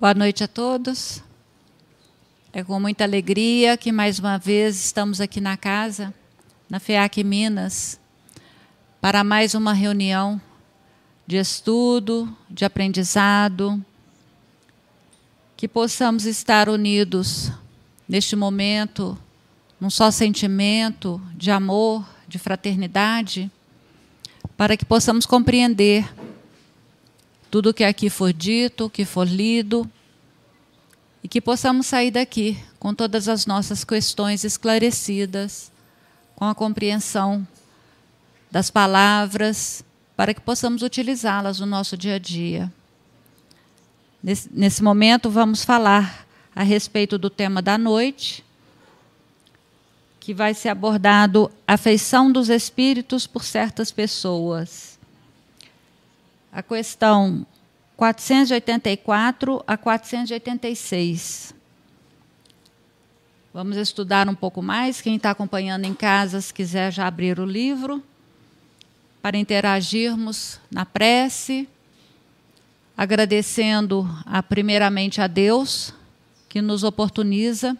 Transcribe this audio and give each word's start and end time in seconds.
Boa 0.00 0.14
noite 0.14 0.44
a 0.44 0.46
todos. 0.46 1.20
É 2.52 2.62
com 2.62 2.78
muita 2.78 3.02
alegria 3.02 3.76
que 3.76 3.90
mais 3.90 4.20
uma 4.20 4.38
vez 4.38 4.76
estamos 4.76 5.20
aqui 5.20 5.40
na 5.40 5.56
casa, 5.56 6.14
na 6.70 6.78
FEAC 6.78 7.24
Minas, 7.24 7.98
para 9.00 9.24
mais 9.24 9.56
uma 9.56 9.72
reunião 9.72 10.40
de 11.26 11.36
estudo, 11.36 12.32
de 12.48 12.64
aprendizado, 12.64 13.84
que 15.56 15.66
possamos 15.66 16.26
estar 16.26 16.68
unidos 16.68 17.50
neste 18.08 18.36
momento, 18.36 19.18
num 19.80 19.90
só 19.90 20.12
sentimento 20.12 21.20
de 21.34 21.50
amor, 21.50 22.08
de 22.28 22.38
fraternidade, 22.38 23.50
para 24.56 24.76
que 24.76 24.84
possamos 24.84 25.26
compreender 25.26 26.08
tudo 27.50 27.72
que 27.72 27.84
aqui 27.84 28.10
for 28.10 28.32
dito, 28.32 28.90
que 28.90 29.04
for 29.04 29.26
lido, 29.26 29.90
e 31.22 31.28
que 31.28 31.40
possamos 31.40 31.86
sair 31.86 32.10
daqui 32.10 32.58
com 32.78 32.94
todas 32.94 33.28
as 33.28 33.46
nossas 33.46 33.84
questões 33.84 34.44
esclarecidas, 34.44 35.72
com 36.36 36.44
a 36.44 36.54
compreensão 36.54 37.46
das 38.50 38.70
palavras, 38.70 39.84
para 40.16 40.32
que 40.32 40.40
possamos 40.40 40.82
utilizá-las 40.82 41.58
no 41.60 41.66
nosso 41.66 41.96
dia 41.96 42.16
a 42.16 42.18
dia. 42.18 42.72
Nesse, 44.22 44.48
nesse 44.52 44.82
momento, 44.82 45.30
vamos 45.30 45.64
falar 45.64 46.26
a 46.54 46.62
respeito 46.62 47.18
do 47.18 47.30
tema 47.30 47.62
da 47.62 47.78
noite, 47.78 48.44
que 50.20 50.34
vai 50.34 50.54
ser 50.54 50.68
abordado 50.68 51.50
a 51.66 51.74
afeição 51.74 52.30
dos 52.30 52.48
espíritos 52.48 53.26
por 53.26 53.42
certas 53.42 53.90
pessoas 53.90 54.97
a 56.52 56.62
questão 56.62 57.46
484 57.96 59.62
a 59.66 59.76
486. 59.76 61.54
Vamos 63.52 63.76
estudar 63.76 64.28
um 64.28 64.34
pouco 64.34 64.62
mais. 64.62 65.00
Quem 65.00 65.16
está 65.16 65.30
acompanhando 65.30 65.84
em 65.84 65.94
casa, 65.94 66.40
se 66.40 66.54
quiser 66.54 66.92
já 66.92 67.06
abrir 67.06 67.40
o 67.40 67.44
livro, 67.44 68.02
para 69.20 69.36
interagirmos 69.36 70.60
na 70.70 70.86
prece, 70.86 71.68
agradecendo 72.96 74.08
a, 74.24 74.42
primeiramente 74.42 75.20
a 75.20 75.26
Deus, 75.26 75.92
que 76.48 76.62
nos 76.62 76.84
oportuniza 76.84 77.76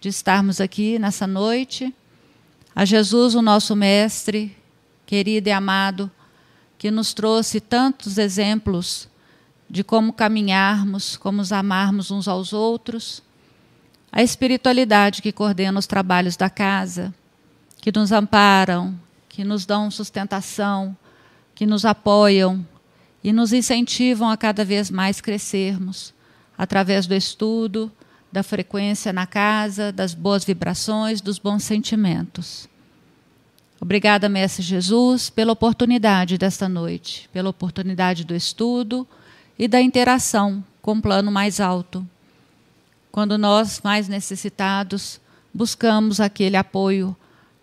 de 0.00 0.08
estarmos 0.08 0.60
aqui 0.60 0.98
nessa 0.98 1.26
noite, 1.26 1.92
a 2.74 2.84
Jesus, 2.84 3.34
o 3.34 3.42
nosso 3.42 3.74
Mestre, 3.74 4.56
querido 5.04 5.48
e 5.48 5.52
amado, 5.52 6.10
que 6.78 6.90
nos 6.90 7.12
trouxe 7.12 7.60
tantos 7.60 8.16
exemplos 8.16 9.08
de 9.68 9.82
como 9.82 10.12
caminharmos, 10.12 11.16
como 11.16 11.38
nos 11.38 11.52
amarmos 11.52 12.10
uns 12.10 12.28
aos 12.28 12.52
outros, 12.52 13.22
a 14.10 14.22
espiritualidade 14.22 15.20
que 15.20 15.32
coordena 15.32 15.78
os 15.78 15.86
trabalhos 15.86 16.36
da 16.36 16.48
casa, 16.48 17.12
que 17.82 17.92
nos 17.92 18.12
amparam, 18.12 18.98
que 19.28 19.44
nos 19.44 19.66
dão 19.66 19.90
sustentação, 19.90 20.96
que 21.54 21.66
nos 21.66 21.84
apoiam 21.84 22.66
e 23.22 23.32
nos 23.32 23.52
incentivam 23.52 24.30
a 24.30 24.36
cada 24.36 24.64
vez 24.64 24.90
mais 24.90 25.20
crescermos 25.20 26.14
através 26.56 27.06
do 27.06 27.14
estudo, 27.14 27.92
da 28.32 28.42
frequência 28.42 29.12
na 29.12 29.26
casa, 29.26 29.92
das 29.92 30.14
boas 30.14 30.44
vibrações, 30.44 31.20
dos 31.20 31.38
bons 31.38 31.64
sentimentos. 31.64 32.68
Obrigada, 33.80 34.28
Mestre 34.28 34.62
Jesus, 34.62 35.30
pela 35.30 35.52
oportunidade 35.52 36.36
desta 36.36 36.68
noite, 36.68 37.28
pela 37.32 37.48
oportunidade 37.48 38.24
do 38.24 38.34
estudo 38.34 39.06
e 39.56 39.68
da 39.68 39.80
interação 39.80 40.64
com 40.82 40.92
o 40.94 41.02
plano 41.02 41.30
mais 41.30 41.60
alto. 41.60 42.06
Quando 43.12 43.38
nós, 43.38 43.80
mais 43.82 44.08
necessitados, 44.08 45.20
buscamos 45.54 46.20
aquele 46.20 46.56
apoio, 46.56 47.16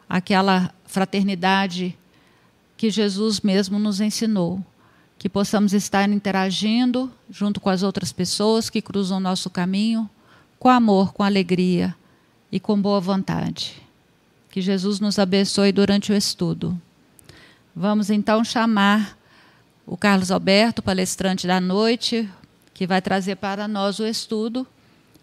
aquela 0.07 0.73
fraternidade 0.85 1.97
que 2.77 2.89
Jesus 2.89 3.41
mesmo 3.41 3.77
nos 3.77 3.99
ensinou, 3.99 4.63
que 5.17 5.27
possamos 5.27 5.73
estar 5.73 6.09
interagindo 6.09 7.11
junto 7.29 7.59
com 7.59 7.69
as 7.69 7.83
outras 7.83 8.13
pessoas 8.13 8.69
que 8.69 8.81
cruzam 8.81 9.17
o 9.17 9.21
nosso 9.21 9.49
caminho, 9.49 10.09
com 10.57 10.69
amor, 10.69 11.13
com 11.13 11.23
alegria 11.23 11.95
e 12.51 12.59
com 12.59 12.79
boa 12.79 12.99
vontade. 13.01 13.84
Que 14.55 14.61
Jesus 14.61 15.01
nos 15.01 15.19
abençoe 15.19 15.73
durante 15.73 16.13
o 16.13 16.15
estudo. 16.15 16.79
Vamos 17.75 18.09
então 18.09 18.41
chamar 18.41 19.17
o 19.85 19.97
Carlos 19.97 20.31
Alberto, 20.31 20.81
palestrante 20.81 21.45
da 21.45 21.59
noite, 21.59 22.29
que 22.73 22.87
vai 22.87 23.01
trazer 23.01 23.35
para 23.35 23.67
nós 23.67 23.99
o 23.99 24.05
estudo. 24.05 24.65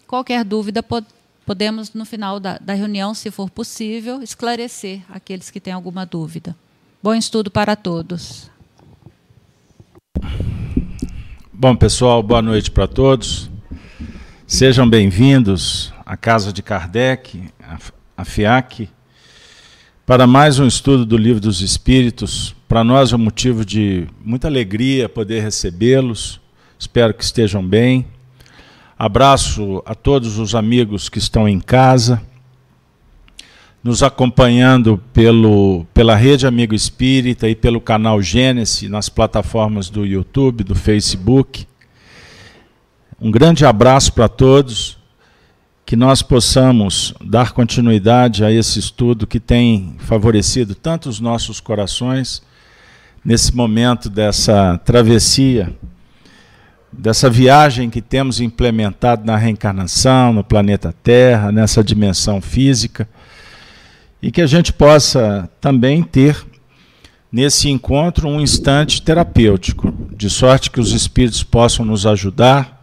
Qualquer 0.05 0.45
dúvida, 0.45 0.85
podemos, 1.47 1.95
no 1.95 2.05
final 2.05 2.39
da, 2.39 2.59
da 2.59 2.75
reunião, 2.75 3.15
se 3.15 3.31
for 3.31 3.49
possível, 3.49 4.21
esclarecer 4.21 5.01
aqueles 5.09 5.49
que 5.49 5.59
têm 5.59 5.73
alguma 5.73 6.05
dúvida. 6.05 6.55
Bom 7.01 7.15
estudo 7.15 7.49
para 7.49 7.75
todos. 7.75 8.51
Bom, 11.51 11.75
pessoal, 11.75 12.21
boa 12.21 12.43
noite 12.43 12.69
para 12.69 12.87
todos. 12.87 13.49
Sejam 14.45 14.87
bem-vindos 14.87 15.91
à 16.05 16.15
Casa 16.15 16.53
de 16.53 16.61
Kardec, 16.61 17.51
a 18.15 18.23
FIAC 18.23 18.89
para 20.05 20.27
mais 20.27 20.59
um 20.59 20.67
estudo 20.67 21.05
do 21.05 21.15
Livro 21.15 21.39
dos 21.39 21.61
Espíritos. 21.61 22.53
Para 22.67 22.83
nós 22.83 23.13
é 23.13 23.15
um 23.15 23.19
motivo 23.19 23.63
de 23.63 24.05
muita 24.23 24.47
alegria 24.47 25.07
poder 25.07 25.41
recebê-los. 25.41 26.41
Espero 26.77 27.13
que 27.13 27.23
estejam 27.23 27.65
bem. 27.65 28.05
Abraço 28.99 29.81
a 29.85 29.95
todos 29.95 30.37
os 30.37 30.55
amigos 30.55 31.07
que 31.07 31.19
estão 31.19 31.47
em 31.47 31.59
casa, 31.59 32.21
nos 33.81 34.03
acompanhando 34.03 35.01
pelo, 35.13 35.85
pela 35.93 36.15
Rede 36.15 36.45
Amigo 36.45 36.75
Espírita 36.75 37.47
e 37.47 37.55
pelo 37.55 37.79
canal 37.79 38.21
Gênesis 38.21 38.89
nas 38.89 39.07
plataformas 39.07 39.89
do 39.89 40.05
YouTube, 40.05 40.65
do 40.65 40.75
Facebook. 40.75 41.65
Um 43.21 43.31
grande 43.31 43.65
abraço 43.65 44.11
para 44.11 44.27
todos 44.27 45.01
que 45.85 45.95
nós 45.95 46.21
possamos 46.21 47.13
dar 47.23 47.51
continuidade 47.51 48.43
a 48.43 48.51
esse 48.51 48.79
estudo 48.79 49.27
que 49.27 49.39
tem 49.39 49.95
favorecido 49.99 50.73
tanto 50.73 51.09
os 51.09 51.19
nossos 51.19 51.59
corações 51.59 52.41
nesse 53.23 53.55
momento 53.55 54.09
dessa 54.09 54.77
travessia, 54.79 55.73
dessa 56.91 57.29
viagem 57.29 57.89
que 57.89 58.01
temos 58.01 58.39
implementado 58.39 59.25
na 59.25 59.35
reencarnação, 59.35 60.33
no 60.33 60.43
planeta 60.43 60.93
Terra, 61.03 61.51
nessa 61.51 61.83
dimensão 61.83 62.41
física, 62.41 63.07
e 64.21 64.31
que 64.31 64.41
a 64.41 64.47
gente 64.47 64.71
possa 64.71 65.49
também 65.59 66.01
ter 66.01 66.45
nesse 67.31 67.69
encontro 67.69 68.27
um 68.29 68.39
instante 68.39 69.01
terapêutico, 69.01 69.93
de 70.15 70.29
sorte 70.29 70.69
que 70.69 70.79
os 70.79 70.93
espíritos 70.93 71.43
possam 71.43 71.83
nos 71.83 72.05
ajudar 72.05 72.82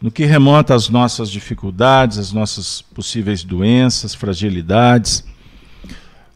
no 0.00 0.10
que 0.10 0.24
remonta 0.24 0.74
às 0.74 0.88
nossas 0.88 1.30
dificuldades, 1.30 2.18
às 2.18 2.32
nossas 2.32 2.82
possíveis 2.82 3.42
doenças, 3.42 4.14
fragilidades, 4.14 5.24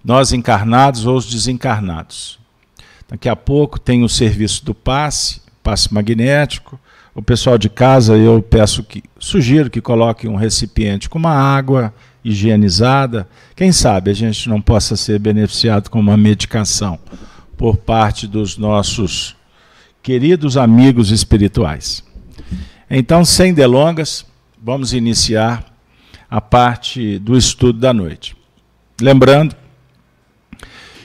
nós 0.04 0.32
encarnados 0.32 1.06
ou 1.06 1.16
os 1.16 1.26
desencarnados. 1.26 2.38
Daqui 3.08 3.28
a 3.28 3.36
pouco 3.36 3.78
tem 3.78 4.02
o 4.02 4.08
serviço 4.08 4.64
do 4.64 4.74
passe, 4.74 5.42
passe 5.62 5.92
magnético. 5.92 6.80
O 7.14 7.20
pessoal 7.20 7.58
de 7.58 7.68
casa, 7.68 8.16
eu 8.16 8.40
peço 8.40 8.82
que, 8.82 9.02
sugiro 9.18 9.68
que 9.68 9.80
coloque 9.80 10.26
um 10.28 10.36
recipiente 10.36 11.08
com 11.08 11.18
uma 11.18 11.34
água 11.34 11.92
higienizada. 12.24 13.28
Quem 13.56 13.72
sabe 13.72 14.10
a 14.10 14.14
gente 14.14 14.48
não 14.48 14.60
possa 14.60 14.96
ser 14.96 15.18
beneficiado 15.18 15.90
com 15.90 16.00
uma 16.00 16.16
medicação 16.16 16.98
por 17.56 17.76
parte 17.76 18.26
dos 18.26 18.56
nossos 18.56 19.36
queridos 20.02 20.56
amigos 20.56 21.10
espirituais. 21.10 22.02
Então, 22.92 23.24
sem 23.24 23.54
delongas, 23.54 24.26
vamos 24.60 24.92
iniciar 24.92 25.64
a 26.28 26.40
parte 26.40 27.20
do 27.20 27.36
estudo 27.36 27.78
da 27.78 27.94
noite. 27.94 28.36
Lembrando 29.00 29.54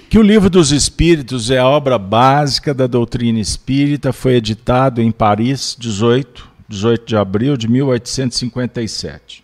que 0.09 0.17
o 0.17 0.23
Livro 0.23 0.49
dos 0.49 0.71
Espíritos 0.71 1.51
é 1.51 1.59
a 1.59 1.67
obra 1.67 1.99
básica 1.99 2.73
da 2.73 2.87
doutrina 2.87 3.39
espírita, 3.39 4.11
foi 4.11 4.33
editado 4.33 4.99
em 4.99 5.11
Paris, 5.11 5.77
18, 5.79 6.49
18 6.67 7.05
de 7.05 7.15
abril 7.15 7.55
de 7.55 7.67
1857. 7.67 9.43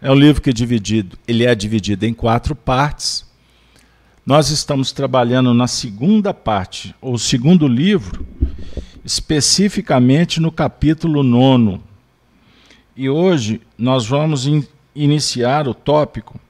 É 0.00 0.08
um 0.08 0.14
livro 0.14 0.40
que 0.40 0.50
é 0.50 0.52
dividido, 0.52 1.18
ele 1.26 1.44
é 1.44 1.52
dividido 1.52 2.06
em 2.06 2.14
quatro 2.14 2.54
partes. 2.54 3.26
Nós 4.24 4.50
estamos 4.50 4.92
trabalhando 4.92 5.52
na 5.52 5.66
segunda 5.66 6.32
parte, 6.32 6.94
ou 7.00 7.18
segundo 7.18 7.66
livro, 7.66 8.24
especificamente 9.06 10.40
no 10.40 10.50
capítulo 10.50 11.22
9. 11.22 11.80
E 12.96 13.08
hoje 13.08 13.60
nós 13.78 14.04
vamos 14.04 14.48
in 14.48 14.64
iniciar 14.96 15.68
o 15.68 15.74
tópico 15.74 16.40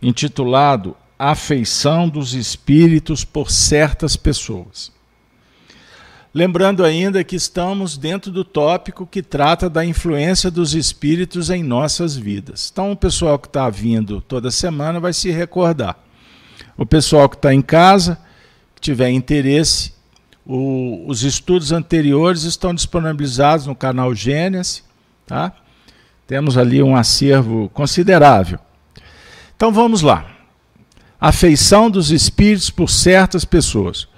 intitulado 0.00 0.96
Afeição 1.18 2.08
dos 2.08 2.32
Espíritos 2.32 3.24
por 3.24 3.50
certas 3.50 4.16
pessoas. 4.16 4.90
Lembrando 6.32 6.84
ainda 6.84 7.24
que 7.24 7.36
estamos 7.36 7.98
dentro 7.98 8.30
do 8.30 8.44
tópico 8.44 9.06
que 9.06 9.22
trata 9.22 9.68
da 9.68 9.84
influência 9.84 10.50
dos 10.50 10.74
espíritos 10.74 11.50
em 11.50 11.62
nossas 11.62 12.16
vidas. 12.16 12.70
Então, 12.72 12.92
o 12.92 12.96
pessoal 12.96 13.38
que 13.38 13.48
está 13.48 13.68
vindo 13.68 14.20
toda 14.22 14.50
semana 14.50 15.00
vai 15.00 15.12
se 15.12 15.30
recordar. 15.30 15.98
O 16.76 16.86
pessoal 16.86 17.28
que 17.28 17.36
está 17.36 17.52
em 17.52 17.62
casa, 17.62 18.18
que 18.74 18.80
tiver 18.80 19.10
interesse, 19.10 19.95
o, 20.46 21.04
os 21.08 21.24
estudos 21.24 21.72
anteriores 21.72 22.44
estão 22.44 22.72
disponibilizados 22.72 23.66
no 23.66 23.74
canal 23.74 24.14
Gênesis. 24.14 24.84
Tá? 25.26 25.52
Temos 26.26 26.56
ali 26.56 26.82
um 26.82 26.96
acervo 26.96 27.68
considerável. 27.70 28.58
Então 29.56 29.70
vamos 29.72 30.00
lá. 30.02 30.26
Afeição 31.20 31.90
dos 31.90 32.10
espíritos 32.10 32.70
por 32.70 32.88
certas 32.88 33.44
pessoas. 33.44 34.08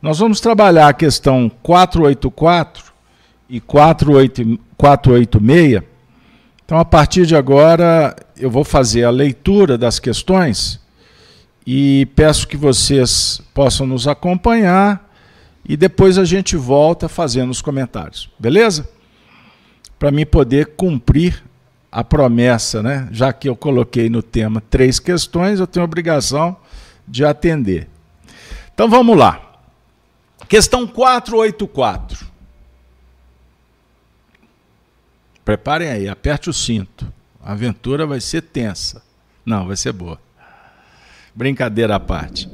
Nós 0.00 0.18
vamos 0.18 0.40
trabalhar 0.40 0.88
a 0.88 0.94
questão 0.94 1.50
484 1.62 2.92
e 3.48 3.60
486. 3.60 5.82
Então, 6.64 6.78
a 6.78 6.84
partir 6.84 7.26
de 7.26 7.36
agora, 7.36 8.16
eu 8.36 8.50
vou 8.50 8.64
fazer 8.64 9.04
a 9.04 9.10
leitura 9.10 9.78
das 9.78 10.00
questões 10.00 10.80
e 11.66 12.06
peço 12.14 12.48
que 12.48 12.56
vocês 12.56 13.42
possam 13.54 13.86
nos 13.86 14.08
acompanhar 14.08 15.05
e 15.68 15.76
depois 15.76 16.18
a 16.18 16.24
gente 16.24 16.56
volta 16.56 17.08
fazendo 17.08 17.50
os 17.50 17.60
comentários. 17.60 18.30
Beleza? 18.38 18.88
Para 19.98 20.10
mim 20.10 20.24
poder 20.24 20.74
cumprir 20.76 21.42
a 21.90 22.04
promessa, 22.04 22.82
né? 22.82 23.08
Já 23.10 23.32
que 23.32 23.48
eu 23.48 23.56
coloquei 23.56 24.08
no 24.08 24.22
tema 24.22 24.60
três 24.60 25.00
questões, 25.00 25.58
eu 25.58 25.66
tenho 25.66 25.84
obrigação 25.84 26.56
de 27.08 27.24
atender. 27.24 27.88
Então 28.74 28.88
vamos 28.88 29.16
lá. 29.16 29.40
Questão 30.48 30.86
484. 30.86 32.26
Preparem 35.44 35.88
aí, 35.88 36.08
aperte 36.08 36.50
o 36.50 36.52
cinto. 36.52 37.10
A 37.42 37.52
aventura 37.52 38.06
vai 38.06 38.20
ser 38.20 38.42
tensa. 38.42 39.02
Não, 39.44 39.66
vai 39.66 39.76
ser 39.76 39.92
boa. 39.92 40.20
Brincadeira 41.34 41.96
à 41.96 42.00
parte. 42.00 42.48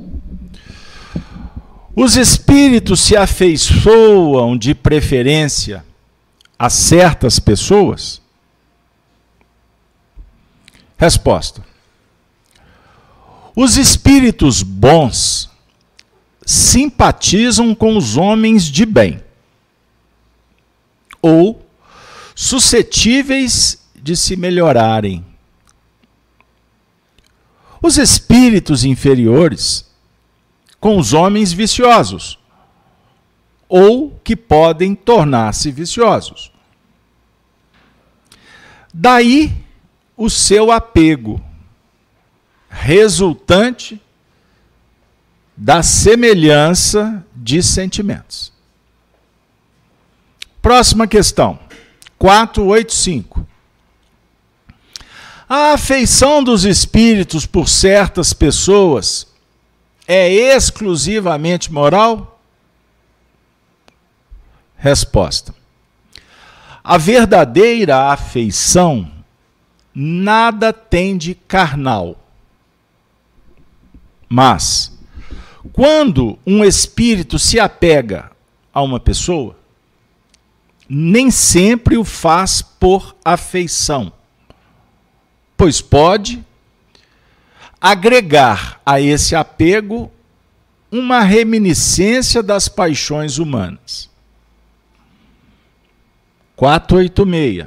Os 1.94 2.16
espíritos 2.16 3.00
se 3.00 3.16
afeiçoam 3.16 4.56
de 4.56 4.74
preferência 4.74 5.84
a 6.58 6.70
certas 6.70 7.38
pessoas? 7.38 8.22
Resposta: 10.96 11.62
Os 13.54 13.76
espíritos 13.76 14.62
bons 14.62 15.50
simpatizam 16.46 17.74
com 17.74 17.96
os 17.96 18.16
homens 18.16 18.64
de 18.64 18.86
bem 18.86 19.22
ou 21.20 21.64
suscetíveis 22.34 23.78
de 23.94 24.16
se 24.16 24.34
melhorarem. 24.34 25.24
Os 27.82 27.98
espíritos 27.98 28.82
inferiores 28.82 29.91
com 30.82 30.98
os 30.98 31.12
homens 31.12 31.52
viciosos 31.52 32.36
ou 33.68 34.20
que 34.24 34.34
podem 34.34 34.96
tornar-se 34.96 35.70
viciosos. 35.70 36.50
Daí 38.92 39.64
o 40.16 40.28
seu 40.28 40.72
apego, 40.72 41.40
resultante 42.68 44.02
da 45.56 45.84
semelhança 45.84 47.24
de 47.32 47.62
sentimentos. 47.62 48.52
Próxima 50.60 51.06
questão, 51.06 51.60
485. 52.18 53.46
A 55.48 55.74
afeição 55.74 56.42
dos 56.42 56.64
espíritos 56.64 57.46
por 57.46 57.68
certas 57.68 58.32
pessoas 58.32 59.31
é 60.12 60.30
exclusivamente 60.30 61.72
moral? 61.72 62.38
Resposta: 64.76 65.54
A 66.84 66.98
verdadeira 66.98 68.12
afeição 68.12 69.10
nada 69.94 70.72
tem 70.72 71.16
de 71.16 71.34
carnal. 71.34 72.18
Mas, 74.28 74.98
quando 75.72 76.38
um 76.46 76.62
espírito 76.64 77.38
se 77.38 77.58
apega 77.58 78.30
a 78.72 78.82
uma 78.82 79.00
pessoa, 79.00 79.56
nem 80.88 81.30
sempre 81.30 81.96
o 81.96 82.04
faz 82.04 82.60
por 82.60 83.16
afeição, 83.24 84.12
pois 85.56 85.80
pode 85.80 86.44
agregar 87.82 88.80
a 88.86 89.00
esse 89.00 89.34
apego 89.34 90.08
uma 90.88 91.20
reminiscência 91.20 92.40
das 92.40 92.68
paixões 92.68 93.38
humanas. 93.38 94.08
486. 96.54 97.66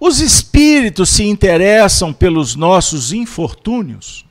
Os 0.00 0.20
espíritos 0.20 1.10
se 1.10 1.24
interessam 1.24 2.14
pelos 2.14 2.54
nossos 2.54 3.12
infortúnios 3.12 4.24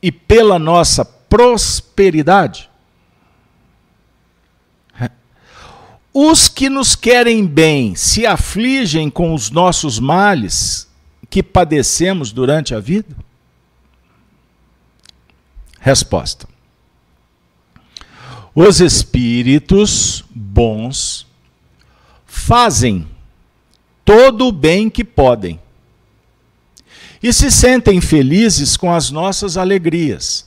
e 0.00 0.12
pela 0.12 0.60
nossa 0.60 1.04
prosperidade. 1.04 2.70
Os 6.14 6.48
que 6.48 6.68
nos 6.68 6.94
querem 6.94 7.44
bem 7.44 7.96
se 7.96 8.24
afligem 8.26 9.08
com 9.10 9.34
os 9.34 9.50
nossos 9.50 9.98
males 9.98 10.91
que 11.32 11.42
padecemos 11.42 12.30
durante 12.30 12.74
a 12.74 12.78
vida? 12.78 13.16
Resposta: 15.80 16.46
Os 18.54 18.82
espíritos 18.82 20.26
bons 20.28 21.26
fazem 22.26 23.08
todo 24.04 24.46
o 24.46 24.52
bem 24.52 24.90
que 24.90 25.02
podem 25.02 25.58
e 27.22 27.32
se 27.32 27.50
sentem 27.50 27.98
felizes 27.98 28.76
com 28.76 28.92
as 28.92 29.10
nossas 29.10 29.56
alegrias. 29.56 30.46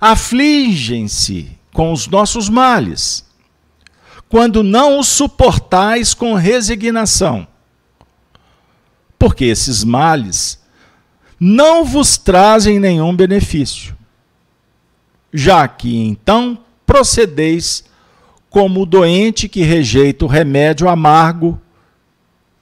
Afligem-se 0.00 1.50
com 1.70 1.92
os 1.92 2.06
nossos 2.06 2.48
males, 2.48 3.26
quando 4.26 4.62
não 4.62 4.98
os 4.98 5.08
suportais 5.08 6.14
com 6.14 6.32
resignação, 6.32 7.46
porque 9.28 9.44
esses 9.44 9.84
males 9.84 10.58
não 11.38 11.84
vos 11.84 12.16
trazem 12.16 12.80
nenhum 12.80 13.14
benefício, 13.14 13.94
já 15.30 15.68
que 15.68 15.98
então 15.98 16.64
procedeis 16.86 17.84
como 18.48 18.80
o 18.80 18.86
doente 18.86 19.46
que 19.46 19.60
rejeita 19.60 20.24
o 20.24 20.28
remédio 20.28 20.88
amargo 20.88 21.60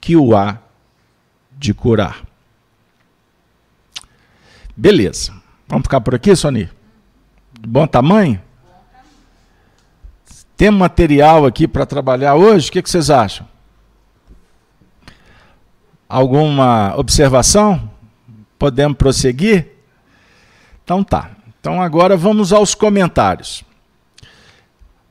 que 0.01 0.17
o 0.17 0.35
há 0.35 0.57
de 1.57 1.73
curar. 1.73 2.21
Beleza. 4.75 5.33
Vamos 5.69 5.83
ficar 5.83 6.01
por 6.01 6.15
aqui, 6.15 6.35
Sony? 6.35 6.69
Bom 7.65 7.87
tamanho? 7.87 8.41
Tem 10.57 10.69
material 10.69 11.45
aqui 11.45 11.65
para 11.65 11.85
trabalhar 11.85 12.35
hoje? 12.35 12.67
O 12.67 12.71
que, 12.73 12.81
que 12.81 12.89
vocês 12.89 13.09
acham? 13.09 13.47
Alguma 16.07 16.95
observação? 16.95 17.89
Podemos 18.57 18.97
prosseguir? 18.97 19.67
Então 20.83 21.03
tá. 21.03 21.31
Então 21.59 21.81
agora 21.81 22.15
vamos 22.15 22.53
aos 22.53 22.73
comentários. 22.73 23.63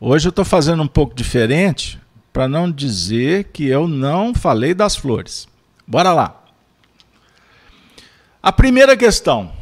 Hoje 0.00 0.28
eu 0.28 0.30
estou 0.30 0.44
fazendo 0.44 0.82
um 0.82 0.88
pouco 0.88 1.14
diferente 1.14 2.00
para 2.32 2.48
não 2.48 2.70
dizer 2.70 3.44
que 3.44 3.66
eu 3.66 3.88
não 3.88 4.34
falei 4.34 4.74
das 4.74 4.96
flores. 4.96 5.48
Bora 5.86 6.12
lá. 6.12 6.42
A 8.42 8.52
primeira 8.52 8.96
questão. 8.96 9.52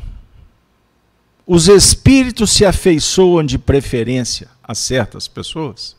Os 1.46 1.68
espíritos 1.68 2.52
se 2.52 2.64
afeiçoam 2.64 3.44
de 3.44 3.58
preferência 3.58 4.48
a 4.62 4.74
certas 4.74 5.28
pessoas? 5.28 5.96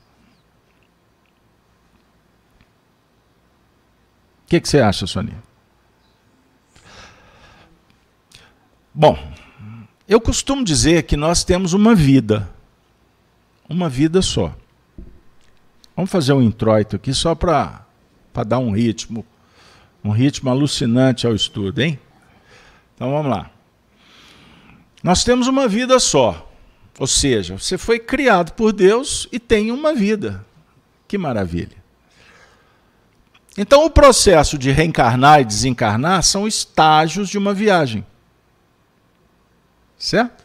O 4.46 4.48
que, 4.48 4.62
que 4.62 4.70
você 4.70 4.80
acha, 4.80 5.06
Sonia? 5.06 5.44
Bom, 8.94 9.18
eu 10.08 10.22
costumo 10.22 10.64
dizer 10.64 11.04
que 11.04 11.18
nós 11.18 11.44
temos 11.44 11.74
uma 11.74 11.94
vida. 11.94 12.50
Uma 13.68 13.90
vida 13.90 14.22
só. 14.22 14.56
Vamos 15.96 16.12
fazer 16.12 16.34
um 16.34 16.42
introito 16.42 16.96
aqui 16.96 17.14
só 17.14 17.36
para 17.36 17.86
dar 18.46 18.60
um 18.60 18.72
ritmo 18.72 19.26
um 20.06 20.12
ritmo 20.12 20.52
alucinante 20.52 21.26
ao 21.26 21.34
estudo, 21.34 21.82
hein? 21.82 22.00
Então 22.94 23.10
vamos 23.10 23.32
lá. 23.32 23.50
Nós 25.02 25.24
temos 25.24 25.48
uma 25.48 25.68
vida 25.68 26.00
só. 26.00 26.48
Ou 27.00 27.08
seja, 27.08 27.58
você 27.58 27.76
foi 27.76 27.98
criado 27.98 28.52
por 28.54 28.72
Deus 28.72 29.28
e 29.32 29.40
tem 29.40 29.72
uma 29.72 29.96
vida. 29.96 30.46
Que 31.08 31.18
maravilha. 31.18 31.84
Então, 33.58 33.86
o 33.86 33.90
processo 33.90 34.58
de 34.58 34.72
reencarnar 34.72 35.40
e 35.40 35.46
desencarnar 35.46 36.22
são 36.24 36.48
estágios 36.48 37.30
de 37.30 37.38
uma 37.38 37.54
viagem. 37.54 38.06
Certo? 39.98 40.44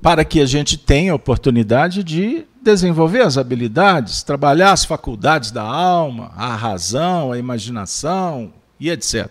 Para 0.00 0.24
que 0.24 0.40
a 0.40 0.46
gente 0.46 0.78
tenha 0.78 1.12
a 1.12 1.16
oportunidade 1.16 2.02
de 2.02 2.46
desenvolver 2.62 3.20
as 3.20 3.36
habilidades, 3.36 4.22
trabalhar 4.22 4.72
as 4.72 4.84
faculdades 4.84 5.50
da 5.50 5.62
alma, 5.62 6.32
a 6.34 6.54
razão, 6.56 7.30
a 7.30 7.38
imaginação 7.38 8.52
e 8.78 8.88
etc. 8.90 9.30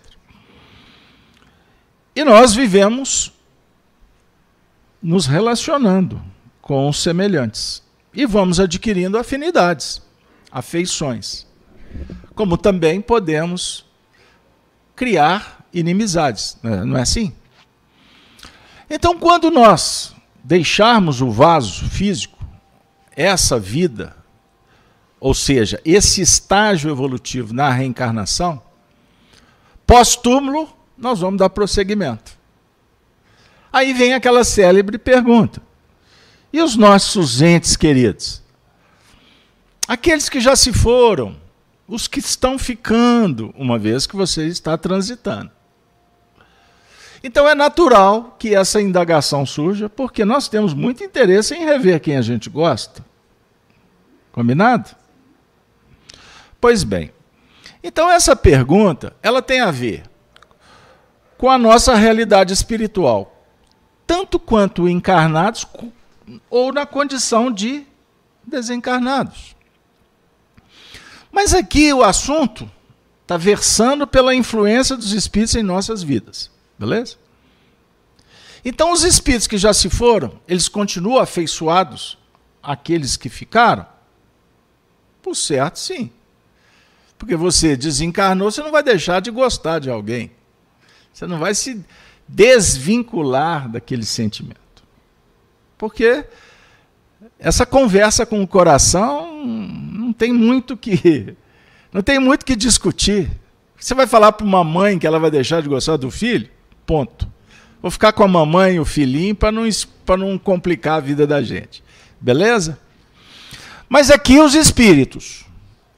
E 2.14 2.24
nós 2.24 2.54
vivemos 2.54 3.32
nos 5.02 5.26
relacionando 5.26 6.22
com 6.62 6.88
os 6.88 7.02
semelhantes 7.02 7.82
e 8.14 8.24
vamos 8.26 8.60
adquirindo 8.60 9.18
afinidades 9.18 10.02
afeições. 10.50 11.46
Como 12.34 12.56
também 12.56 13.00
podemos 13.00 13.84
criar 14.96 15.64
inimizades, 15.72 16.58
né? 16.62 16.84
não 16.84 16.96
é 16.96 17.02
assim? 17.02 17.32
Então, 18.88 19.18
quando 19.18 19.50
nós 19.50 20.14
deixarmos 20.42 21.20
o 21.20 21.30
vaso 21.30 21.88
físico, 21.88 22.38
essa 23.14 23.58
vida, 23.58 24.16
ou 25.20 25.34
seja, 25.34 25.80
esse 25.84 26.20
estágio 26.20 26.90
evolutivo 26.90 27.52
na 27.52 27.70
reencarnação, 27.70 28.62
pós-túmulo, 29.86 30.68
nós 30.96 31.20
vamos 31.20 31.38
dar 31.38 31.50
prosseguimento. 31.50 32.38
Aí 33.72 33.92
vem 33.92 34.14
aquela 34.14 34.42
célebre 34.42 34.98
pergunta: 34.98 35.62
e 36.52 36.60
os 36.60 36.76
nossos 36.76 37.40
entes 37.40 37.76
queridos? 37.76 38.42
Aqueles 39.90 40.28
que 40.28 40.38
já 40.38 40.54
se 40.54 40.72
foram, 40.72 41.36
os 41.88 42.06
que 42.06 42.20
estão 42.20 42.56
ficando, 42.56 43.52
uma 43.58 43.76
vez 43.76 44.06
que 44.06 44.14
você 44.14 44.46
está 44.46 44.78
transitando. 44.78 45.50
Então 47.24 47.48
é 47.48 47.56
natural 47.56 48.36
que 48.38 48.54
essa 48.54 48.80
indagação 48.80 49.44
surja, 49.44 49.88
porque 49.88 50.24
nós 50.24 50.46
temos 50.46 50.74
muito 50.74 51.02
interesse 51.02 51.56
em 51.56 51.64
rever 51.64 51.98
quem 51.98 52.16
a 52.16 52.22
gente 52.22 52.48
gosta. 52.48 53.04
Combinado? 54.30 54.90
Pois 56.60 56.84
bem. 56.84 57.10
Então 57.82 58.08
essa 58.08 58.36
pergunta, 58.36 59.12
ela 59.20 59.42
tem 59.42 59.60
a 59.60 59.72
ver 59.72 60.04
com 61.36 61.50
a 61.50 61.58
nossa 61.58 61.96
realidade 61.96 62.52
espiritual, 62.52 63.44
tanto 64.06 64.38
quanto 64.38 64.88
encarnados 64.88 65.66
ou 66.48 66.72
na 66.72 66.86
condição 66.86 67.50
de 67.50 67.84
desencarnados. 68.46 69.58
Mas 71.30 71.54
aqui 71.54 71.92
o 71.92 72.02
assunto 72.02 72.70
está 73.22 73.36
versando 73.36 74.06
pela 74.06 74.34
influência 74.34 74.96
dos 74.96 75.12
espíritos 75.12 75.54
em 75.54 75.62
nossas 75.62 76.02
vidas. 76.02 76.50
Beleza? 76.78 77.16
Então, 78.64 78.92
os 78.92 79.04
espíritos 79.04 79.46
que 79.46 79.56
já 79.56 79.72
se 79.72 79.88
foram, 79.88 80.38
eles 80.46 80.68
continuam 80.68 81.22
afeiçoados 81.22 82.18
àqueles 82.62 83.16
que 83.16 83.28
ficaram? 83.28 83.86
Por 85.22 85.34
certo, 85.34 85.78
sim. 85.78 86.10
Porque 87.18 87.36
você 87.36 87.76
desencarnou, 87.76 88.50
você 88.50 88.62
não 88.62 88.72
vai 88.72 88.82
deixar 88.82 89.20
de 89.20 89.30
gostar 89.30 89.78
de 89.78 89.90
alguém. 89.90 90.30
Você 91.12 91.26
não 91.26 91.38
vai 91.38 91.54
se 91.54 91.84
desvincular 92.26 93.68
daquele 93.68 94.04
sentimento. 94.04 94.60
Porque 95.76 96.24
essa 97.38 97.66
conversa 97.66 98.24
com 98.24 98.42
o 98.42 98.48
coração 98.48 99.42
tem 100.20 100.34
muito 100.34 100.76
que 100.76 101.34
não 101.90 102.02
tem 102.02 102.18
muito 102.18 102.44
que 102.44 102.54
discutir. 102.54 103.30
Você 103.78 103.94
vai 103.94 104.06
falar 104.06 104.32
para 104.32 104.46
uma 104.46 104.62
mãe 104.62 104.98
que 104.98 105.06
ela 105.06 105.18
vai 105.18 105.30
deixar 105.30 105.62
de 105.62 105.68
gostar 105.68 105.96
do 105.96 106.10
filho? 106.10 106.46
Ponto. 106.84 107.26
Vou 107.80 107.90
ficar 107.90 108.12
com 108.12 108.22
a 108.22 108.28
mamãe 108.28 108.74
e 108.74 108.80
o 108.80 108.84
filhinho 108.84 109.34
para 109.34 109.50
não, 109.50 109.62
não 110.18 110.38
complicar 110.38 110.98
a 110.98 111.00
vida 111.00 111.26
da 111.26 111.42
gente. 111.42 111.82
Beleza? 112.20 112.78
Mas 113.88 114.10
aqui 114.10 114.38
os 114.38 114.54
espíritos, 114.54 115.46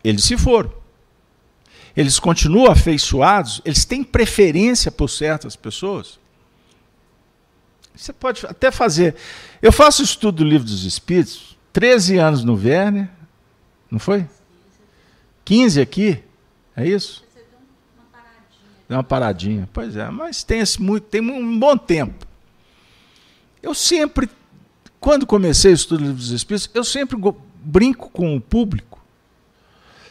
eles 0.05 0.23
se 0.23 0.39
foram. 0.39 0.73
Eles 1.97 2.21
continuam 2.21 2.71
afeiçoados, 2.71 3.61
eles 3.65 3.85
têm 3.85 4.05
preferência 4.05 4.93
por 4.93 5.11
certas 5.11 5.57
pessoas. 5.57 6.21
Você 7.95 8.13
pode 8.13 8.47
até 8.47 8.71
fazer. 8.71 9.17
Eu 9.61 9.73
faço 9.73 10.03
estudo 10.03 10.37
do 10.37 10.45
livro 10.45 10.67
dos 10.67 10.85
Espíritos, 10.85 11.59
13 11.73 12.19
anos 12.19 12.45
no 12.45 12.55
Werner, 12.55 13.11
não 13.93 13.99
foi? 13.99 14.27
15 15.45 15.79
aqui, 15.79 16.25
é 16.75 16.89
isso? 16.89 17.23
Deu 18.89 18.97
uma 18.97 19.05
paradinha. 19.05 19.69
Pois 19.71 19.95
é, 19.95 20.09
mas 20.09 20.43
tem, 20.43 20.61
esse 20.61 20.81
muito, 20.81 21.05
tem 21.05 21.21
um 21.21 21.59
bom 21.59 21.77
tempo. 21.77 22.27
Eu 23.63 23.75
sempre, 23.75 24.31
quando 24.99 25.27
comecei 25.27 25.73
o 25.73 25.75
estudo 25.75 25.99
do 25.99 26.05
livro 26.05 26.17
dos 26.17 26.31
Espíritos, 26.31 26.71
eu 26.73 26.83
sempre 26.83 27.19
brinco 27.63 28.09
com 28.09 28.35
o 28.35 28.41
público, 28.41 28.99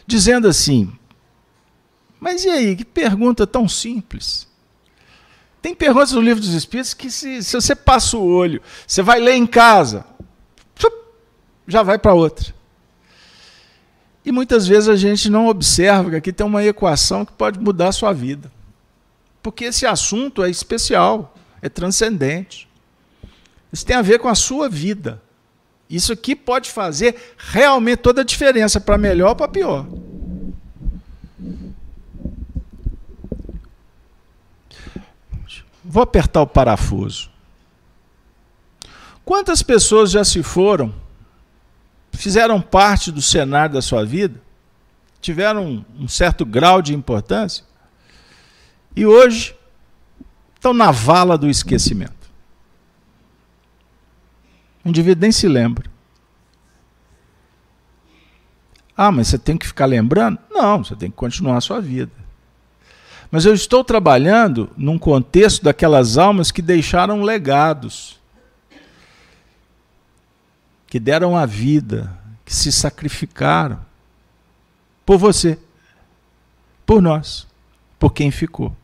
dizendo 0.05 0.47
assim: 0.47 0.93
mas 2.19 2.45
e 2.45 2.50
aí, 2.50 2.75
que 2.75 2.85
pergunta 2.85 3.47
tão 3.47 3.67
simples? 3.67 4.47
Tem 5.59 5.73
perguntas 5.73 6.11
no 6.11 6.21
livro 6.21 6.39
dos 6.39 6.53
Espíritos 6.53 6.93
que, 6.93 7.09
se, 7.09 7.41
se 7.41 7.55
você 7.55 7.75
passa 7.75 8.15
o 8.15 8.23
olho, 8.23 8.61
você 8.85 9.01
vai 9.01 9.19
ler 9.19 9.33
em 9.33 9.47
casa, 9.47 10.05
já 11.67 11.81
vai 11.81 11.97
para 11.97 12.13
outra. 12.13 12.61
E 14.23 14.31
muitas 14.31 14.67
vezes 14.67 14.87
a 14.87 14.95
gente 14.95 15.29
não 15.29 15.47
observa 15.47 16.11
que 16.11 16.15
aqui 16.15 16.33
tem 16.33 16.45
uma 16.45 16.63
equação 16.63 17.25
que 17.25 17.31
pode 17.33 17.59
mudar 17.59 17.87
a 17.87 17.91
sua 17.91 18.13
vida. 18.13 18.51
Porque 19.41 19.65
esse 19.65 19.85
assunto 19.85 20.43
é 20.43 20.49
especial, 20.49 21.35
é 21.61 21.67
transcendente. 21.67 22.67
Isso 23.73 23.85
tem 23.85 23.95
a 23.95 24.01
ver 24.01 24.19
com 24.19 24.27
a 24.27 24.35
sua 24.35 24.69
vida. 24.69 25.21
Isso 25.89 26.13
aqui 26.13 26.35
pode 26.35 26.69
fazer 26.69 27.33
realmente 27.37 27.99
toda 27.99 28.21
a 28.21 28.23
diferença, 28.23 28.79
para 28.79 28.97
melhor 28.97 29.29
ou 29.29 29.35
para 29.35 29.47
pior. 29.47 29.85
Vou 35.83 36.03
apertar 36.03 36.41
o 36.41 36.47
parafuso. 36.47 37.29
Quantas 39.25 39.61
pessoas 39.61 40.11
já 40.11 40.23
se 40.23 40.43
foram, 40.43 40.93
fizeram 42.13 42.62
parte 42.62 43.12
do 43.12 43.22
cenário 43.22 43.74
da 43.74 43.82
sua 43.82 44.06
vida, 44.06 44.41
tiveram 45.20 45.86
um 46.00 46.08
certo 46.08 46.46
grau 46.46 46.82
de 46.82 46.94
importância 46.94 47.63
e 48.96 49.06
hoje 49.06 49.56
estão 50.56 50.74
na 50.74 50.91
vala 50.91 51.38
do 51.38 51.50
esquecimento? 51.50 52.30
O 54.84 54.89
indivíduo 54.89 55.22
nem 55.22 55.32
se 55.32 55.48
lembra. 55.48 55.89
Ah, 58.96 59.12
mas 59.12 59.30
você 59.30 59.38
tem 59.39 59.58
que 59.58 59.65
ficar 59.65 59.86
lembrando? 59.86 60.38
Não, 60.50 60.84
você 60.84 60.96
tem 60.96 61.10
que 61.10 61.15
continuar 61.15 61.58
a 61.58 61.62
sua 61.62 61.80
vida. 61.80 62.12
Mas 63.32 63.46
eu 63.46 63.53
estou 63.53 63.84
trabalhando 63.84 64.70
num 64.75 65.00
contexto 65.00 65.63
daquelas 65.63 66.18
almas 66.18 66.51
que 66.51 66.62
deixaram 66.62 67.22
legados, 67.22 68.20
que 70.91 71.00
deram 71.00 71.38
a 71.38 71.45
vida, 71.45 72.12
que 72.43 72.53
se 72.53 72.69
sacrificaram 72.69 73.79
por 75.05 75.17
você, 75.17 75.57
por 76.86 77.01
nós, 77.01 77.48
por 77.98 78.12
quem 78.12 78.29
ficou. 78.29 78.75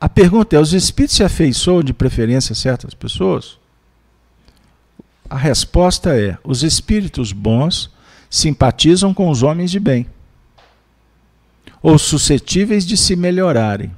A 0.00 0.08
pergunta 0.08 0.54
é: 0.54 0.60
os 0.60 0.72
espíritos 0.72 1.16
se 1.16 1.24
afeiçoam 1.24 1.82
de 1.82 1.92
preferência 1.92 2.52
a 2.52 2.56
certas 2.56 2.94
pessoas? 2.94 3.58
A 5.28 5.36
resposta 5.36 6.16
é: 6.16 6.38
os 6.44 6.62
espíritos 6.62 7.32
bons 7.32 7.90
simpatizam 8.30 9.12
com 9.12 9.28
os 9.28 9.42
homens 9.42 9.72
de 9.72 9.80
bem 9.80 10.06
ou 11.82 11.98
suscetíveis 11.98 12.86
de 12.86 12.96
se 12.96 13.16
melhorarem. 13.16 13.90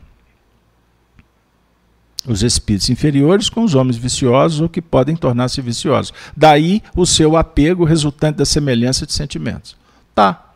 Os 2.27 2.43
espíritos 2.43 2.89
inferiores 2.89 3.51
com 3.51 3.63
os 3.63 3.75
homens 3.75 3.97
viciosos 3.97 4.61
ou 4.61 4.69
que 4.69 4.81
podem 4.81 5.15
tornar-se 5.15 5.61
viciosos. 5.61 6.13
Daí 6.35 6.83
o 6.97 7.05
seu 7.05 7.37
apego 7.37 7.85
resultante 7.85 8.39
da 8.39 8.47
semelhança 8.47 9.07
de 9.07 9.13
sentimentos. 9.13 9.77
Tá. 10.15 10.55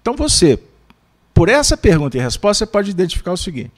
Então 0.00 0.14
você, 0.16 0.58
por 1.34 1.48
essa 1.48 1.76
pergunta 1.76 2.16
e 2.16 2.20
resposta, 2.20 2.64
você 2.64 2.70
pode 2.70 2.90
identificar 2.90 3.32
o 3.32 3.36
seguinte: 3.36 3.72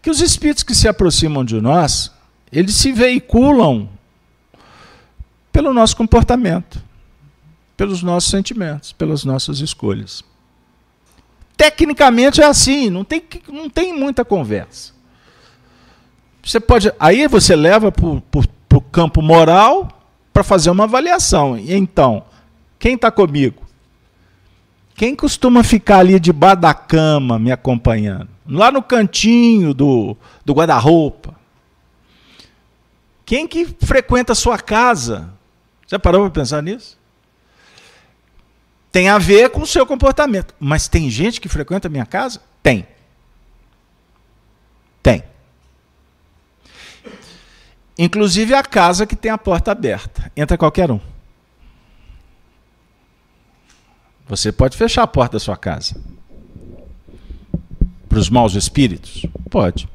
que 0.00 0.10
os 0.10 0.20
espíritos 0.20 0.62
que 0.62 0.74
se 0.74 0.86
aproximam 0.86 1.44
de 1.44 1.60
nós, 1.60 2.12
eles 2.52 2.76
se 2.76 2.92
veiculam 2.92 3.88
pelo 5.50 5.72
nosso 5.72 5.96
comportamento, 5.96 6.82
pelos 7.76 8.02
nossos 8.02 8.30
sentimentos, 8.30 8.92
pelas 8.92 9.24
nossas 9.24 9.60
escolhas. 9.60 10.22
Tecnicamente 11.56 12.40
é 12.40 12.44
assim, 12.44 12.90
não 12.90 13.04
tem, 13.04 13.22
não 13.48 13.70
tem 13.70 13.96
muita 13.96 14.24
conversa. 14.24 14.93
Você 16.44 16.60
pode. 16.60 16.92
Aí 17.00 17.26
você 17.26 17.56
leva 17.56 17.90
para 17.90 18.78
o 18.78 18.80
campo 18.80 19.22
moral 19.22 19.88
para 20.32 20.44
fazer 20.44 20.70
uma 20.70 20.84
avaliação. 20.84 21.56
E 21.56 21.74
então, 21.74 22.24
quem 22.78 22.94
está 22.94 23.10
comigo? 23.10 23.62
Quem 24.94 25.16
costuma 25.16 25.64
ficar 25.64 25.98
ali 25.98 26.20
debaixo 26.20 26.60
da 26.60 26.74
cama 26.74 27.38
me 27.38 27.50
acompanhando? 27.50 28.28
Lá 28.46 28.70
no 28.70 28.82
cantinho 28.82 29.74
do, 29.74 30.16
do 30.44 30.52
guarda-roupa? 30.52 31.34
Quem 33.26 33.48
que 33.48 33.64
frequenta 33.64 34.32
a 34.32 34.36
sua 34.36 34.58
casa? 34.58 35.30
Já 35.86 35.98
parou 35.98 36.22
para 36.22 36.42
pensar 36.42 36.62
nisso? 36.62 36.98
Tem 38.92 39.08
a 39.08 39.18
ver 39.18 39.50
com 39.50 39.62
o 39.62 39.66
seu 39.66 39.84
comportamento. 39.84 40.54
Mas 40.60 40.86
tem 40.86 41.10
gente 41.10 41.40
que 41.40 41.48
frequenta 41.48 41.88
a 41.88 41.90
minha 41.90 42.06
casa? 42.06 42.40
Tem. 42.62 42.86
Tem. 45.02 45.24
Inclusive 47.96 48.54
a 48.54 48.62
casa 48.62 49.06
que 49.06 49.14
tem 49.14 49.30
a 49.30 49.38
porta 49.38 49.72
aberta. 49.72 50.30
Entra 50.36 50.58
qualquer 50.58 50.90
um. 50.90 51.00
Você 54.26 54.50
pode 54.50 54.76
fechar 54.76 55.02
a 55.02 55.06
porta 55.06 55.34
da 55.34 55.40
sua 55.40 55.56
casa. 55.56 56.00
Para 58.08 58.18
os 58.18 58.30
maus 58.30 58.54
espíritos? 58.54 59.26
Pode. 59.50 59.88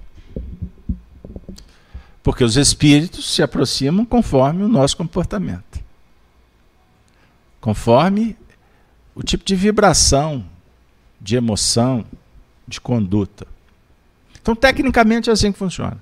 Porque 2.21 2.43
os 2.43 2.55
espíritos 2.57 3.33
se 3.33 3.41
aproximam 3.41 4.05
conforme 4.05 4.63
o 4.63 4.67
nosso 4.67 4.95
comportamento. 4.95 5.79
Conforme 7.59 8.37
o 9.15 9.23
tipo 9.23 9.43
de 9.43 9.55
vibração, 9.55 10.45
de 11.19 11.35
emoção, 11.35 12.05
de 12.67 12.79
conduta. 12.79 13.47
Então, 14.41 14.55
tecnicamente, 14.55 15.29
é 15.29 15.33
assim 15.33 15.51
que 15.51 15.57
funciona. 15.57 16.01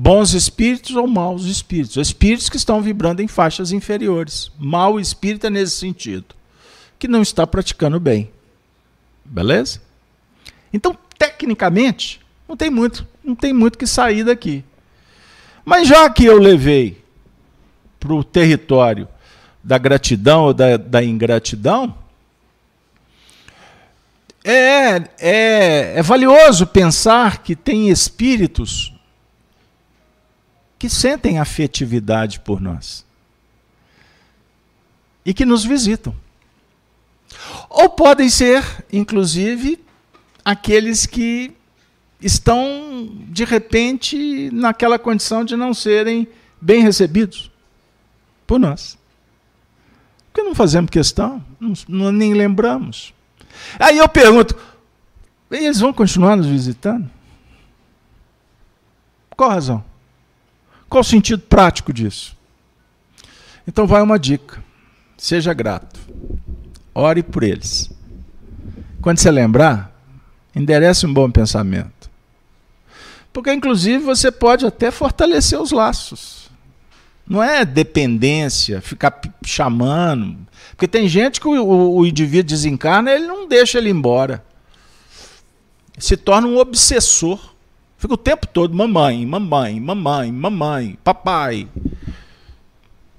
Bons 0.00 0.32
espíritos 0.32 0.94
ou 0.94 1.08
maus 1.08 1.46
espíritos. 1.46 1.96
Espíritos 1.96 2.48
que 2.48 2.56
estão 2.56 2.80
vibrando 2.80 3.20
em 3.20 3.26
faixas 3.26 3.72
inferiores. 3.72 4.48
Espírito 5.00 5.48
é 5.48 5.50
nesse 5.50 5.72
sentido. 5.72 6.36
Que 7.00 7.08
não 7.08 7.20
está 7.20 7.44
praticando 7.44 7.98
bem. 7.98 8.30
Beleza? 9.24 9.82
Então, 10.72 10.96
tecnicamente, 11.18 12.20
não 12.48 12.56
tem 12.56 12.70
muito, 12.70 13.04
não 13.24 13.34
tem 13.34 13.52
muito 13.52 13.76
que 13.76 13.88
sair 13.88 14.22
daqui. 14.22 14.62
Mas 15.64 15.88
já 15.88 16.08
que 16.08 16.24
eu 16.24 16.38
levei 16.38 17.02
para 17.98 18.14
o 18.14 18.22
território 18.22 19.08
da 19.64 19.78
gratidão 19.78 20.44
ou 20.44 20.54
da, 20.54 20.76
da 20.76 21.02
ingratidão, 21.02 21.92
é, 24.44 25.02
é, 25.18 25.92
é 25.96 26.02
valioso 26.04 26.68
pensar 26.68 27.42
que 27.42 27.56
tem 27.56 27.88
espíritos 27.88 28.96
que 30.78 30.88
sentem 30.88 31.38
afetividade 31.38 32.40
por 32.40 32.60
nós 32.60 33.04
e 35.24 35.34
que 35.34 35.44
nos 35.44 35.64
visitam. 35.64 36.14
Ou 37.68 37.90
podem 37.90 38.30
ser, 38.30 38.64
inclusive, 38.92 39.78
aqueles 40.44 41.04
que 41.04 41.52
estão, 42.20 43.10
de 43.28 43.44
repente, 43.44 44.50
naquela 44.52 44.98
condição 44.98 45.44
de 45.44 45.56
não 45.56 45.74
serem 45.74 46.26
bem 46.60 46.82
recebidos 46.82 47.50
por 48.46 48.58
nós. 48.58 48.96
Porque 50.26 50.42
não 50.42 50.54
fazemos 50.54 50.90
questão, 50.90 51.44
não, 51.88 52.10
nem 52.12 52.32
lembramos. 52.32 53.12
Aí 53.78 53.98
eu 53.98 54.08
pergunto: 54.08 54.56
eles 55.50 55.80
vão 55.80 55.92
continuar 55.92 56.36
nos 56.36 56.46
visitando? 56.46 57.10
Qual 59.36 59.50
a 59.50 59.54
razão? 59.54 59.87
Qual 60.88 61.00
o 61.00 61.04
sentido 61.04 61.42
prático 61.42 61.92
disso? 61.92 62.36
Então 63.66 63.86
vai 63.86 64.00
uma 64.02 64.18
dica. 64.18 64.62
Seja 65.16 65.52
grato. 65.52 66.00
Ore 66.94 67.22
por 67.22 67.42
eles. 67.42 67.90
Quando 69.02 69.18
você 69.18 69.30
lembrar, 69.30 69.92
enderece 70.54 71.06
um 71.06 71.12
bom 71.12 71.30
pensamento. 71.30 72.10
Porque, 73.32 73.52
inclusive, 73.52 73.98
você 73.98 74.32
pode 74.32 74.66
até 74.66 74.90
fortalecer 74.90 75.60
os 75.60 75.70
laços. 75.70 76.50
Não 77.28 77.42
é 77.42 77.64
dependência, 77.64 78.80
ficar 78.80 79.20
chamando. 79.44 80.38
Porque 80.70 80.88
tem 80.88 81.06
gente 81.06 81.40
que 81.40 81.46
o, 81.46 81.62
o, 81.62 81.96
o 81.98 82.06
indivíduo 82.06 82.48
desencarna 82.48 83.10
e 83.10 83.16
ele 83.16 83.26
não 83.26 83.46
deixa 83.46 83.78
ele 83.78 83.90
embora. 83.90 84.44
Se 85.98 86.16
torna 86.16 86.48
um 86.48 86.56
obsessor. 86.56 87.54
Fica 87.98 88.14
o 88.14 88.16
tempo 88.16 88.46
todo, 88.46 88.72
mamãe, 88.76 89.26
mamãe, 89.26 89.80
mamãe, 89.80 90.30
mamãe, 90.30 90.96
papai. 91.02 91.68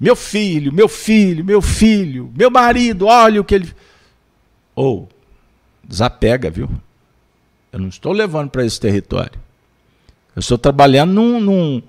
Meu 0.00 0.16
filho, 0.16 0.72
meu 0.72 0.88
filho, 0.88 1.44
meu 1.44 1.60
filho, 1.60 2.32
meu 2.34 2.50
marido, 2.50 3.06
olha 3.06 3.42
o 3.42 3.44
que 3.44 3.56
ele. 3.56 3.70
Ou, 4.74 5.06
oh, 5.06 5.14
desapega, 5.86 6.48
viu? 6.48 6.70
Eu 7.70 7.78
não 7.78 7.88
estou 7.88 8.10
levando 8.10 8.48
para 8.48 8.64
esse 8.64 8.80
território. 8.80 9.38
Eu 10.34 10.40
estou 10.40 10.56
trabalhando 10.56 11.12
num, 11.12 11.38
num, 11.38 11.82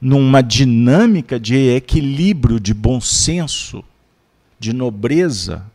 numa 0.00 0.42
dinâmica 0.42 1.38
de 1.38 1.74
equilíbrio, 1.76 2.58
de 2.58 2.72
bom 2.72 3.02
senso, 3.02 3.84
de 4.58 4.72
nobreza, 4.72 5.66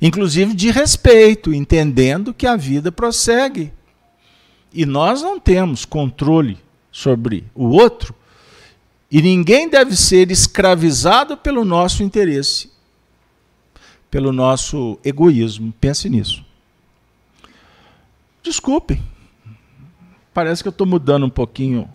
inclusive 0.00 0.54
de 0.54 0.70
respeito, 0.70 1.52
entendendo 1.52 2.32
que 2.32 2.46
a 2.46 2.56
vida 2.56 2.90
prossegue 2.90 3.70
e 4.72 4.84
nós 4.84 5.22
não 5.22 5.38
temos 5.40 5.84
controle 5.84 6.58
sobre 6.90 7.44
o 7.54 7.68
outro, 7.68 8.14
e 9.10 9.22
ninguém 9.22 9.68
deve 9.68 9.96
ser 9.96 10.30
escravizado 10.30 11.36
pelo 11.36 11.64
nosso 11.64 12.02
interesse, 12.02 12.70
pelo 14.10 14.32
nosso 14.32 14.98
egoísmo. 15.02 15.72
Pense 15.80 16.10
nisso. 16.10 16.44
Desculpe, 18.42 19.00
parece 20.34 20.62
que 20.62 20.68
eu 20.68 20.70
estou 20.70 20.86
mudando 20.86 21.24
um 21.24 21.30
pouquinho, 21.30 21.88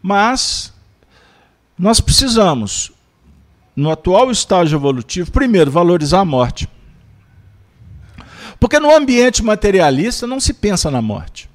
mas 0.00 0.72
nós 1.78 2.00
precisamos, 2.00 2.92
no 3.74 3.90
atual 3.90 4.30
estágio 4.30 4.76
evolutivo, 4.76 5.30
primeiro, 5.30 5.70
valorizar 5.70 6.20
a 6.20 6.24
morte. 6.24 6.68
Porque 8.58 8.78
no 8.78 8.94
ambiente 8.94 9.42
materialista 9.42 10.26
não 10.26 10.38
se 10.38 10.54
pensa 10.54 10.90
na 10.90 11.02
morte. 11.02 11.50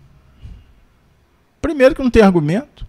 Primeiro, 1.68 1.94
que 1.94 2.02
não 2.02 2.10
tem 2.10 2.24
argumento. 2.24 2.88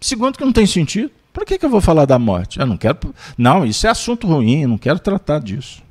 Segundo, 0.00 0.38
que 0.38 0.44
não 0.44 0.54
tem 0.54 0.64
sentido. 0.64 1.10
Para 1.34 1.44
que, 1.44 1.58
que 1.58 1.66
eu 1.66 1.68
vou 1.68 1.82
falar 1.82 2.06
da 2.06 2.18
morte? 2.18 2.58
Eu 2.58 2.64
não 2.64 2.78
quero. 2.78 3.14
Não, 3.36 3.62
isso 3.66 3.86
é 3.86 3.90
assunto 3.90 4.26
ruim, 4.26 4.62
eu 4.62 4.68
não 4.70 4.78
quero 4.78 4.98
tratar 4.98 5.38
disso. 5.38 5.82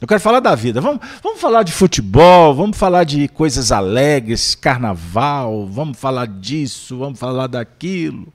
Eu 0.00 0.08
quero 0.08 0.22
falar 0.22 0.40
da 0.40 0.54
vida. 0.54 0.80
Vamos, 0.80 1.06
vamos 1.22 1.38
falar 1.42 1.62
de 1.62 1.70
futebol, 1.70 2.54
vamos 2.54 2.78
falar 2.78 3.04
de 3.04 3.28
coisas 3.28 3.70
alegres, 3.70 4.54
carnaval, 4.54 5.66
vamos 5.66 5.98
falar 5.98 6.26
disso, 6.26 6.96
vamos 6.96 7.18
falar 7.18 7.46
daquilo. 7.46 8.32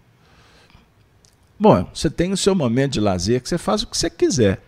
Bom, 1.59 1.89
você 1.91 2.11
tem 2.11 2.31
o 2.31 2.37
seu 2.37 2.53
momento 2.53 2.93
de 2.93 2.99
lazer 2.99 3.41
que 3.41 3.49
você 3.49 3.57
faz 3.57 3.81
o 3.81 3.87
que 3.87 3.97
você 3.97 4.11
quiser. 4.11 4.61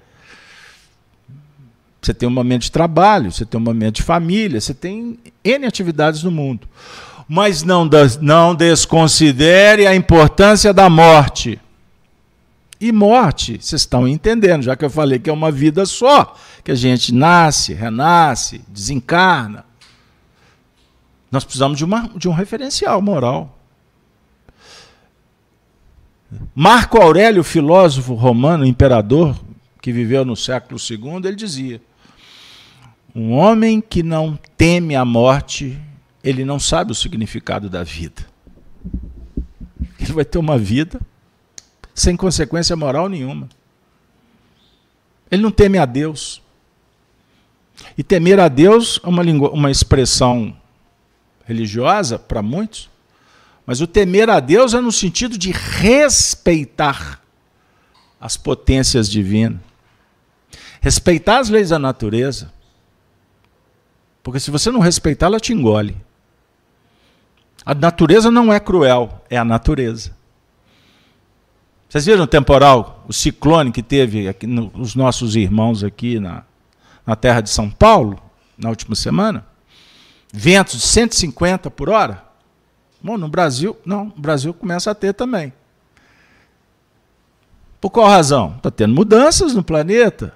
Você 2.02 2.12
tem 2.12 2.28
um 2.28 2.32
momento 2.32 2.64
de 2.64 2.72
trabalho, 2.72 3.32
você 3.32 3.46
tem 3.46 3.62
um 3.62 3.64
momento 3.64 3.98
de 3.98 4.02
família, 4.02 4.60
você 4.60 4.74
tem 4.74 5.20
N 5.44 5.68
atividades 5.68 6.24
no 6.24 6.32
mundo 6.32 6.68
mas 7.28 7.64
não, 7.64 7.90
não 8.22 8.56
desconsidere 8.56 9.88
a 9.88 9.96
importância 9.96 10.74
da 10.74 10.90
morte. 10.90 11.60
E 12.80 12.92
morte, 12.92 13.60
vocês 13.62 13.82
estão 13.82 14.08
entendendo, 14.08 14.64
já 14.64 14.76
que 14.76 14.84
eu 14.84 14.90
falei 14.90 15.20
que 15.20 15.30
é 15.30 15.34
uma 15.34 15.52
vida 15.52 15.86
só, 15.86 16.36
que 16.64 16.72
a 16.72 16.76
gente 16.76 17.14
nasce, 17.14 17.74
renasce, 17.74 18.62
desencarna. 18.68 19.64
Nós 21.32 21.44
precisamos 21.44 21.78
de, 21.78 21.86
uma, 21.86 22.10
de 22.16 22.28
um 22.28 22.34
referencial 22.34 23.02
moral. 23.02 23.58
Marco 26.56 27.00
Aurélio, 27.00 27.44
filósofo 27.44 28.16
romano, 28.16 28.66
imperador, 28.66 29.40
que 29.82 29.92
viveu 29.92 30.26
no 30.26 30.36
século 30.36 30.80
II, 30.80 31.18
ele 31.26 31.36
dizia: 31.36 31.82
Um 33.14 33.34
homem 33.34 33.80
que 33.80 34.02
não 34.02 34.40
teme 34.58 34.96
a 34.96 35.06
morte 35.06 35.80
ele 36.24 36.46
não 36.46 36.60
sabe 36.60 36.92
o 36.92 36.96
significado 36.96 37.70
da 37.70 37.84
vida. 37.84 38.26
Ele 40.00 40.14
vai 40.14 40.26
ter 40.26 40.38
uma 40.38 40.58
vida 40.58 41.00
sem 41.94 42.16
consequência 42.16 42.76
moral 42.76 43.10
nenhuma. 43.10 43.50
Ele 45.30 45.42
não 45.42 45.52
teme 45.52 45.78
a 45.78 45.86
Deus. 45.86 46.42
E 47.98 48.04
temer 48.04 48.40
a 48.40 48.48
Deus 48.48 49.00
é 49.04 49.08
uma, 49.08 49.24
uma 49.24 49.72
expressão 49.72 50.56
religiosa 51.46 52.20
para 52.20 52.42
muitos, 52.42 52.90
mas 53.66 53.82
o 53.82 53.88
temer 53.88 54.30
a 54.30 54.40
Deus 54.40 54.74
é 54.74 54.82
no 54.82 54.92
sentido 54.92 55.38
de 55.38 55.52
respeitar 55.52 57.22
as 58.20 58.38
potências 58.38 59.10
divinas, 59.10 59.60
respeitar 60.80 61.40
as 61.40 61.50
leis 61.50 61.70
da 61.70 61.80
natureza. 61.80 62.54
Porque 64.24 64.40
se 64.40 64.52
você 64.52 64.70
não 64.70 64.80
respeitar, 64.80 65.26
ela 65.26 65.40
te 65.40 65.54
engole. 65.54 65.96
A 67.66 67.76
natureza 67.76 68.32
não 68.32 68.52
é 68.52 68.60
cruel, 68.60 69.22
é 69.30 69.38
a 69.38 69.46
natureza. 69.46 70.16
Vocês 71.88 72.06
viram 72.06 72.24
o 72.24 72.28
temporal, 72.28 73.04
o 73.08 73.14
ciclone 73.14 73.72
que 73.72 73.84
teve 73.84 74.28
aqui, 74.28 74.48
no, 74.48 74.72
os 74.76 74.96
nossos 74.96 75.36
irmãos 75.36 75.84
aqui 75.84 76.20
na, 76.20 76.44
na 77.06 77.16
terra 77.16 77.42
de 77.42 77.50
São 77.50 77.70
Paulo, 77.70 78.18
na 78.58 78.70
última 78.70 78.96
semana? 78.96 79.46
Ventos 80.32 80.80
de 80.80 80.88
150 80.88 81.70
por 81.70 81.90
hora? 81.90 82.24
Bom, 83.04 83.18
no 83.18 83.28
Brasil, 83.28 83.78
não, 83.86 84.06
no 84.06 84.22
Brasil 84.22 84.54
começa 84.54 84.90
a 84.90 84.96
ter 84.96 85.14
também. 85.14 85.52
Por 87.82 87.90
qual 87.90 88.08
razão? 88.08 88.54
Está 88.58 88.70
tendo 88.72 88.94
mudanças 88.94 89.54
no 89.54 89.64
planeta. 89.64 90.34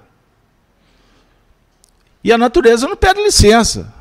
E 2.22 2.32
a 2.32 2.36
natureza 2.36 2.88
não 2.88 2.96
pede 2.96 3.22
licença. 3.22 3.94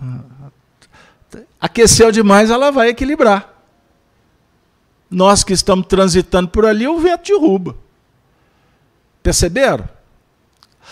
Aqueceu 1.65 2.11
demais, 2.11 2.51
ela 2.51 2.69
vai 2.69 2.89
equilibrar. 2.89 3.51
Nós 5.09 5.43
que 5.43 5.51
estamos 5.51 5.87
transitando 5.87 6.47
por 6.47 6.63
ali, 6.63 6.87
o 6.87 6.99
vento 6.99 7.23
derruba. 7.25 7.75
Perceberam? 9.23 9.89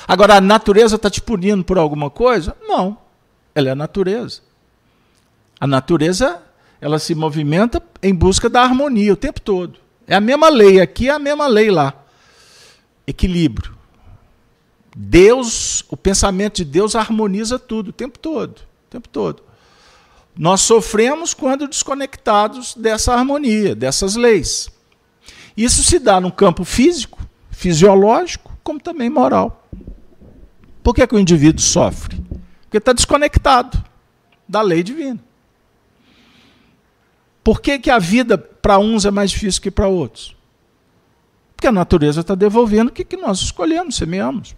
Agora, 0.08 0.38
a 0.38 0.42
natureza 0.42 0.96
está 0.96 1.12
te 1.12 1.22
punindo 1.22 1.64
por 1.64 1.78
alguma 1.78 2.10
coisa? 2.10 2.58
Não. 2.68 2.98
Ela 3.54 3.70
é 3.70 3.72
a 3.74 3.76
natureza. 3.76 4.42
A 5.60 5.68
natureza, 5.68 6.42
ela 6.82 6.98
se 6.98 7.14
movimenta 7.14 7.80
em 8.02 8.16
busca 8.16 8.50
da 8.50 8.64
harmonia 8.64 9.14
o 9.14 9.16
tempo 9.16 9.40
todo. 9.40 9.78
É 10.08 10.16
a 10.16 10.20
mesma 10.20 10.50
lei 10.50 10.82
aqui, 10.82 11.08
é 11.08 11.12
a 11.12 11.20
mesma 11.20 11.46
lei 11.46 11.70
lá. 11.70 11.94
Equilíbrio. 13.06 13.78
Deus, 14.96 15.86
o 15.88 15.96
pensamento 15.96 16.56
de 16.56 16.66
Deus 16.66 16.96
harmoniza 16.96 17.60
tudo 17.60 17.90
o 17.90 17.94
tempo 17.94 18.18
todo, 18.18 18.58
o 18.58 18.90
tempo 18.90 19.08
todo. 19.08 19.43
Nós 20.36 20.62
sofremos 20.62 21.34
quando 21.34 21.68
desconectados 21.68 22.74
dessa 22.76 23.14
harmonia, 23.14 23.76
dessas 23.76 24.16
leis. 24.16 24.70
Isso 25.56 25.84
se 25.84 26.00
dá 26.00 26.20
no 26.20 26.32
campo 26.32 26.64
físico, 26.64 27.20
fisiológico, 27.52 28.52
como 28.64 28.80
também 28.80 29.10
moral. 29.10 29.68
Por 30.82 30.96
que, 30.96 31.06
que 31.06 31.16
o 31.16 31.20
indivíduo 31.20 31.62
sofre? 31.62 32.20
Porque 32.64 32.78
está 32.78 32.92
desconectado 32.92 33.84
da 34.48 34.62
lei 34.62 34.82
divina. 34.82 35.20
Por 37.44 37.62
que, 37.62 37.78
que 37.78 37.92
a 37.92 38.00
vida 38.00 38.38
para 38.38 38.80
uns 38.80 39.06
é 39.06 39.12
mais 39.12 39.32
difícil 39.32 39.62
que 39.62 39.70
para 39.70 39.88
outros? 39.88 40.36
Porque 41.56 41.68
a 41.68 41.72
natureza 41.72 42.22
está 42.22 42.36
devolvendo 42.36 42.90
o 42.90 42.92
que, 42.92 43.06
que 43.06 43.18
nós 43.18 43.40
escolhemos, 43.40 43.96
semeamos. 43.96 44.56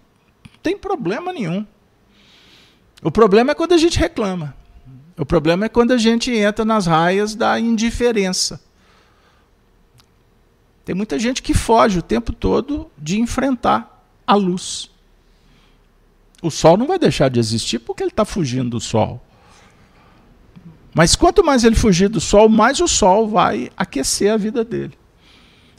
Não 0.52 0.60
tem 0.64 0.78
problema 0.78 1.34
nenhum. 1.34 1.66
O 3.04 3.12
problema 3.12 3.52
é 3.52 3.56
quando 3.56 3.74
a 3.74 3.78
gente 3.78 4.00
reclama. 4.00 4.56
O 5.18 5.26
problema 5.26 5.66
é 5.66 5.70
quando 5.70 5.92
a 5.92 5.98
gente 5.98 6.32
entra 6.32 6.66
nas 6.66 6.86
raias 6.86 7.36
da 7.36 7.60
indiferença. 7.60 8.62
Tem 10.84 10.94
muita 10.94 11.18
gente 11.18 11.42
que 11.42 11.54
foge 11.54 12.00
o 12.00 12.04
tempo 12.04 12.34
todo 12.34 12.92
de 12.98 13.20
enfrentar 13.20 14.06
a 14.28 14.36
luz. 14.36 14.90
O 16.42 16.52
sol 16.52 16.78
não 16.78 16.86
vai 16.86 17.00
deixar 17.00 17.30
de 17.30 17.40
existir 17.40 17.80
porque 17.80 18.04
ele 18.04 18.12
está 18.12 18.26
fugindo 18.26 18.72
do 18.72 18.80
sol. 18.80 19.22
Mas 20.94 21.16
quanto 21.16 21.44
mais 21.44 21.64
ele 21.64 21.76
fugir 21.76 22.08
do 22.08 22.22
sol, 22.22 22.48
mais 22.48 22.80
o 22.80 22.88
sol 22.88 23.28
vai 23.28 23.70
aquecer 23.76 24.32
a 24.32 24.38
vida 24.38 24.64
dele. 24.64 24.94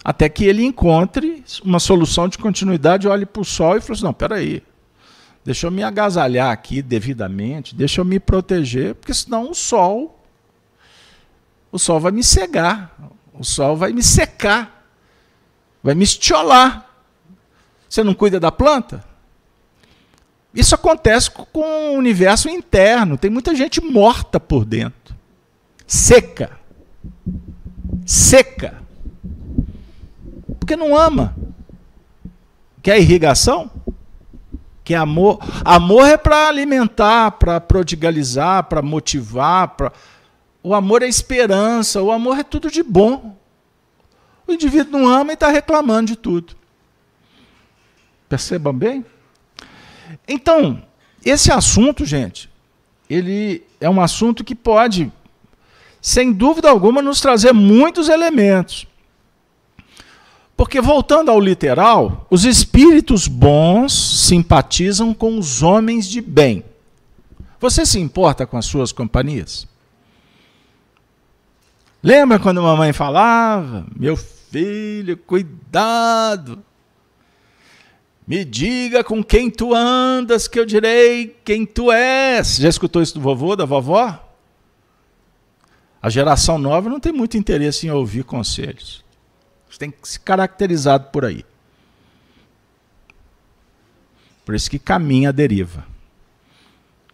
Até 0.05 0.29
que 0.29 0.45
ele 0.45 0.65
encontre 0.65 1.43
uma 1.65 1.81
solução 1.81 2.29
de 2.29 2.39
continuidade, 2.39 3.09
olhe 3.09 3.25
para 3.25 3.43
o 3.43 3.45
sol 3.45 3.77
e 3.77 3.81
fale 3.81 3.93
assim: 3.95 4.05
não, 4.05 4.13
peraí, 4.13 4.63
Deixa 5.47 5.69
eu 5.69 5.71
me 5.71 5.85
agasalhar 5.85 6.51
aqui 6.51 6.83
devidamente, 6.83 7.73
deixa 7.73 8.01
eu 8.01 8.05
me 8.05 8.19
proteger, 8.19 8.97
porque 8.97 9.15
senão 9.15 9.51
o 9.51 9.55
sol 9.55 10.17
o 11.71 11.79
sol 11.79 12.01
vai 12.01 12.11
me 12.11 12.25
cegar, 12.25 12.97
o 13.33 13.45
sol 13.45 13.77
vai 13.77 13.93
me 13.93 14.03
secar, 14.03 14.89
vai 15.83 15.95
me 15.95 16.05
estiolar. 16.05 16.89
Você 17.89 18.03
não 18.03 18.15
cuida 18.15 18.41
da 18.41 18.51
planta? 18.51 19.05
Isso 20.55 20.75
acontece 20.75 21.31
com 21.31 21.93
o 21.93 21.99
universo 21.99 22.49
interno. 22.49 23.19
Tem 23.19 23.31
muita 23.31 23.55
gente 23.55 23.81
morta 23.81 24.41
por 24.41 24.65
dentro. 24.65 25.15
Seca. 25.87 26.59
Seca. 28.05 28.83
Porque 30.59 30.75
não 30.75 30.97
ama. 30.97 31.37
Quer 32.83 32.99
irrigação? 32.99 33.71
Que 34.87 34.95
é 34.95 34.97
amor. 34.97 35.41
Amor 35.65 36.07
é 36.07 36.17
para 36.17 36.47
alimentar, 36.47 37.33
para 37.33 37.61
prodigalizar, 37.61 38.63
para 38.63 38.81
motivar. 38.81 39.71
Pra... 39.71 39.93
O 40.63 40.73
amor 40.73 41.03
é 41.03 41.09
esperança, 41.09 42.01
o 42.01 42.13
amor 42.13 42.39
é 42.39 42.45
tudo 42.45 42.71
de 42.71 42.85
bom. 42.85 43.37
O 44.47 44.53
indivíduo 44.53 44.93
não 44.93 45.09
ama 45.09 45.33
e 45.33 45.35
está 45.35 45.49
reclamando 45.49 46.13
de 46.13 46.17
tudo. 46.17 46.55
Percebam 48.29 48.73
bem? 48.73 49.05
Então, 50.27 50.81
esse 51.25 51.51
assunto, 51.51 52.07
gente, 52.07 52.49
ele 53.11 53.65
é 53.81 53.91
um 53.91 54.01
assunto 54.01 54.45
que 54.45 54.55
pode, 54.55 55.13
sem 56.01 56.33
dúvida 56.33 56.71
alguma, 56.71 57.03
nos 57.03 57.21
trazer 57.21 57.53
muitos 57.53 58.09
elementos. 58.09 58.87
Porque, 60.57 60.81
voltando 60.81 61.31
ao 61.31 61.39
literal, 61.39 62.27
os 62.31 62.45
espíritos 62.45 63.29
bons 63.29 63.93
simpatizam 64.27 65.13
com 65.13 65.39
os 65.39 65.63
homens 65.63 66.09
de 66.09 66.23
bem. 66.23 66.65
Você 67.61 67.85
se 67.85 67.99
importa 67.99 68.47
com 68.47 68.57
as 68.57 68.65
suas 68.65 68.91
companhias? 68.91 69.69
Lembra 72.03 72.39
quando 72.39 72.61
a 72.61 72.63
mamãe 72.63 72.93
falava: 72.93 73.87
Meu 73.95 74.17
filho, 74.17 75.17
cuidado. 75.17 76.63
Me 78.27 78.45
diga 78.45 79.05
com 79.05 79.23
quem 79.23 79.51
tu 79.51 79.73
andas, 79.75 80.49
que 80.49 80.59
eu 80.59 80.65
direi 80.65 81.37
quem 81.45 81.65
tu 81.65 81.93
és. 81.93 82.57
Já 82.57 82.69
escutou 82.69 83.01
isso 83.01 83.15
do 83.15 83.21
vovô, 83.21 83.55
da 83.55 83.65
vovó? 83.65 84.23
A 86.03 86.09
geração 86.09 86.59
nova 86.59 86.89
não 86.89 86.99
tem 86.99 87.13
muito 87.13 87.37
interesse 87.37 87.87
em 87.87 87.91
ouvir 87.91 88.25
conselhos. 88.25 89.06
Você 89.77 89.81
tem 89.81 89.91
que 89.91 90.09
se 90.09 90.19
caracterizado 90.19 91.09
por 91.11 91.23
aí. 91.23 91.45
Por 94.43 94.55
isso 94.55 94.71
que 94.71 94.79
caminha 94.79 95.29
a 95.29 95.33
deriva. 95.33 95.85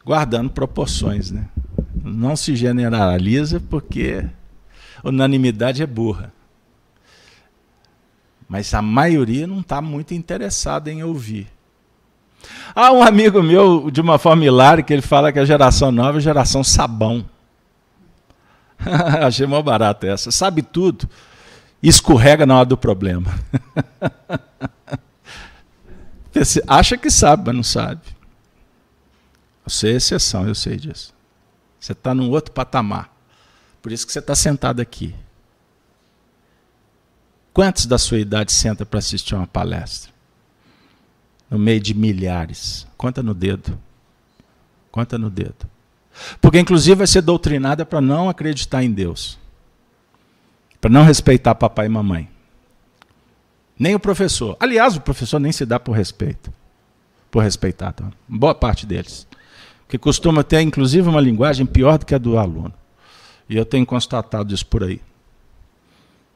Guardando 0.04 0.48
proporções, 0.48 1.32
né? 1.32 1.48
Não 1.92 2.36
se 2.36 2.54
generaliza 2.54 3.58
porque 3.58 4.24
unanimidade 5.02 5.82
é 5.82 5.86
burra. 5.86 6.32
Mas 8.48 8.72
a 8.74 8.80
maioria 8.80 9.44
não 9.44 9.58
está 9.58 9.82
muito 9.82 10.14
interessada 10.14 10.88
em 10.88 11.02
ouvir. 11.02 11.48
Há 12.76 12.92
um 12.92 13.02
amigo 13.02 13.42
meu, 13.42 13.90
de 13.90 14.00
uma 14.00 14.20
forma 14.20 14.44
hilária, 14.44 14.84
que 14.84 14.92
ele 14.92 15.02
fala 15.02 15.32
que 15.32 15.38
a 15.40 15.44
geração 15.44 15.90
nova 15.90 16.18
é 16.18 16.20
a 16.20 16.22
geração 16.22 16.62
sabão. 16.62 17.28
Achei 19.26 19.48
mó 19.48 19.60
barato 19.60 20.06
essa. 20.06 20.30
Sabe 20.30 20.62
tudo 20.62 21.08
escorrega 21.88 22.46
na 22.46 22.56
hora 22.56 22.66
do 22.66 22.76
problema. 22.76 23.34
Acha 26.66 26.96
que 26.96 27.10
sabe, 27.10 27.42
mas 27.46 27.54
não 27.54 27.62
sabe. 27.62 28.00
Você 29.64 29.88
é 29.88 29.96
exceção, 29.96 30.46
eu 30.46 30.54
sei 30.54 30.76
disso. 30.76 31.12
Você 31.78 31.92
está 31.92 32.14
num 32.14 32.30
outro 32.30 32.52
patamar. 32.52 33.12
Por 33.82 33.90
isso 33.90 34.06
que 34.06 34.12
você 34.12 34.20
está 34.20 34.34
sentado 34.34 34.80
aqui. 34.80 35.14
Quantos 37.52 37.86
da 37.86 37.98
sua 37.98 38.18
idade 38.18 38.52
senta 38.52 38.86
para 38.86 38.98
assistir 38.98 39.34
uma 39.34 39.46
palestra? 39.46 40.12
No 41.50 41.58
meio 41.58 41.80
de 41.80 41.92
milhares. 41.92 42.86
Conta 42.96 43.22
no 43.22 43.34
dedo. 43.34 43.78
Conta 44.90 45.18
no 45.18 45.28
dedo. 45.28 45.68
Porque, 46.40 46.58
inclusive, 46.58 46.94
vai 46.94 47.06
ser 47.06 47.22
doutrinada 47.22 47.84
para 47.84 48.00
não 48.00 48.28
acreditar 48.28 48.82
em 48.82 48.92
Deus 48.92 49.41
para 50.82 50.90
não 50.90 51.04
respeitar 51.04 51.54
papai 51.54 51.86
e 51.86 51.88
mamãe. 51.88 52.28
Nem 53.78 53.94
o 53.94 54.00
professor. 54.00 54.56
Aliás, 54.58 54.96
o 54.96 55.00
professor 55.00 55.38
nem 55.38 55.52
se 55.52 55.64
dá 55.64 55.78
por 55.78 55.92
respeito. 55.92 56.52
Por 57.30 57.40
respeitar, 57.40 57.92
tá? 57.92 58.10
boa 58.28 58.52
parte 58.52 58.84
deles. 58.84 59.24
Que 59.88 59.96
costuma 59.96 60.42
ter, 60.42 60.60
inclusive, 60.60 61.08
uma 61.08 61.20
linguagem 61.20 61.64
pior 61.64 61.98
do 61.98 62.04
que 62.04 62.16
a 62.16 62.18
do 62.18 62.36
aluno. 62.36 62.74
E 63.48 63.56
eu 63.56 63.64
tenho 63.64 63.86
constatado 63.86 64.52
isso 64.52 64.66
por 64.66 64.82
aí. 64.82 65.00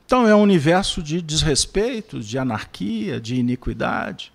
Então 0.07 0.29
é 0.29 0.35
um 0.37 0.43
universo 0.43 1.03
de 1.03 1.21
desrespeito, 1.21 2.21
de 2.21 2.39
anarquia, 2.39 3.21
de 3.21 3.35
iniquidade. 3.35 4.33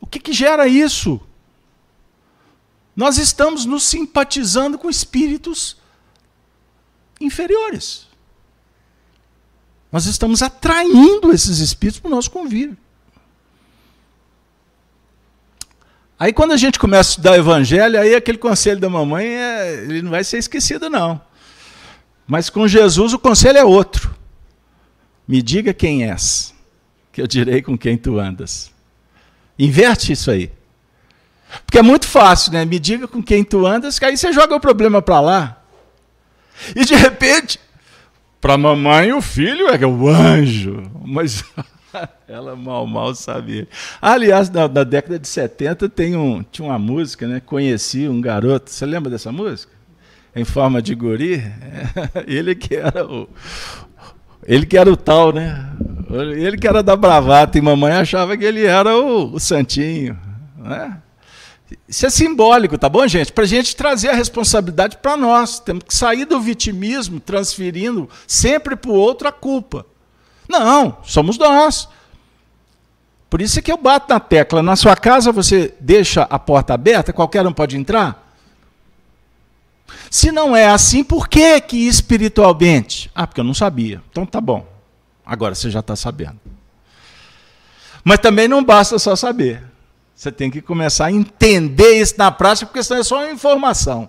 O 0.00 0.06
que, 0.06 0.18
que 0.18 0.32
gera 0.32 0.66
isso? 0.66 1.20
Nós 2.96 3.18
estamos 3.18 3.66
nos 3.66 3.82
simpatizando 3.82 4.78
com 4.78 4.88
espíritos 4.88 5.77
inferiores. 7.20 8.06
Nós 9.90 10.06
estamos 10.06 10.42
atraindo 10.42 11.32
esses 11.32 11.58
espíritos 11.58 12.00
para 12.00 12.08
o 12.08 12.14
nosso 12.14 12.30
convívio. 12.30 12.76
Aí 16.18 16.32
quando 16.32 16.52
a 16.52 16.56
gente 16.56 16.78
começa 16.78 17.10
a 17.10 17.12
estudar 17.12 17.38
evangelho, 17.38 17.98
aí 17.98 18.14
aquele 18.14 18.38
conselho 18.38 18.80
da 18.80 18.90
mamãe, 18.90 19.26
é, 19.26 19.84
ele 19.84 20.02
não 20.02 20.10
vai 20.10 20.24
ser 20.24 20.38
esquecido 20.38 20.90
não. 20.90 21.20
Mas 22.26 22.50
com 22.50 22.66
Jesus 22.66 23.12
o 23.12 23.18
conselho 23.18 23.58
é 23.58 23.64
outro. 23.64 24.14
Me 25.26 25.40
diga 25.40 25.72
quem 25.72 26.10
és, 26.10 26.52
que 27.12 27.22
eu 27.22 27.26
direi 27.26 27.62
com 27.62 27.78
quem 27.78 27.96
tu 27.96 28.18
andas. 28.18 28.72
Inverte 29.58 30.12
isso 30.12 30.30
aí. 30.30 30.50
Porque 31.64 31.78
é 31.78 31.82
muito 31.82 32.06
fácil, 32.06 32.52
né? 32.52 32.64
Me 32.64 32.78
diga 32.78 33.08
com 33.08 33.22
quem 33.22 33.44
tu 33.44 33.66
andas, 33.66 33.98
que 33.98 34.04
aí 34.04 34.16
você 34.16 34.32
joga 34.32 34.54
o 34.54 34.60
problema 34.60 35.00
para 35.00 35.20
lá. 35.20 35.57
E 36.74 36.84
de 36.84 36.94
repente, 36.94 37.58
para 38.40 38.54
a 38.54 38.58
mamãe 38.58 39.12
o 39.12 39.20
filho 39.20 39.68
é 39.68 39.86
o 39.86 40.08
anjo. 40.08 40.82
Mas 41.04 41.44
ela 42.28 42.54
mal, 42.54 42.86
mal 42.86 43.14
sabia. 43.14 43.66
Aliás, 44.00 44.50
na, 44.50 44.68
na, 44.68 44.84
década 44.84 45.18
de 45.18 45.28
70 45.28 45.88
tem 45.88 46.16
um, 46.16 46.42
tinha 46.42 46.68
uma 46.68 46.78
música, 46.78 47.26
né? 47.26 47.40
Conheci 47.40 48.08
um 48.08 48.20
garoto. 48.20 48.70
Você 48.70 48.86
lembra 48.86 49.10
dessa 49.10 49.32
música? 49.32 49.72
Em 50.34 50.44
forma 50.44 50.80
de 50.80 50.94
guri. 50.94 51.42
Ele 52.26 52.54
que 52.54 52.76
era 52.76 53.04
o. 53.04 53.28
Ele 54.46 54.64
que 54.64 54.78
era 54.78 54.90
o 54.90 54.96
tal, 54.96 55.32
né? 55.32 55.70
Ele 56.10 56.56
que 56.56 56.66
era 56.66 56.82
da 56.82 56.96
bravata 56.96 57.58
e 57.58 57.60
mamãe 57.60 57.92
achava 57.92 58.34
que 58.34 58.44
ele 58.44 58.64
era 58.64 58.96
o, 58.96 59.34
o 59.34 59.38
santinho. 59.38 60.18
Né? 60.56 60.96
Isso 61.86 62.06
é 62.06 62.10
simbólico, 62.10 62.78
tá 62.78 62.88
bom, 62.88 63.06
gente? 63.06 63.32
Para 63.32 63.44
a 63.44 63.46
gente 63.46 63.76
trazer 63.76 64.08
a 64.08 64.14
responsabilidade 64.14 64.96
para 64.98 65.16
nós. 65.16 65.60
Temos 65.60 65.84
que 65.84 65.94
sair 65.94 66.24
do 66.24 66.40
vitimismo, 66.40 67.20
transferindo 67.20 68.08
sempre 68.26 68.74
para 68.74 68.90
o 68.90 68.94
outro 68.94 69.28
a 69.28 69.32
culpa. 69.32 69.84
Não, 70.48 70.98
somos 71.02 71.36
nós. 71.36 71.88
Por 73.28 73.42
isso 73.42 73.58
é 73.58 73.62
que 73.62 73.70
eu 73.70 73.76
bato 73.76 74.12
na 74.12 74.18
tecla. 74.18 74.62
Na 74.62 74.76
sua 74.76 74.96
casa 74.96 75.30
você 75.30 75.74
deixa 75.78 76.22
a 76.22 76.38
porta 76.38 76.72
aberta, 76.72 77.12
qualquer 77.12 77.46
um 77.46 77.52
pode 77.52 77.76
entrar? 77.76 78.26
Se 80.10 80.32
não 80.32 80.56
é 80.56 80.66
assim, 80.66 81.04
por 81.04 81.28
que 81.28 81.60
que 81.60 81.86
espiritualmente? 81.86 83.10
Ah, 83.14 83.26
porque 83.26 83.40
eu 83.40 83.44
não 83.44 83.54
sabia. 83.54 84.02
Então 84.10 84.24
tá 84.24 84.40
bom. 84.40 84.66
Agora 85.24 85.54
você 85.54 85.70
já 85.70 85.80
está 85.80 85.94
sabendo. 85.94 86.40
Mas 88.02 88.18
também 88.20 88.48
não 88.48 88.64
basta 88.64 88.98
só 88.98 89.14
saber. 89.14 89.62
Você 90.18 90.32
tem 90.32 90.50
que 90.50 90.60
começar 90.60 91.06
a 91.06 91.12
entender 91.12 92.00
isso 92.00 92.16
na 92.18 92.28
prática, 92.32 92.66
porque 92.66 92.82
senão 92.82 93.00
é 93.00 93.04
só 93.04 93.30
informação. 93.30 94.08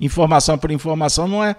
Informação 0.00 0.58
por 0.58 0.72
informação 0.72 1.28
não 1.28 1.44
é. 1.44 1.54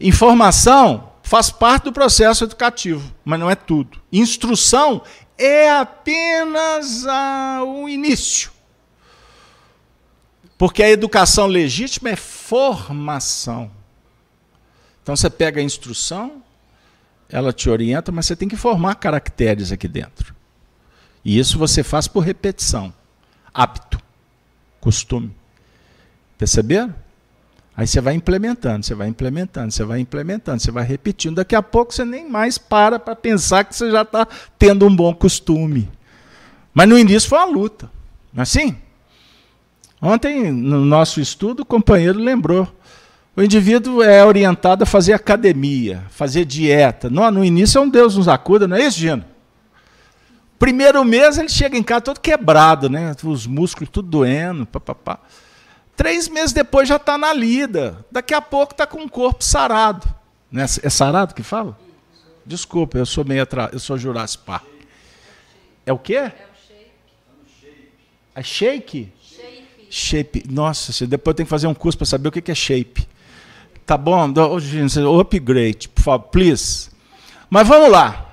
Informação 0.00 1.12
faz 1.22 1.50
parte 1.50 1.84
do 1.84 1.92
processo 1.92 2.42
educativo, 2.42 3.14
mas 3.24 3.38
não 3.38 3.48
é 3.48 3.54
tudo. 3.54 4.02
Instrução 4.10 5.02
é 5.38 5.70
apenas 5.70 7.06
a, 7.06 7.62
o 7.64 7.88
início. 7.88 8.50
Porque 10.58 10.82
a 10.82 10.90
educação 10.90 11.46
legítima 11.46 12.10
é 12.10 12.16
formação. 12.16 13.70
Então 15.00 15.14
você 15.14 15.30
pega 15.30 15.60
a 15.60 15.64
instrução, 15.64 16.42
ela 17.28 17.52
te 17.52 17.70
orienta, 17.70 18.10
mas 18.10 18.26
você 18.26 18.34
tem 18.34 18.48
que 18.48 18.56
formar 18.56 18.96
caracteres 18.96 19.70
aqui 19.70 19.86
dentro. 19.86 20.36
E 21.24 21.38
isso 21.38 21.58
você 21.58 21.82
faz 21.82 22.08
por 22.08 22.20
repetição, 22.20 22.92
hábito, 23.52 24.00
costume. 24.80 25.34
Perceberam? 26.36 26.94
Aí 27.76 27.86
você 27.86 28.00
vai 28.00 28.14
implementando, 28.14 28.84
você 28.84 28.94
vai 28.94 29.06
implementando, 29.06 29.70
você 29.70 29.84
vai 29.84 30.00
implementando, 30.00 30.60
você 30.60 30.70
vai 30.70 30.84
repetindo. 30.84 31.36
Daqui 31.36 31.54
a 31.54 31.62
pouco 31.62 31.94
você 31.94 32.04
nem 32.04 32.28
mais 32.28 32.58
para 32.58 32.98
para 32.98 33.14
pensar 33.14 33.64
que 33.64 33.76
você 33.76 33.90
já 33.90 34.02
está 34.02 34.26
tendo 34.58 34.84
um 34.84 34.94
bom 34.94 35.14
costume. 35.14 35.88
Mas 36.74 36.88
no 36.88 36.98
início 36.98 37.28
foi 37.28 37.38
uma 37.38 37.46
luta. 37.46 37.88
Não 38.32 38.40
é 38.40 38.42
assim? 38.42 38.76
Ontem, 40.02 40.50
no 40.50 40.84
nosso 40.84 41.20
estudo, 41.20 41.60
o 41.60 41.66
companheiro 41.66 42.18
lembrou. 42.18 42.66
O 43.36 43.42
indivíduo 43.42 44.02
é 44.02 44.24
orientado 44.24 44.82
a 44.82 44.86
fazer 44.86 45.12
academia, 45.12 46.02
fazer 46.10 46.44
dieta. 46.44 47.08
No, 47.08 47.30
no 47.30 47.44
início 47.44 47.78
é 47.78 47.80
um 47.80 47.88
Deus 47.88 48.16
nos 48.16 48.26
acuda, 48.26 48.66
não 48.66 48.76
é 48.76 48.84
isso, 48.84 48.98
Gino? 48.98 49.24
Primeiro 50.58 51.04
mês 51.04 51.38
ele 51.38 51.48
chega 51.48 51.76
em 51.76 51.82
casa 51.82 52.00
todo 52.00 52.20
quebrado, 52.20 52.88
né? 52.88 53.14
Os 53.22 53.46
músculos 53.46 53.88
tudo 53.90 54.08
doendo, 54.08 54.66
papapá. 54.66 55.20
Três 55.96 56.28
meses 56.28 56.52
depois 56.52 56.88
já 56.88 56.96
está 56.96 57.16
na 57.16 57.32
lida. 57.32 58.04
Daqui 58.10 58.34
a 58.34 58.40
pouco 58.40 58.72
está 58.72 58.86
com 58.86 59.04
o 59.04 59.10
corpo 59.10 59.42
sarado. 59.44 60.06
Né? 60.50 60.64
É 60.82 60.90
sarado 60.90 61.34
que 61.34 61.42
fala? 61.42 61.78
Desculpa, 62.44 62.98
eu 62.98 63.06
sou 63.06 63.24
meio 63.24 63.42
atrás, 63.42 63.72
eu 63.72 63.78
sou 63.78 63.98
Jurassic 63.98 64.42
Park. 64.44 64.64
É 65.84 65.92
o 65.92 65.98
quê? 65.98 66.16
É 66.16 66.26
o 66.26 66.32
shape. 66.68 66.90
É 68.34 68.42
shake? 68.42 69.12
Shape. 69.22 69.86
Shape. 69.90 70.44
Nossa, 70.48 71.06
depois 71.06 71.36
tem 71.36 71.46
que 71.46 71.50
fazer 71.50 71.66
um 71.66 71.74
curso 71.74 71.98
para 71.98 72.06
saber 72.06 72.28
o 72.28 72.32
que 72.32 72.50
é 72.50 72.54
shape. 72.54 73.06
Tá 73.84 73.96
bom? 73.96 74.32
Upgrade, 75.20 75.88
por 75.88 76.02
favor, 76.02 76.28
please. 76.28 76.90
Mas 77.48 77.66
vamos 77.66 77.90
lá. 77.90 78.27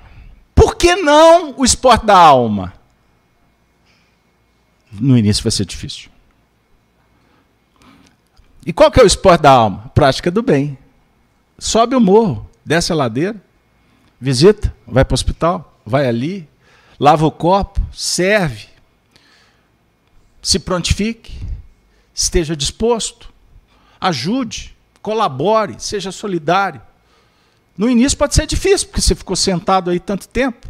Por 0.55 0.75
que 0.75 0.95
não 0.95 1.53
o 1.57 1.65
esporte 1.65 2.05
da 2.05 2.17
alma? 2.17 2.73
No 4.91 5.17
início 5.17 5.43
vai 5.43 5.51
ser 5.51 5.65
difícil. 5.65 6.09
E 8.65 8.73
qual 8.73 8.89
que 8.89 8.99
é 8.99 9.03
o 9.03 9.07
esporte 9.07 9.41
da 9.41 9.51
alma? 9.51 9.91
Prática 9.93 10.31
do 10.31 10.41
bem. 10.41 10.77
Sobe 11.59 11.95
o 11.95 11.99
morro, 11.99 12.49
desce 12.65 12.91
a 12.91 12.95
ladeira, 12.95 13.39
visita, 14.19 14.73
vai 14.87 15.05
para 15.05 15.13
o 15.13 15.15
hospital, 15.15 15.79
vai 15.85 16.07
ali, 16.07 16.49
lava 16.99 17.25
o 17.25 17.31
copo, 17.31 17.79
serve, 17.93 18.67
se 20.41 20.59
prontifique, 20.59 21.39
esteja 22.13 22.55
disposto, 22.55 23.31
ajude, 23.99 24.75
colabore, 25.01 25.75
seja 25.79 26.11
solidário. 26.11 26.81
No 27.77 27.89
início 27.89 28.17
pode 28.17 28.35
ser 28.35 28.47
difícil, 28.47 28.87
porque 28.87 29.01
você 29.01 29.13
ficou 29.13 29.35
sentado 29.35 29.89
aí 29.89 29.99
tanto 29.99 30.27
tempo, 30.27 30.67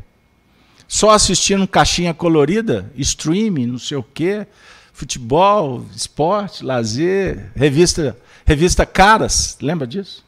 só 0.88 1.12
assistindo 1.12 1.68
caixinha 1.68 2.14
colorida, 2.14 2.92
streaming, 2.96 3.68
não 3.68 3.80
sei 3.80 3.98
o 3.98 4.04
quê, 4.04 4.48
futebol, 4.92 5.86
esporte, 5.96 6.64
lazer, 6.64 7.52
revista, 7.56 8.18
revista 8.46 8.86
Caras, 8.86 9.58
lembra 9.62 9.86
disso? 9.86 10.24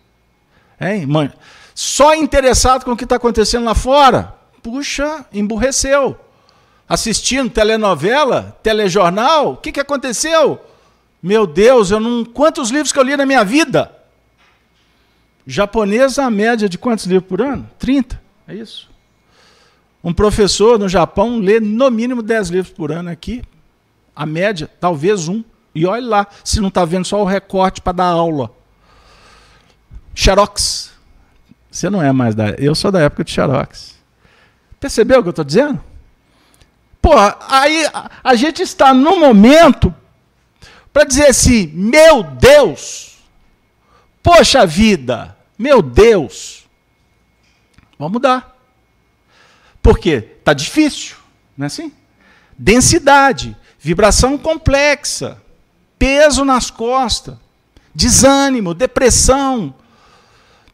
Hein, 0.79 1.05
mãe? 1.05 1.31
Só 1.73 2.13
interessado 2.13 2.83
com 2.83 2.91
o 2.91 2.97
que 2.97 3.03
está 3.03 3.15
acontecendo 3.15 3.65
lá 3.65 3.73
fora. 3.73 4.35
Puxa, 4.61 5.25
emburreceu. 5.33 6.19
Assistindo 6.87 7.49
telenovela, 7.49 8.57
telejornal, 8.61 9.53
o 9.53 9.57
que, 9.57 9.71
que 9.71 9.79
aconteceu? 9.79 10.59
Meu 11.21 11.47
Deus, 11.47 11.91
eu 11.91 11.99
não. 11.99 12.23
Quantos 12.23 12.69
livros 12.69 12.91
que 12.91 12.99
eu 12.99 13.03
li 13.03 13.17
na 13.17 13.25
minha 13.25 13.43
vida? 13.43 13.91
Japonês, 15.49 16.19
a 16.19 16.29
média 16.29 16.67
de 16.67 16.77
quantos 16.77 17.05
livros 17.05 17.29
por 17.29 17.41
ano? 17.41 17.69
30, 17.79 18.21
é 18.49 18.53
isso. 18.53 18.89
Um 20.03 20.13
professor 20.13 20.77
no 20.77 20.89
Japão 20.89 21.39
lê 21.39 21.61
no 21.61 21.89
mínimo 21.89 22.21
10 22.21 22.49
livros 22.49 22.73
por 22.73 22.91
ano 22.91 23.09
aqui. 23.09 23.41
A 24.13 24.25
média, 24.25 24.69
talvez 24.79 25.29
um. 25.29 25.41
E 25.73 25.85
olhe 25.85 26.05
lá, 26.05 26.27
se 26.43 26.59
não 26.59 26.67
está 26.67 26.83
vendo 26.83 27.05
só 27.05 27.21
o 27.21 27.25
recorte 27.25 27.81
para 27.81 27.93
dar 27.93 28.05
aula. 28.07 28.51
Xerox. 30.13 30.91
Você 31.71 31.89
não 31.89 32.01
é 32.01 32.11
mais 32.11 32.35
da. 32.35 32.49
Eu 32.51 32.75
sou 32.75 32.91
da 32.91 32.99
época 32.99 33.23
de 33.23 33.31
Xerox. 33.31 33.95
Percebeu 34.81 35.19
o 35.19 35.23
que 35.23 35.29
eu 35.29 35.31
estou 35.31 35.45
dizendo? 35.45 35.81
Porra, 37.01 37.37
aí 37.47 37.85
a, 37.93 38.11
a 38.21 38.35
gente 38.35 38.61
está 38.61 38.93
no 38.93 39.17
momento 39.17 39.95
para 40.91 41.05
dizer 41.05 41.27
assim: 41.27 41.67
meu 41.67 42.21
Deus, 42.23 43.19
poxa 44.21 44.65
vida, 44.65 45.36
meu 45.57 45.81
Deus, 45.81 46.67
vamos 47.97 48.13
mudar. 48.13 48.55
Por 49.81 49.97
quê? 49.97 50.35
Está 50.39 50.53
difícil, 50.53 51.15
não 51.57 51.65
é 51.65 51.67
assim? 51.67 51.91
Densidade, 52.57 53.55
vibração 53.79 54.37
complexa, 54.37 55.41
peso 55.97 56.43
nas 56.43 56.69
costas, 56.69 57.37
desânimo, 57.93 58.73
depressão. 58.73 59.73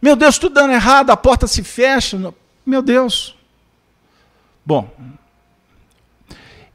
Meu 0.01 0.15
Deus, 0.15 0.37
tudo 0.37 0.55
dando 0.55 0.73
errado, 0.73 1.11
a 1.11 1.17
porta 1.17 1.47
se 1.47 1.63
fecha. 1.63 2.33
Meu 2.65 2.81
Deus. 2.81 3.37
Bom, 4.65 4.89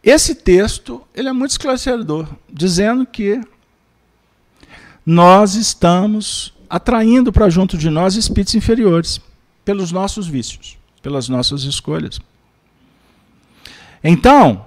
esse 0.03 0.35
texto 0.35 1.07
ele 1.15 1.29
é 1.29 1.33
muito 1.33 1.51
esclarecedor, 1.51 2.29
dizendo 2.49 3.05
que 3.05 3.41
nós 5.05 5.55
estamos 5.55 6.55
atraindo 6.69 7.33
para 7.33 7.49
junto 7.49 7.79
de 7.79 7.91
nós 7.91 8.15
espíritos 8.15 8.55
inferiores 8.55 9.21
pelos 9.65 9.93
nossos 9.93 10.27
vícios, 10.27 10.77
pelas 11.03 11.29
nossas 11.29 11.63
escolhas. 11.63 12.21
Então, 14.03 14.67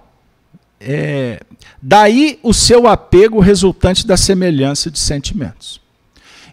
é, 0.79 1.41
daí 1.81 2.39
o 2.41 2.53
seu 2.53 2.87
apego 2.87 3.39
resultante 3.39 4.05
da 4.05 4.17
semelhança 4.17 4.89
de 4.89 4.99
sentimentos. 4.99 5.79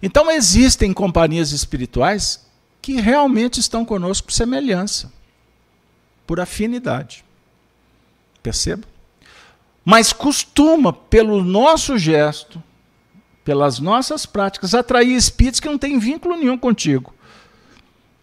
Então, 0.03 0.31
existem 0.31 0.93
companhias 0.93 1.53
espirituais 1.53 2.47
que 2.81 3.01
realmente 3.01 3.59
estão 3.59 3.85
conosco 3.85 4.29
por 4.29 4.33
semelhança, 4.33 5.13
por 6.27 6.41
afinidade. 6.41 7.25
Perceba? 8.43 8.87
Mas 9.85 10.13
costuma, 10.13 10.93
pelo 10.93 11.43
nosso 11.43 11.99
gesto, 11.99 12.63
pelas 13.49 13.79
nossas 13.79 14.27
práticas, 14.27 14.75
atrair 14.75 15.17
espíritos 15.17 15.59
que 15.59 15.71
não 15.71 15.79
têm 15.79 15.99
vínculo 15.99 16.37
nenhum 16.37 16.59
contigo. 16.59 17.15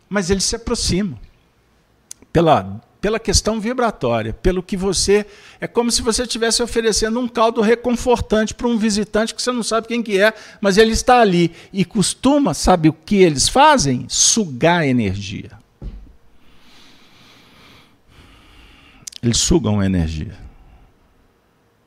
Mas 0.08 0.30
eles 0.30 0.44
se 0.44 0.56
aproximam 0.56 1.18
pela, 2.32 2.80
pela 3.02 3.20
questão 3.20 3.60
vibratória, 3.60 4.34
pelo 4.34 4.62
que 4.62 4.78
você. 4.78 5.26
É 5.60 5.66
como 5.66 5.90
se 5.90 6.04
você 6.04 6.22
estivesse 6.22 6.62
oferecendo 6.62 7.20
um 7.20 7.28
caldo 7.28 7.60
reconfortante 7.60 8.54
para 8.54 8.68
um 8.68 8.78
visitante 8.78 9.34
que 9.34 9.42
você 9.42 9.52
não 9.52 9.64
sabe 9.64 9.88
quem 9.88 10.04
que 10.04 10.22
é, 10.22 10.32
mas 10.62 10.78
ele 10.78 10.92
está 10.92 11.22
ali. 11.22 11.52
E 11.74 11.84
costuma, 11.84 12.54
sabe 12.54 12.90
o 12.90 12.94
que 12.94 13.16
eles 13.16 13.50
fazem? 13.50 14.06
Sugar 14.08 14.86
energia. 14.86 15.54
Eles 19.24 19.38
sugam 19.38 19.82
energia. 19.82 20.38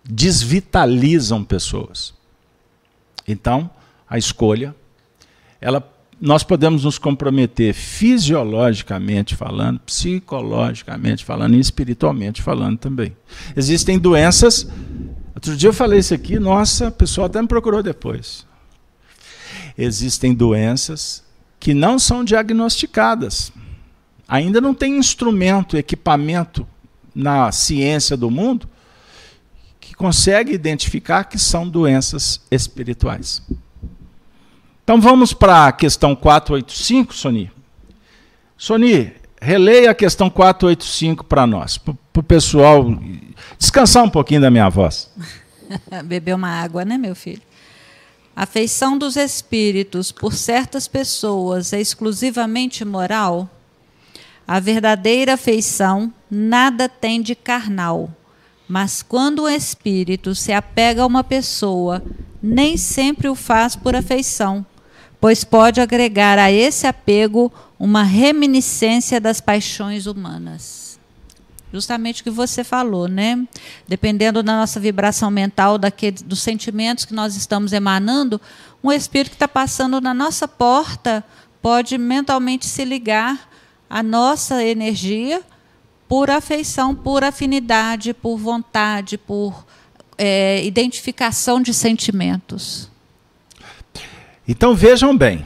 Desvitalizam 0.03 1.45
pessoas. 1.45 2.18
Então, 3.29 3.71
a 4.09 4.17
escolha, 4.17 4.75
ela, 5.61 5.87
nós 6.19 6.43
podemos 6.43 6.85
nos 6.85 6.99
comprometer 6.99 7.75
fisiologicamente 7.75 9.37
falando, 9.37 9.79
psicologicamente 9.81 11.25
falando 11.25 11.55
e 11.55 11.61
espiritualmente 11.61 12.41
falando 12.41 12.79
também. 12.79 13.15
Existem 13.55 13.99
doenças. 13.99 14.67
Outro 15.35 15.55
dia 15.55 15.69
eu 15.69 15.75
falei 15.75 15.99
isso 15.99 16.15
aqui, 16.15 16.39
nossa, 16.39 16.89
o 16.89 16.93
pessoal 16.93 17.27
até 17.27 17.41
me 17.43 17.47
procurou 17.47 17.83
depois. 17.83 18.47
Existem 19.77 20.35
doenças 20.35 21.23
que 21.61 21.75
não 21.75 21.99
são 21.99 22.25
diagnosticadas. 22.25 23.53
Ainda 24.27 24.61
não 24.61 24.75
tem 24.75 24.99
instrumento, 24.99 25.77
equipamento 25.77 26.67
na 27.15 27.53
ciência 27.53 28.17
do 28.17 28.31
mundo 28.31 28.69
consegue 29.99 30.53
identificar 30.53 31.25
que 31.25 31.39
são 31.39 31.69
doenças 31.69 32.41
espirituais. 32.51 33.43
Então 34.85 35.01
vamos 35.01 35.35
para 35.35 35.67
a 35.67 35.73
questão 35.73 36.17
485, 36.17 37.15
Soni. 37.15 37.53
Soni, 38.57 39.13
releia 39.41 39.91
a 39.91 39.95
questão 39.95 40.31
485 40.31 41.25
para 41.25 41.47
nós, 41.47 41.77
para 41.77 41.95
o 42.17 42.23
pessoal 42.23 42.87
descansar 43.59 44.05
um 44.05 44.09
pouquinho 44.09 44.41
da 44.41 44.51
minha 44.51 44.69
voz. 44.69 45.11
Beber 46.05 46.35
uma 46.35 46.49
água, 46.49 46.85
né, 46.85 46.97
meu 46.97 47.15
filho? 47.15 47.43
A 48.35 48.47
feição 48.47 48.97
dos 48.97 49.17
espíritos 49.17 50.13
por 50.13 50.33
certas 50.33 50.87
pessoas 50.87 51.73
é 51.73 51.81
exclusivamente 51.81 52.85
moral? 52.85 53.51
A 54.47 54.61
verdadeira 54.61 55.37
feição 55.37 56.13
nada 56.31 56.89
tem 56.89 57.21
de 57.21 57.35
carnal, 57.35 58.09
mas 58.69 59.03
quando 59.03 59.45
o 59.45 59.49
espírito 59.49 60.35
se 60.35 60.53
apega 60.53 61.03
a 61.03 61.07
uma 61.07 61.25
pessoa, 61.25 62.03
nem 62.43 62.77
sempre 62.77 63.29
o 63.29 63.35
faz 63.35 63.75
por 63.75 63.97
afeição, 63.97 64.65
pois 65.19 65.43
pode 65.43 65.81
agregar 65.81 66.39
a 66.39 66.53
esse 66.53 66.87
apego 66.87 67.51
uma 67.79 68.03
reminiscência 68.03 69.19
das 69.21 69.41
paixões 69.41 70.07
humanas. 70.07 70.99
Justamente 71.73 72.21
o 72.21 72.25
que 72.25 72.31
você 72.31 72.63
falou, 72.65 73.09
né? 73.09 73.47
Dependendo 73.87 74.43
da 74.43 74.57
nossa 74.57 74.81
vibração 74.81 75.31
mental, 75.31 75.77
daquele, 75.77 76.17
dos 76.25 76.41
sentimentos 76.41 77.05
que 77.05 77.13
nós 77.13 77.37
estamos 77.37 77.73
emanando, 77.73 78.41
um 78.83 78.93
espírito 78.93 79.31
que 79.31 79.37
está 79.37 79.49
passando 79.49 80.01
na 80.01 80.15
nossa 80.15 80.49
porta 80.49 81.25
pode 81.61 81.99
mentalmente 81.99 82.67
se 82.67 82.85
ligar 82.85 83.49
à 83.89 84.03
nossa 84.03 84.63
energia 84.63 85.43
por 86.09 86.31
afeição, 86.31 86.95
por 86.95 87.23
afinidade, 87.23 88.15
por 88.15 88.39
vontade, 88.39 89.19
por 89.19 89.67
é, 90.17 90.65
identificação 90.65 91.61
de 91.61 91.75
sentimentos. 91.75 92.91
Então 94.47 94.75
vejam 94.75 95.17
bem, 95.17 95.45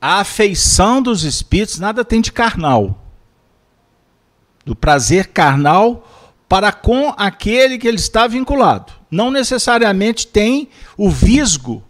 a 0.00 0.20
afeição 0.20 1.00
dos 1.00 1.24
espíritos 1.24 1.78
nada 1.78 2.04
tem 2.04 2.20
de 2.20 2.30
carnal. 2.30 3.02
Do 4.64 4.76
prazer 4.76 5.28
carnal 5.28 6.06
para 6.48 6.72
com 6.72 7.14
aquele 7.16 7.78
que 7.78 7.88
ele 7.88 7.96
está 7.96 8.26
vinculado. 8.26 8.92
Não 9.10 9.30
necessariamente 9.30 10.26
tem 10.26 10.68
o 10.96 11.08
visgo, 11.08 11.82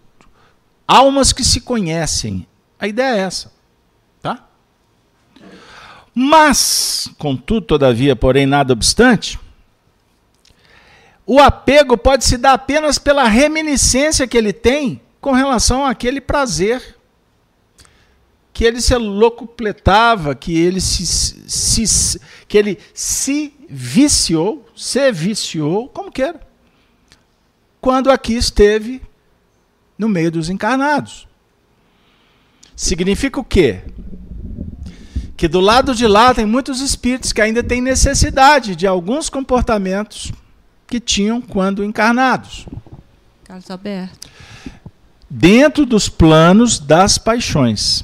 almas 0.87 1.33
que 1.33 1.43
se 1.45 1.61
conhecem. 1.61 2.47
A 2.79 2.87
ideia 2.87 3.17
é 3.17 3.21
essa. 3.21 3.56
Mas, 6.19 7.11
contudo, 7.19 7.67
todavia, 7.67 8.17
porém, 8.17 8.47
nada 8.47 8.73
obstante, 8.73 9.39
o 11.27 11.39
apego 11.39 11.99
pode 11.99 12.25
se 12.25 12.39
dar 12.39 12.55
apenas 12.55 12.97
pela 12.97 13.25
reminiscência 13.25 14.27
que 14.27 14.35
ele 14.35 14.55
tem 14.55 15.03
com 15.21 15.33
relação 15.33 15.85
àquele 15.85 16.19
prazer 16.19 16.97
que 18.51 18.65
ele 18.65 18.81
se 18.81 18.97
locupletava, 18.97 20.35
que 20.35 20.59
ele 20.59 20.81
se, 20.81 21.05
se, 21.07 22.19
que 22.49 22.57
ele 22.57 22.79
se 22.95 23.53
viciou, 23.69 24.67
se 24.75 25.13
viciou, 25.13 25.91
como 25.91 26.11
queira, 26.11 26.41
quando 27.79 28.11
aqui 28.11 28.33
esteve 28.33 29.03
no 29.99 30.09
meio 30.09 30.31
dos 30.31 30.49
encarnados. 30.49 31.29
Significa 32.75 33.39
o 33.39 33.45
quê? 33.45 33.83
Que 35.37 35.47
do 35.47 35.61
lado 35.61 35.95
de 35.95 36.07
lá 36.07 36.35
tem 36.35 36.47
muitos 36.47 36.81
espíritos 36.81 37.33
que 37.33 37.43
ainda 37.43 37.63
têm 37.63 37.83
necessidade 37.83 38.75
de 38.75 38.87
alguns 38.87 39.29
comportamentos 39.29 40.33
que 40.87 40.99
tinham 40.99 41.41
quando 41.43 41.85
encarnados. 41.85 42.67
Carlos 43.45 43.71
Alberto. 43.71 44.31
Dentro 45.29 45.85
dos 45.85 46.09
planos 46.09 46.79
das 46.79 47.19
paixões. 47.19 48.03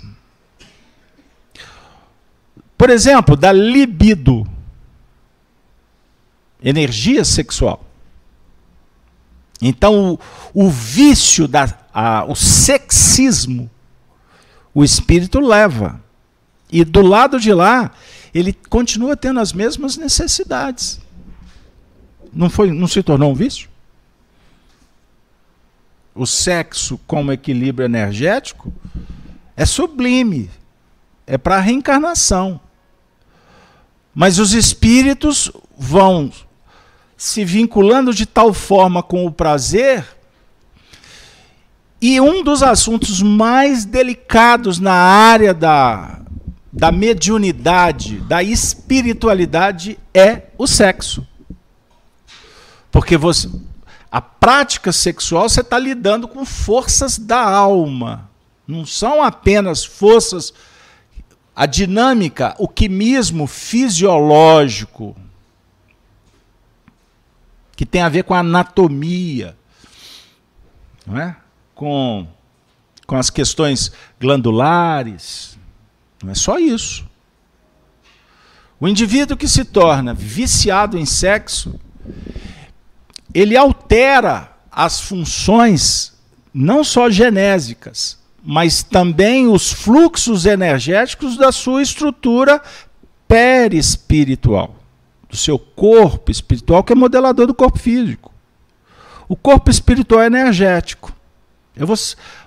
Por 2.77 2.91
exemplo, 2.91 3.37
da 3.37 3.53
libido, 3.53 4.47
energia 6.63 7.25
sexual. 7.25 7.85
Então, 9.61 10.19
o, 10.53 10.67
o 10.67 10.69
vício, 10.69 11.47
da, 11.47 11.79
a, 11.95 12.25
o 12.25 12.35
sexismo, 12.35 13.71
o 14.75 14.83
espírito 14.83 15.39
leva 15.39 16.03
e 16.73 16.85
do 16.85 17.03
lado 17.03 17.39
de 17.39 17.53
lá, 17.53 17.91
ele 18.33 18.55
continua 18.71 19.15
tendo 19.15 19.39
as 19.39 19.53
mesmas 19.53 19.99
necessidades. 19.99 20.99
Não, 22.33 22.49
foi, 22.49 22.73
não 22.73 22.89
se 22.89 23.03
tornou 23.03 23.31
um 23.31 23.35
vício? 23.35 23.69
O 26.15 26.27
sexo 26.27 26.99
como 27.07 27.31
equilíbrio 27.31 27.85
energético 27.85 28.73
é 29.55 29.67
sublime, 29.67 30.51
é 31.27 31.37
para 31.37 31.57
a 31.57 31.61
reencarnação. 31.61 32.59
Mas 34.15 34.39
os 34.39 34.55
espíritos 34.55 35.53
vão 35.77 36.33
se 37.19 37.45
vinculando 37.45 38.15
de 38.15 38.25
tal 38.25 38.55
forma 38.55 39.03
com 39.03 39.27
o 39.27 39.33
prazer. 39.33 40.07
E 42.01 42.19
um 42.21 42.43
dos 42.43 42.63
assuntos 42.63 43.21
mais 43.23 43.85
delicados 43.85 44.79
na 44.79 44.93
área 44.93 45.53
da 45.55 46.22
da 46.73 46.91
mediunidade, 46.91 48.19
da 48.21 48.43
espiritualidade 48.43 49.99
é 50.15 50.45
o 50.57 50.67
sexo. 50.67 51.27
Porque 52.91 53.17
você, 53.19 53.51
a 54.11 54.23
prática 54.23 54.91
sexual 54.91 55.49
você 55.49 55.61
está 55.61 55.79
lidando 55.79 56.27
com 56.27 56.47
forças 56.47 57.19
da 57.19 57.41
alma. 57.41 58.31
Não 58.67 58.87
são 58.87 59.23
apenas 59.23 59.85
forças. 59.85 60.55
A 61.55 61.67
dinâmica, 61.67 62.55
o 62.59 62.67
quimismo 62.67 63.47
fisiológico, 63.47 65.15
que 67.77 67.85
tem 67.85 68.01
a 68.01 68.09
ver 68.09 68.25
com 68.25 68.33
a 68.33 68.39
anatomia, 68.39 69.55
não 71.07 71.19
é? 71.19 71.37
com, 71.75 72.27
com 73.07 73.17
as 73.17 73.29
questões 73.29 73.93
glandulares 74.19 75.52
não 76.23 76.33
é 76.33 76.35
só 76.35 76.59
isso. 76.59 77.05
O 78.81 78.89
indivíduo 78.89 79.37
que 79.37 79.47
se 79.47 79.65
torna 79.65 80.13
viciado 80.13 80.99
em 80.99 81.07
sexo, 81.07 81.79
ele 83.33 83.57
altera 83.57 84.51
as 84.71 85.01
funções 85.01 86.13
não 86.53 86.83
só 86.83 87.09
genésicas, 87.09 88.19
mas 88.43 88.83
também 88.83 89.47
os 89.47 89.73
fluxos 89.73 90.47
energéticos 90.47 91.37
da 91.37 91.53
sua 91.53 91.81
estrutura 91.81 92.61
perispiritual, 93.29 94.75
do 95.31 95.37
seu 95.37 95.59
corpo 95.59 96.31
espiritual, 96.31 96.83
que 96.83 96.93
é 96.93 96.97
modelador 96.97 97.47
do 97.47 97.55
corpo 97.55 97.79
físico. 97.79 98.33
O 99.29 99.37
corpo 99.37 99.71
espiritual 99.71 100.23
é 100.23 100.27
energético. 100.27 101.15
Eu 101.77 101.87
vou, 101.87 101.97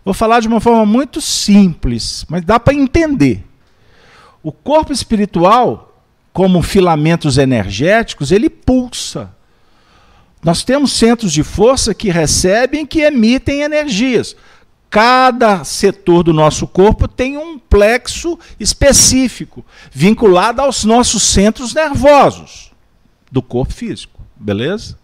vou 0.03 0.13
falar 0.13 0.41
de 0.41 0.47
uma 0.47 0.59
forma 0.59 0.85
muito 0.85 1.21
simples, 1.21 2.25
mas 2.27 2.43
dá 2.43 2.59
para 2.59 2.73
entender. 2.73 3.44
O 4.45 4.51
corpo 4.51 4.93
espiritual, 4.93 5.99
como 6.31 6.61
filamentos 6.61 7.39
energéticos, 7.39 8.31
ele 8.31 8.47
pulsa. 8.47 9.35
Nós 10.43 10.63
temos 10.63 10.91
centros 10.91 11.33
de 11.33 11.41
força 11.41 11.95
que 11.95 12.11
recebem 12.11 12.83
e 12.83 12.85
que 12.85 13.01
emitem 13.01 13.63
energias. 13.63 14.35
Cada 14.87 15.63
setor 15.63 16.21
do 16.21 16.31
nosso 16.31 16.67
corpo 16.67 17.07
tem 17.07 17.39
um 17.39 17.57
plexo 17.57 18.37
específico, 18.59 19.65
vinculado 19.91 20.61
aos 20.61 20.85
nossos 20.85 21.23
centros 21.23 21.73
nervosos 21.73 22.71
do 23.31 23.41
corpo 23.41 23.73
físico. 23.73 24.21
Beleza? 24.35 24.95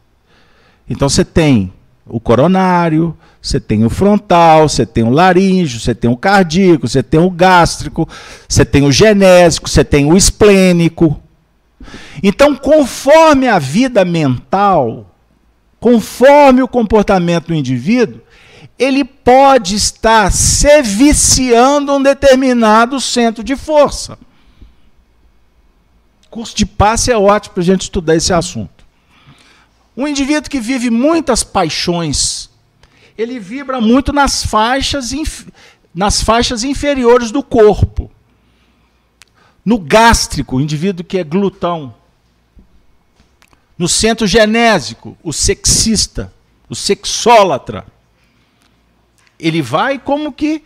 Então 0.87 1.09
você 1.09 1.25
tem 1.25 1.73
o 2.05 2.19
coronário, 2.19 3.15
você 3.41 3.59
tem 3.59 3.85
o 3.85 3.89
frontal, 3.89 4.67
você 4.67 4.85
tem 4.85 5.03
o 5.03 5.09
laríngeo, 5.09 5.79
você 5.79 5.95
tem 5.95 6.09
o 6.09 6.17
cardíaco, 6.17 6.87
você 6.87 7.01
tem 7.01 7.19
o 7.19 7.29
gástrico, 7.29 8.07
você 8.47 8.63
tem 8.65 8.83
o 8.83 8.91
genésico, 8.91 9.69
você 9.69 9.83
tem 9.83 10.11
o 10.11 10.15
esplênico. 10.15 11.19
Então, 12.21 12.55
conforme 12.55 13.47
a 13.47 13.57
vida 13.57 14.05
mental, 14.05 15.11
conforme 15.79 16.61
o 16.61 16.67
comportamento 16.67 17.47
do 17.47 17.55
indivíduo, 17.55 18.21
ele 18.77 19.03
pode 19.03 19.75
estar 19.75 20.31
se 20.31 20.81
viciando 20.81 21.93
um 21.93 22.01
determinado 22.01 22.99
centro 22.99 23.43
de 23.43 23.55
força. 23.55 24.17
Curso 26.29 26.55
de 26.55 26.65
passe 26.65 27.11
é 27.11 27.17
ótimo 27.17 27.55
para 27.55 27.61
a 27.61 27.65
gente 27.65 27.81
estudar 27.81 28.15
esse 28.15 28.33
assunto. 28.33 28.70
Um 29.95 30.07
indivíduo 30.07 30.49
que 30.49 30.59
vive 30.59 30.89
muitas 30.89 31.43
paixões, 31.43 32.49
ele 33.17 33.39
vibra 33.39 33.81
muito 33.81 34.13
nas 34.13 34.45
faixas, 34.45 35.11
nas 35.93 36.21
faixas 36.21 36.63
inferiores 36.63 37.31
do 37.31 37.43
corpo. 37.43 38.09
No 39.63 39.77
gástrico, 39.77 40.57
o 40.57 40.61
indivíduo 40.61 41.05
que 41.05 41.17
é 41.17 41.23
glutão. 41.23 41.93
No 43.77 43.87
centro 43.87 44.25
genésico, 44.25 45.17
o 45.21 45.33
sexista, 45.33 46.33
o 46.69 46.75
sexólatra. 46.75 47.85
Ele 49.39 49.61
vai 49.61 49.99
como 49.99 50.31
que 50.31 50.63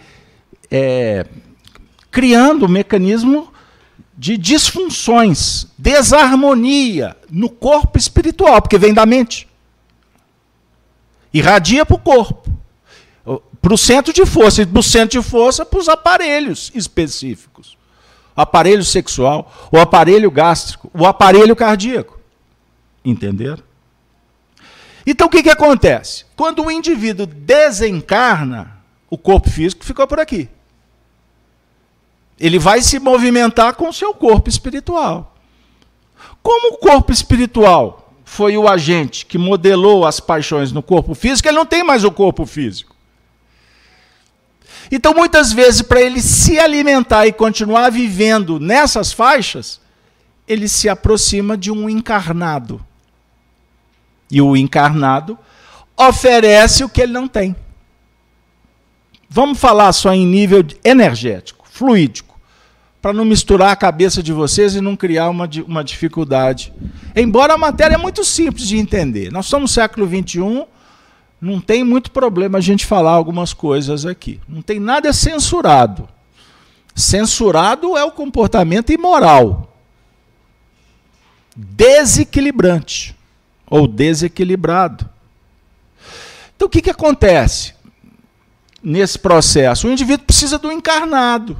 é, 0.69 1.25
criando 2.11 2.65
um 2.65 2.69
mecanismo 2.69 3.51
de 4.17 4.37
disfunções, 4.37 5.67
desarmonia 5.77 7.17
no 7.29 7.49
corpo 7.49 7.97
espiritual, 7.97 8.61
porque 8.61 8.77
vem 8.77 8.93
da 8.93 9.05
mente. 9.05 9.47
Irradia 11.33 11.85
para 11.85 11.95
o 11.95 11.99
corpo, 11.99 12.49
para 13.61 13.73
o 13.73 13.77
centro 13.77 14.13
de 14.13 14.25
força, 14.25 14.61
e 14.61 14.65
do 14.65 14.81
centro 14.81 15.19
de 15.19 15.27
força 15.27 15.65
para 15.65 15.79
os 15.79 15.89
aparelhos 15.89 16.71
específicos. 16.73 17.77
O 18.35 18.41
aparelho 18.41 18.83
sexual, 18.83 19.51
o 19.71 19.77
aparelho 19.77 20.31
gástrico, 20.31 20.89
o 20.93 21.05
aparelho 21.05 21.55
cardíaco. 21.55 22.19
Entenderam? 23.03 23.63
Então 25.05 25.27
o 25.27 25.29
que, 25.29 25.43
que 25.43 25.49
acontece? 25.49 26.25
Quando 26.35 26.63
o 26.63 26.71
indivíduo 26.71 27.25
desencarna, 27.25 28.77
o 29.09 29.17
corpo 29.17 29.49
físico 29.49 29.85
ficou 29.85 30.07
por 30.07 30.19
aqui. 30.19 30.49
Ele 32.39 32.59
vai 32.59 32.81
se 32.81 32.99
movimentar 32.99 33.75
com 33.75 33.89
o 33.89 33.93
seu 33.93 34.13
corpo 34.13 34.49
espiritual. 34.49 35.35
Como 36.41 36.73
o 36.73 36.77
corpo 36.77 37.11
espiritual 37.11 38.13
foi 38.23 38.57
o 38.57 38.67
agente 38.67 39.25
que 39.25 39.37
modelou 39.37 40.05
as 40.05 40.19
paixões 40.19 40.71
no 40.71 40.83
corpo 40.83 41.15
físico, 41.15 41.47
ele 41.47 41.57
não 41.57 41.65
tem 41.65 41.83
mais 41.83 42.03
o 42.03 42.11
corpo 42.11 42.45
físico. 42.45 42.95
Então, 44.91 45.13
muitas 45.13 45.51
vezes, 45.51 45.81
para 45.81 46.01
ele 46.01 46.21
se 46.21 46.59
alimentar 46.59 47.25
e 47.25 47.33
continuar 47.33 47.89
vivendo 47.89 48.59
nessas 48.59 49.11
faixas, 49.11 49.79
ele 50.47 50.67
se 50.67 50.87
aproxima 50.87 51.57
de 51.57 51.71
um 51.71 51.89
encarnado. 51.89 52.85
E 54.29 54.41
o 54.41 54.55
encarnado 54.55 55.37
oferece 55.97 56.83
o 56.83 56.89
que 56.89 57.01
ele 57.01 57.13
não 57.13 57.27
tem. 57.27 57.55
Vamos 59.29 59.59
falar 59.59 59.91
só 59.93 60.13
em 60.13 60.25
nível 60.25 60.63
energético, 60.83 61.65
fluídico 61.69 62.24
para 63.05 63.13
não 63.13 63.23
misturar 63.23 63.69
a 63.69 63.75
cabeça 63.75 64.23
de 64.23 64.33
vocês 64.33 64.73
e 64.73 64.81
não 64.81 64.95
criar 64.95 65.29
uma, 65.29 65.47
uma 65.67 65.83
dificuldade. 65.83 66.73
Embora 67.15 67.53
a 67.53 67.57
matéria 67.57 67.93
é 67.93 67.97
muito 67.99 68.25
simples 68.25 68.67
de 68.67 68.79
entender. 68.79 69.31
Nós 69.31 69.45
somos 69.45 69.69
século 69.69 70.07
XXI, 70.07 70.65
não 71.39 71.61
tem 71.61 71.83
muito 71.83 72.09
problema 72.09 72.57
a 72.57 72.61
gente 72.61 72.83
falar 72.83 73.11
algumas 73.11 73.53
coisas 73.53 74.07
aqui. 74.07 74.41
Não 74.49 74.63
tem 74.63 74.79
nada 74.79 75.13
censurado. 75.13 76.09
Censurado 76.95 77.95
é 77.95 78.03
o 78.03 78.09
comportamento 78.09 78.91
imoral, 78.91 79.71
desequilibrante 81.55 83.15
ou 83.67 83.87
desequilibrado. 83.87 85.07
Então 86.55 86.67
o 86.67 86.71
que, 86.71 86.81
que 86.81 86.89
acontece 86.89 87.75
nesse 88.81 89.19
processo? 89.19 89.87
O 89.87 89.91
indivíduo 89.91 90.25
precisa 90.25 90.57
do 90.57 90.71
encarnado. 90.71 91.55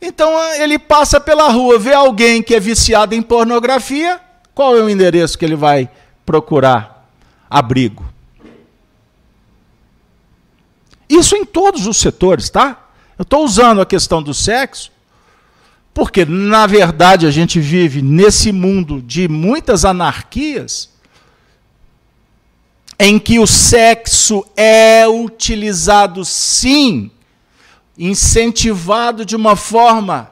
Então 0.00 0.32
ele 0.54 0.78
passa 0.78 1.20
pela 1.20 1.48
rua, 1.48 1.78
vê 1.78 1.92
alguém 1.92 2.42
que 2.42 2.54
é 2.54 2.60
viciado 2.60 3.14
em 3.14 3.22
pornografia, 3.22 4.20
qual 4.54 4.76
é 4.76 4.82
o 4.82 4.88
endereço 4.88 5.36
que 5.36 5.44
ele 5.44 5.56
vai 5.56 5.90
procurar 6.24 7.08
abrigo? 7.50 8.04
Isso 11.08 11.34
em 11.36 11.44
todos 11.44 11.86
os 11.86 11.96
setores, 11.96 12.50
tá? 12.50 12.86
Eu 13.18 13.22
estou 13.22 13.44
usando 13.44 13.80
a 13.80 13.86
questão 13.86 14.22
do 14.22 14.34
sexo, 14.34 14.92
porque, 15.92 16.24
na 16.24 16.66
verdade, 16.66 17.26
a 17.26 17.30
gente 17.30 17.58
vive 17.58 18.02
nesse 18.02 18.52
mundo 18.52 19.02
de 19.02 19.26
muitas 19.26 19.84
anarquias, 19.84 20.90
em 23.00 23.18
que 23.18 23.38
o 23.38 23.46
sexo 23.46 24.44
é 24.56 25.08
utilizado, 25.08 26.24
sim, 26.24 27.10
incentivado 27.98 29.24
de 29.24 29.34
uma 29.34 29.56
forma 29.56 30.30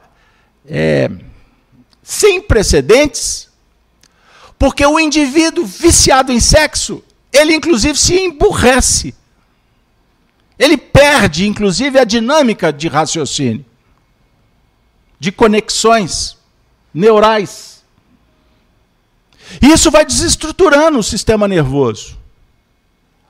é, 0.65 1.11
sem 2.01 2.41
precedentes, 2.41 3.49
porque 4.57 4.85
o 4.85 4.99
indivíduo 4.99 5.65
viciado 5.65 6.31
em 6.31 6.39
sexo, 6.39 7.03
ele 7.31 7.53
inclusive 7.53 7.97
se 7.97 8.17
emburrece. 8.17 9.13
Ele 10.57 10.77
perde, 10.77 11.45
inclusive, 11.45 11.99
a 11.99 12.03
dinâmica 12.03 12.73
de 12.73 12.87
raciocínio, 12.87 13.63
de 15.19 15.31
conexões 15.31 16.37
neurais. 16.93 17.83
Isso 19.61 19.91
vai 19.91 20.03
desestruturando 20.03 20.97
o 20.97 21.03
sistema 21.03 21.47
nervoso, 21.47 22.17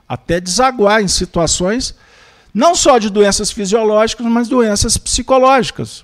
até 0.08 0.40
desaguar 0.40 1.02
em 1.02 1.08
situações 1.08 1.94
não 2.58 2.74
só 2.74 2.98
de 2.98 3.12
doenças 3.12 3.52
fisiológicas, 3.52 4.26
mas 4.26 4.48
doenças 4.48 4.98
psicológicas. 4.98 6.04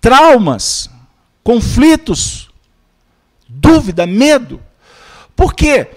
Traumas, 0.00 0.88
conflitos, 1.42 2.48
dúvida, 3.46 4.06
medo. 4.06 4.58
Por 5.36 5.52
quê? 5.52 5.90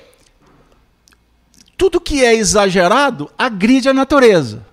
Tudo 1.78 2.02
que 2.02 2.26
é 2.26 2.36
exagerado 2.36 3.32
agride 3.38 3.88
a 3.88 3.94
natureza. 3.94 4.66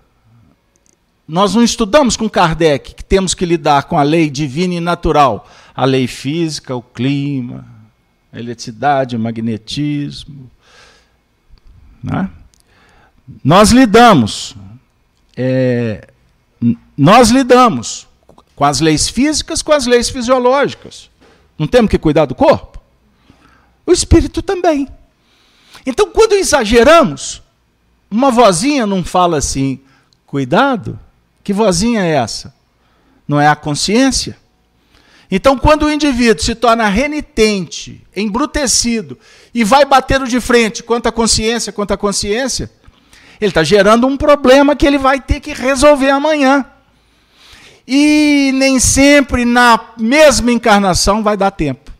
Nós 1.27 1.55
não 1.55 1.62
estudamos 1.62 2.16
com 2.16 2.29
Kardec 2.29 2.97
que 2.97 3.05
temos 3.05 3.33
que 3.33 3.47
lidar 3.47 3.85
com 3.85 3.97
a 3.97 4.03
lei 4.03 4.29
divina 4.29 4.75
e 4.75 4.81
natural, 4.81 5.49
a 5.72 5.85
lei 5.85 6.09
física, 6.09 6.75
o 6.75 6.83
clima, 6.83 7.64
a 8.33 8.41
eletricidade, 8.41 9.14
o 9.14 9.20
magnetismo. 9.20 10.51
Né? 12.03 12.29
Nós 13.43 13.70
lidamos, 13.70 14.57
é, 15.37 16.09
nós 16.97 17.30
lidamos 17.30 18.07
com 18.55 18.64
as 18.64 18.80
leis 18.80 19.09
físicas, 19.09 19.62
com 19.62 19.72
as 19.72 19.87
leis 19.87 20.09
fisiológicas. 20.09 21.11
Não 21.59 21.66
temos 21.66 21.91
que 21.91 21.99
cuidar 21.99 22.26
do 22.26 22.35
corpo? 22.35 22.80
O 23.87 23.93
espírito 23.93 24.43
também. 24.43 24.89
Então, 25.85 26.11
quando 26.11 26.32
exageramos, 26.32 27.43
uma 28.11 28.30
vozinha 28.30 28.87
não 28.87 29.05
fala 29.05 29.39
assim, 29.39 29.80
cuidado? 30.26 30.99
Que 31.43 31.53
vozinha 31.53 32.03
é 32.03 32.14
essa? 32.14 32.55
Não 33.26 33.41
é 33.41 33.49
a 33.49 33.57
consciência? 33.57 34.39
Então, 35.30 35.59
quando 35.59 35.85
o 35.85 35.91
indivíduo 35.91 36.43
se 36.43 36.55
torna 36.55 36.89
renitente, 36.89 38.07
embrutecido, 38.14 39.18
e 39.53 39.64
vai 39.64 39.85
batendo 39.85 40.26
de 40.28 40.41
frente 40.41 40.82
quanto 40.82 41.09
à 41.09 41.12
consciência, 41.12 41.72
quanto 41.72 41.93
à 41.93 41.97
consciência, 41.97 42.70
ele 43.45 43.51
está 43.51 43.62
gerando 43.62 44.07
um 44.07 44.16
problema 44.16 44.74
que 44.74 44.86
ele 44.86 44.99
vai 44.99 45.20
ter 45.20 45.40
que 45.40 45.53
resolver 45.53 46.11
amanhã. 46.11 46.64
E 47.86 48.51
nem 48.55 48.80
sempre 48.80 49.45
na 49.45 49.78
mesma 49.99 50.51
encarnação 50.51 51.22
vai 51.22 51.36
dar 51.36 51.51
tempo. 51.51 51.92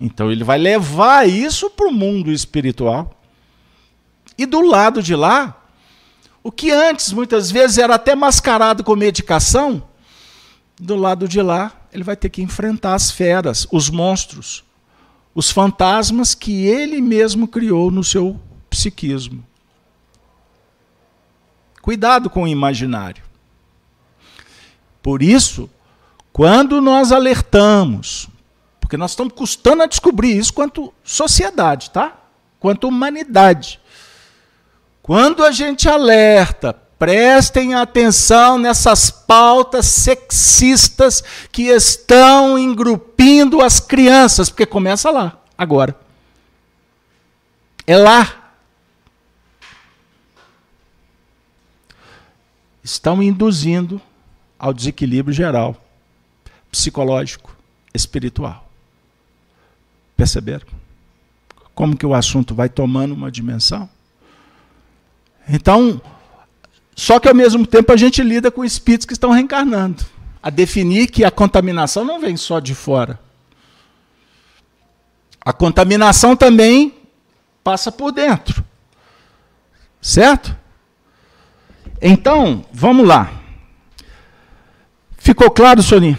Então 0.00 0.32
ele 0.32 0.42
vai 0.42 0.58
levar 0.58 1.28
isso 1.28 1.70
para 1.70 1.86
o 1.86 1.92
mundo 1.92 2.32
espiritual. 2.32 3.14
E 4.36 4.46
do 4.46 4.60
lado 4.60 5.02
de 5.02 5.14
lá, 5.14 5.62
o 6.42 6.50
que 6.50 6.70
antes 6.70 7.12
muitas 7.12 7.50
vezes 7.50 7.78
era 7.78 7.94
até 7.94 8.16
mascarado 8.16 8.82
com 8.82 8.96
medicação, 8.96 9.82
do 10.80 10.96
lado 10.96 11.28
de 11.28 11.40
lá 11.40 11.72
ele 11.92 12.02
vai 12.02 12.16
ter 12.16 12.30
que 12.30 12.42
enfrentar 12.42 12.94
as 12.94 13.10
feras, 13.10 13.66
os 13.70 13.90
monstros, 13.90 14.64
os 15.34 15.50
fantasmas 15.50 16.34
que 16.34 16.66
ele 16.66 17.00
mesmo 17.00 17.46
criou 17.46 17.90
no 17.90 18.02
seu 18.02 18.40
psiquismo. 18.68 19.44
Cuidado 21.82 22.30
com 22.30 22.44
o 22.44 22.48
imaginário. 22.48 23.24
Por 25.02 25.20
isso, 25.20 25.68
quando 26.32 26.80
nós 26.80 27.10
alertamos, 27.10 28.28
porque 28.80 28.96
nós 28.96 29.10
estamos 29.10 29.32
custando 29.34 29.82
a 29.82 29.86
descobrir 29.86 30.38
isso 30.38 30.52
quanto 30.52 30.94
sociedade, 31.02 31.90
tá? 31.90 32.16
Quanto 32.60 32.86
humanidade. 32.86 33.80
Quando 35.02 35.42
a 35.42 35.50
gente 35.50 35.88
alerta, 35.88 36.72
prestem 36.96 37.74
atenção 37.74 38.58
nessas 38.58 39.10
pautas 39.10 39.86
sexistas 39.86 41.24
que 41.50 41.64
estão 41.64 42.56
engrupindo 42.56 43.60
as 43.60 43.80
crianças, 43.80 44.48
porque 44.48 44.64
começa 44.64 45.10
lá, 45.10 45.40
agora. 45.58 45.96
É 47.84 47.96
lá. 47.96 48.41
Estão 52.82 53.22
induzindo 53.22 54.00
ao 54.58 54.72
desequilíbrio 54.72 55.34
geral, 55.34 55.76
psicológico, 56.70 57.56
espiritual. 57.94 58.68
Perceberam? 60.16 60.66
Como 61.74 61.96
que 61.96 62.06
o 62.06 62.14
assunto 62.14 62.54
vai 62.54 62.68
tomando 62.68 63.12
uma 63.14 63.30
dimensão? 63.30 63.88
Então, 65.48 66.00
só 66.94 67.18
que 67.18 67.28
ao 67.28 67.34
mesmo 67.34 67.66
tempo 67.66 67.92
a 67.92 67.96
gente 67.96 68.22
lida 68.22 68.50
com 68.50 68.64
espíritos 68.64 69.06
que 69.06 69.12
estão 69.12 69.30
reencarnando. 69.30 70.04
A 70.42 70.50
definir 70.50 71.08
que 71.08 71.24
a 71.24 71.30
contaminação 71.30 72.04
não 72.04 72.20
vem 72.20 72.36
só 72.36 72.58
de 72.60 72.74
fora. 72.74 73.18
A 75.44 75.52
contaminação 75.52 76.36
também 76.36 76.94
passa 77.64 77.90
por 77.90 78.12
dentro. 78.12 78.64
Certo? 80.00 80.56
Então, 82.02 82.64
vamos 82.72 83.06
lá. 83.06 83.32
Ficou 85.16 85.48
claro, 85.52 85.80
Soninha? 85.80 86.18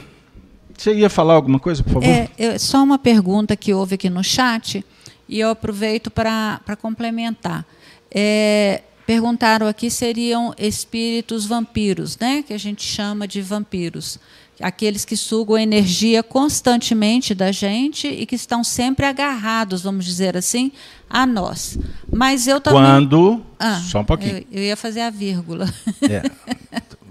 Você 0.78 0.94
ia 0.94 1.10
falar 1.10 1.34
alguma 1.34 1.60
coisa, 1.60 1.84
por 1.84 1.94
favor? 1.94 2.08
É, 2.08 2.58
só 2.58 2.82
uma 2.82 2.98
pergunta 2.98 3.54
que 3.58 3.74
houve 3.74 3.96
aqui 3.96 4.10
no 4.10 4.24
chat, 4.24 4.84
e 5.28 5.40
eu 5.42 5.50
aproveito 5.50 6.10
para 6.10 6.78
complementar. 6.82 7.66
É, 8.10 8.82
perguntaram 9.06 9.68
aqui 9.68 9.90
seriam 9.90 10.54
espíritos 10.58 11.46
vampiros, 11.46 12.18
né? 12.18 12.44
que 12.44 12.54
a 12.54 12.58
gente 12.58 12.84
chama 12.84 13.28
de 13.28 13.42
vampiros. 13.42 14.18
Aqueles 14.62 15.04
que 15.04 15.18
sugam 15.18 15.58
energia 15.58 16.22
constantemente 16.22 17.34
da 17.34 17.52
gente 17.52 18.08
e 18.08 18.26
que 18.26 18.36
estão 18.36 18.64
sempre 18.64 19.06
agarrados, 19.06 19.82
vamos 19.82 20.06
dizer 20.06 20.38
assim, 20.38 20.72
a 21.10 21.26
nós. 21.26 21.78
Mas 22.12 22.48
eu 22.48 22.62
também. 22.62 22.82
Quando. 22.82 23.42
Ah, 23.60 23.80
só 23.80 24.02
um 24.02 24.06
pouquinho. 24.06 24.38
Eu, 24.38 24.46
eu, 24.52 24.64
ia 24.64 24.78
fazer 24.78 25.02
a 25.02 25.10
vírgula. 25.10 25.68
É. 26.10 26.24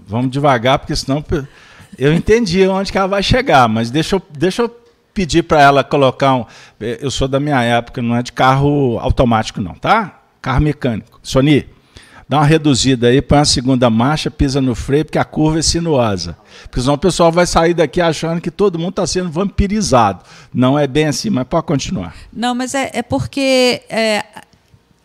Vamos 0.05 0.31
devagar, 0.31 0.79
porque 0.79 0.95
senão. 0.95 1.23
Eu 1.97 2.13
entendi 2.13 2.65
onde 2.67 2.91
que 2.91 2.97
ela 2.97 3.07
vai 3.07 3.23
chegar, 3.23 3.67
mas 3.67 3.91
deixa 3.91 4.15
eu, 4.15 4.21
deixa 4.37 4.61
eu 4.63 4.83
pedir 5.13 5.43
para 5.43 5.61
ela 5.61 5.83
colocar 5.83 6.35
um. 6.35 6.45
Eu 6.79 7.11
sou 7.11 7.27
da 7.27 7.39
minha 7.39 7.61
época, 7.61 8.01
não 8.01 8.15
é 8.15 8.23
de 8.23 8.31
carro 8.31 8.97
automático, 8.99 9.61
não, 9.61 9.73
tá? 9.75 10.21
Carro 10.41 10.61
mecânico. 10.61 11.19
Sony, 11.21 11.67
dá 12.33 12.39
uma 12.39 12.45
reduzida 12.47 13.09
aí, 13.09 13.21
põe 13.21 13.37
a 13.37 13.45
segunda 13.45 13.91
marcha, 13.91 14.31
pisa 14.31 14.59
no 14.59 14.73
freio, 14.73 15.05
porque 15.05 15.19
a 15.19 15.23
curva 15.23 15.59
é 15.59 15.61
sinuosa. 15.61 16.35
Porque 16.63 16.81
senão 16.81 16.95
o 16.95 16.97
pessoal 16.97 17.31
vai 17.31 17.45
sair 17.45 17.75
daqui 17.75 18.01
achando 18.01 18.41
que 18.41 18.49
todo 18.49 18.79
mundo 18.79 18.89
está 18.89 19.05
sendo 19.05 19.29
vampirizado. 19.29 20.23
Não 20.51 20.77
é 20.77 20.87
bem 20.87 21.05
assim, 21.05 21.29
mas 21.29 21.45
pode 21.47 21.67
continuar. 21.67 22.15
Não, 22.33 22.55
mas 22.55 22.73
é, 22.73 22.89
é 22.91 23.03
porque. 23.03 23.83
É, 23.87 24.25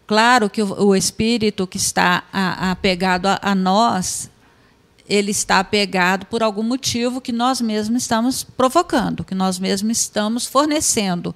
claro 0.07 0.49
que 0.49 0.63
o, 0.63 0.87
o, 0.87 0.97
espírito 0.97 1.67
que 1.67 1.77
está 1.77 2.23
apegado 2.33 3.27
a, 3.27 3.39
a 3.43 3.55
nós, 3.55 4.31
ele 5.07 5.31
está 5.31 5.59
apegado 5.59 6.25
por 6.25 6.43
algum 6.43 6.63
motivo 6.63 7.21
que 7.21 7.31
nós 7.31 7.61
mesmos 7.61 8.05
estamos 8.05 8.43
provocando, 8.43 9.23
que 9.23 9.35
nós 9.35 9.59
mesmos 9.59 9.99
estamos 9.99 10.47
fornecendo. 10.47 11.35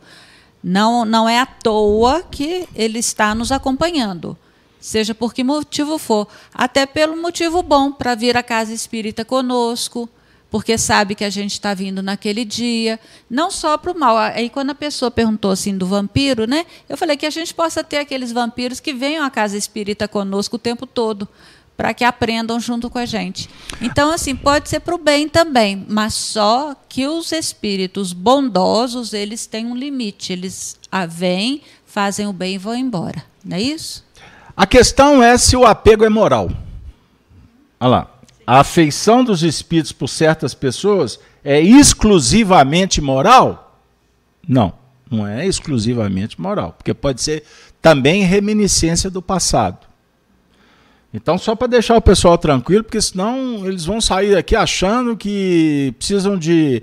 Não, 0.64 1.04
não 1.04 1.28
é 1.28 1.38
à 1.38 1.44
toa 1.44 2.22
que 2.22 2.66
ele 2.74 2.98
está 2.98 3.34
nos 3.34 3.52
acompanhando 3.52 4.38
seja 4.82 5.14
por 5.14 5.32
que 5.32 5.44
motivo 5.44 5.96
for, 5.96 6.26
até 6.52 6.84
pelo 6.84 7.16
motivo 7.16 7.62
bom 7.62 7.92
para 7.92 8.16
vir 8.16 8.36
à 8.36 8.42
casa 8.42 8.74
espírita 8.74 9.24
conosco, 9.24 10.08
porque 10.50 10.76
sabe 10.76 11.14
que 11.14 11.24
a 11.24 11.30
gente 11.30 11.52
está 11.52 11.72
vindo 11.72 12.02
naquele 12.02 12.44
dia, 12.44 13.00
não 13.30 13.50
só 13.50 13.78
para 13.78 13.92
o 13.92 13.98
mal. 13.98 14.18
Aí 14.18 14.50
quando 14.50 14.68
a 14.70 14.74
pessoa 14.74 15.10
perguntou 15.10 15.50
assim 15.52 15.78
do 15.78 15.86
vampiro, 15.86 16.46
né? 16.46 16.66
Eu 16.88 16.98
falei 16.98 17.16
que 17.16 17.24
a 17.24 17.30
gente 17.30 17.54
possa 17.54 17.82
ter 17.82 17.98
aqueles 17.98 18.32
vampiros 18.32 18.78
que 18.78 18.92
venham 18.92 19.24
à 19.24 19.30
casa 19.30 19.56
espírita 19.56 20.06
conosco 20.06 20.56
o 20.56 20.58
tempo 20.58 20.84
todo, 20.84 21.26
para 21.74 21.94
que 21.94 22.04
aprendam 22.04 22.60
junto 22.60 22.90
com 22.90 22.98
a 22.98 23.06
gente. 23.06 23.48
Então, 23.80 24.12
assim, 24.12 24.36
pode 24.36 24.68
ser 24.68 24.80
para 24.80 24.94
o 24.94 24.98
bem 24.98 25.26
também, 25.26 25.86
mas 25.88 26.12
só 26.12 26.76
que 26.86 27.06
os 27.06 27.32
espíritos 27.32 28.12
bondosos, 28.12 29.14
eles 29.14 29.46
têm 29.46 29.64
um 29.64 29.74
limite. 29.74 30.34
Eles 30.34 30.78
vêm, 31.08 31.62
fazem 31.86 32.26
o 32.26 32.32
bem 32.32 32.56
e 32.56 32.58
vão 32.58 32.74
embora. 32.74 33.24
Não 33.42 33.56
é 33.56 33.62
isso? 33.62 34.04
A 34.56 34.66
questão 34.66 35.22
é 35.22 35.36
se 35.38 35.56
o 35.56 35.66
apego 35.66 36.04
é 36.04 36.08
moral. 36.08 36.50
Olha 37.80 37.90
lá. 37.90 38.08
A 38.46 38.60
afeição 38.60 39.22
dos 39.22 39.42
espíritos 39.42 39.92
por 39.92 40.08
certas 40.08 40.52
pessoas 40.52 41.18
é 41.44 41.60
exclusivamente 41.60 43.00
moral? 43.00 43.80
Não, 44.46 44.72
não 45.10 45.26
é 45.26 45.46
exclusivamente 45.46 46.40
moral, 46.40 46.74
porque 46.76 46.92
pode 46.92 47.22
ser 47.22 47.44
também 47.80 48.24
reminiscência 48.24 49.08
do 49.08 49.22
passado. 49.22 49.86
Então, 51.14 51.36
só 51.36 51.54
para 51.54 51.66
deixar 51.66 51.96
o 51.96 52.02
pessoal 52.02 52.38
tranquilo, 52.38 52.82
porque 52.82 53.00
senão 53.00 53.66
eles 53.66 53.84
vão 53.84 54.00
sair 54.00 54.36
aqui 54.36 54.56
achando 54.56 55.16
que 55.16 55.94
precisam 55.98 56.38
de 56.38 56.82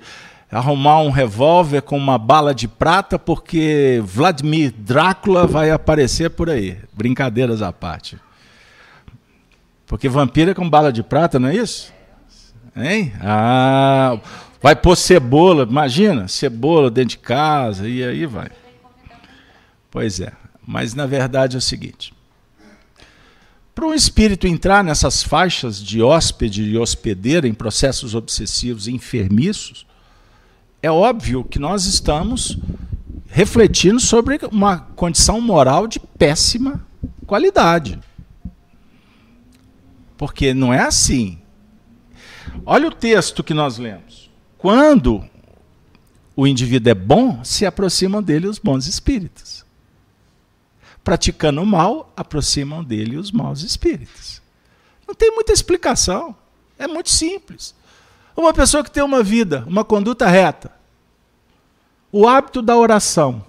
arrumar 0.50 1.00
um 1.00 1.10
revólver 1.10 1.82
com 1.82 1.96
uma 1.96 2.18
bala 2.18 2.54
de 2.54 2.66
prata 2.66 3.18
porque 3.18 4.02
Vladimir 4.04 4.72
Drácula 4.76 5.46
vai 5.46 5.70
aparecer 5.70 6.30
por 6.30 6.50
aí. 6.50 6.78
Brincadeiras 6.92 7.62
à 7.62 7.72
parte. 7.72 8.18
Porque 9.86 10.08
vampiro 10.08 10.50
é 10.50 10.54
com 10.54 10.68
bala 10.68 10.92
de 10.92 11.02
prata, 11.02 11.38
não 11.38 11.48
é 11.48 11.56
isso? 11.56 11.92
Hein? 12.76 13.12
Ah, 13.20 14.18
vai 14.62 14.74
pôr 14.76 14.96
cebola, 14.96 15.64
imagina, 15.68 16.28
cebola 16.28 16.90
dentro 16.90 17.10
de 17.10 17.18
casa 17.18 17.88
e 17.88 18.02
aí 18.02 18.26
vai. 18.26 18.50
Pois 19.90 20.20
é, 20.20 20.32
mas 20.66 20.94
na 20.94 21.06
verdade 21.06 21.56
é 21.56 21.58
o 21.58 21.60
seguinte: 21.60 22.14
para 23.74 23.86
um 23.86 23.94
espírito 23.94 24.46
entrar 24.46 24.84
nessas 24.84 25.22
faixas 25.22 25.82
de 25.82 26.00
hóspede 26.00 26.62
e 26.62 26.78
hospedeira 26.78 27.48
em 27.48 27.54
processos 27.54 28.14
obsessivos 28.14 28.86
e 28.86 28.92
enfermiços, 28.92 29.86
é 30.82 30.90
óbvio 30.90 31.44
que 31.44 31.58
nós 31.58 31.84
estamos 31.84 32.58
refletindo 33.26 34.00
sobre 34.00 34.38
uma 34.50 34.78
condição 34.78 35.40
moral 35.40 35.86
de 35.86 36.00
péssima 36.00 36.84
qualidade. 37.26 37.98
Porque 40.16 40.52
não 40.52 40.72
é 40.72 40.80
assim. 40.80 41.38
Olha 42.66 42.88
o 42.88 42.94
texto 42.94 43.44
que 43.44 43.54
nós 43.54 43.78
lemos. 43.78 44.30
Quando 44.58 45.24
o 46.36 46.46
indivíduo 46.46 46.90
é 46.90 46.94
bom, 46.94 47.44
se 47.44 47.64
aproximam 47.64 48.22
dele 48.22 48.46
os 48.46 48.58
bons 48.58 48.86
espíritos. 48.86 49.64
Praticando 51.02 51.62
o 51.62 51.66
mal, 51.66 52.12
aproximam 52.16 52.84
dele 52.84 53.16
os 53.16 53.30
maus 53.30 53.62
espíritos. 53.62 54.42
Não 55.06 55.14
tem 55.14 55.30
muita 55.30 55.52
explicação. 55.52 56.36
É 56.78 56.86
muito 56.86 57.10
simples. 57.10 57.74
Uma 58.40 58.54
pessoa 58.54 58.82
que 58.82 58.90
tem 58.90 59.02
uma 59.02 59.22
vida, 59.22 59.64
uma 59.66 59.84
conduta 59.84 60.26
reta, 60.26 60.72
o 62.10 62.26
hábito 62.26 62.62
da 62.62 62.74
oração, 62.74 63.44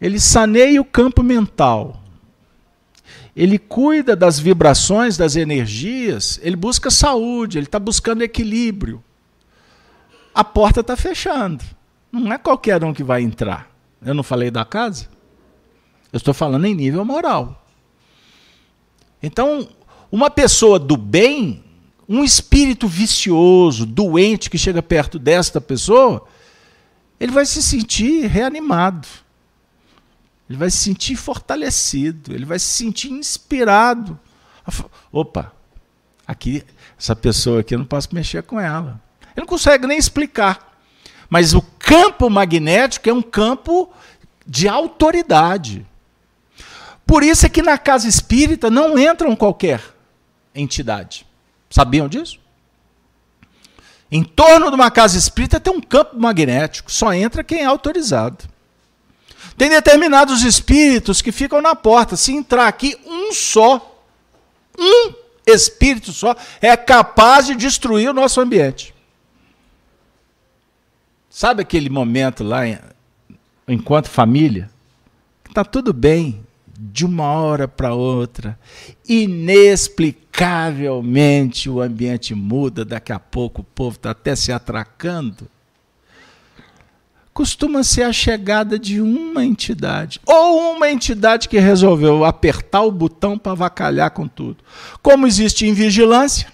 ele 0.00 0.18
saneia 0.18 0.80
o 0.80 0.84
campo 0.86 1.22
mental, 1.22 2.00
ele 3.36 3.58
cuida 3.58 4.16
das 4.16 4.38
vibrações, 4.38 5.18
das 5.18 5.36
energias, 5.36 6.40
ele 6.42 6.56
busca 6.56 6.90
saúde, 6.90 7.58
ele 7.58 7.66
está 7.66 7.78
buscando 7.78 8.22
equilíbrio. 8.22 9.04
A 10.34 10.42
porta 10.42 10.80
está 10.80 10.96
fechando. 10.96 11.62
Não 12.10 12.32
é 12.32 12.38
qualquer 12.38 12.82
um 12.82 12.94
que 12.94 13.04
vai 13.04 13.20
entrar. 13.20 13.70
Eu 14.02 14.14
não 14.14 14.22
falei 14.22 14.50
da 14.50 14.64
casa? 14.64 15.10
Eu 16.10 16.16
estou 16.16 16.32
falando 16.32 16.64
em 16.64 16.74
nível 16.74 17.04
moral. 17.04 17.66
Então, 19.22 19.68
uma 20.10 20.30
pessoa 20.30 20.78
do 20.78 20.96
bem, 20.96 21.61
um 22.12 22.22
espírito 22.22 22.86
vicioso, 22.86 23.86
doente 23.86 24.50
que 24.50 24.58
chega 24.58 24.82
perto 24.82 25.18
desta 25.18 25.60
pessoa, 25.60 26.26
ele 27.18 27.32
vai 27.32 27.46
se 27.46 27.62
sentir 27.62 28.26
reanimado. 28.26 29.08
Ele 30.48 30.58
vai 30.58 30.70
se 30.70 30.76
sentir 30.76 31.16
fortalecido, 31.16 32.34
ele 32.34 32.44
vai 32.44 32.58
se 32.58 32.66
sentir 32.66 33.10
inspirado. 33.10 34.20
Opa, 35.10 35.52
aqui 36.26 36.62
essa 36.98 37.16
pessoa 37.16 37.60
aqui 37.60 37.74
eu 37.74 37.78
não 37.78 37.86
posso 37.86 38.14
mexer 38.14 38.42
com 38.42 38.60
ela. 38.60 39.00
Ele 39.22 39.40
não 39.40 39.46
consegue 39.46 39.86
nem 39.86 39.96
explicar. 39.96 40.78
Mas 41.30 41.54
o 41.54 41.62
campo 41.62 42.28
magnético 42.28 43.08
é 43.08 43.12
um 43.12 43.22
campo 43.22 43.90
de 44.46 44.68
autoridade. 44.68 45.86
Por 47.06 47.22
isso 47.22 47.46
é 47.46 47.48
que 47.48 47.62
na 47.62 47.78
casa 47.78 48.06
espírita 48.06 48.68
não 48.70 48.98
entram 48.98 49.34
qualquer 49.34 49.82
entidade. 50.54 51.26
Sabiam 51.72 52.06
disso? 52.06 52.38
Em 54.10 54.22
torno 54.22 54.68
de 54.68 54.74
uma 54.74 54.90
casa 54.90 55.16
espírita 55.16 55.58
tem 55.58 55.72
um 55.72 55.80
campo 55.80 56.20
magnético, 56.20 56.92
só 56.92 57.14
entra 57.14 57.42
quem 57.42 57.60
é 57.60 57.64
autorizado. 57.64 58.44
Tem 59.56 59.70
determinados 59.70 60.42
espíritos 60.42 61.22
que 61.22 61.32
ficam 61.32 61.62
na 61.62 61.74
porta. 61.74 62.14
Se 62.14 62.30
entrar 62.30 62.68
aqui 62.68 62.94
um 63.06 63.32
só, 63.32 64.04
um 64.78 65.14
espírito 65.46 66.12
só, 66.12 66.36
é 66.60 66.76
capaz 66.76 67.46
de 67.46 67.54
destruir 67.54 68.10
o 68.10 68.14
nosso 68.14 68.38
ambiente. 68.38 68.94
Sabe 71.30 71.62
aquele 71.62 71.88
momento 71.88 72.44
lá, 72.44 72.64
enquanto 73.66 74.10
família? 74.10 74.70
Está 75.48 75.64
tudo 75.64 75.94
bem, 75.94 76.46
de 76.90 77.06
uma 77.06 77.26
hora 77.26 77.68
para 77.68 77.94
outra, 77.94 78.58
inexplicavelmente 79.08 81.70
o 81.70 81.80
ambiente 81.80 82.34
muda, 82.34 82.84
daqui 82.84 83.12
a 83.12 83.20
pouco 83.20 83.60
o 83.60 83.64
povo 83.64 83.94
está 83.94 84.10
até 84.10 84.34
se 84.34 84.50
atracando. 84.50 85.46
Costuma 87.32 87.84
ser 87.84 88.02
a 88.02 88.12
chegada 88.12 88.76
de 88.76 89.00
uma 89.00 89.44
entidade, 89.44 90.20
ou 90.26 90.74
uma 90.74 90.90
entidade 90.90 91.48
que 91.48 91.60
resolveu 91.60 92.24
apertar 92.24 92.82
o 92.82 92.90
botão 92.90 93.38
para 93.38 93.52
avacalhar 93.52 94.10
com 94.10 94.26
tudo. 94.26 94.56
Como 95.00 95.24
existe 95.26 95.68
invigilância, 95.68 96.52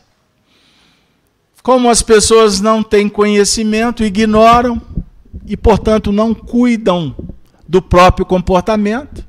como 1.62 1.88
as 1.88 2.02
pessoas 2.02 2.60
não 2.60 2.82
têm 2.82 3.08
conhecimento, 3.08 4.04
ignoram 4.04 4.82
e, 5.46 5.56
portanto, 5.56 6.12
não 6.12 6.34
cuidam 6.34 7.16
do 7.66 7.80
próprio 7.80 8.26
comportamento, 8.26 9.26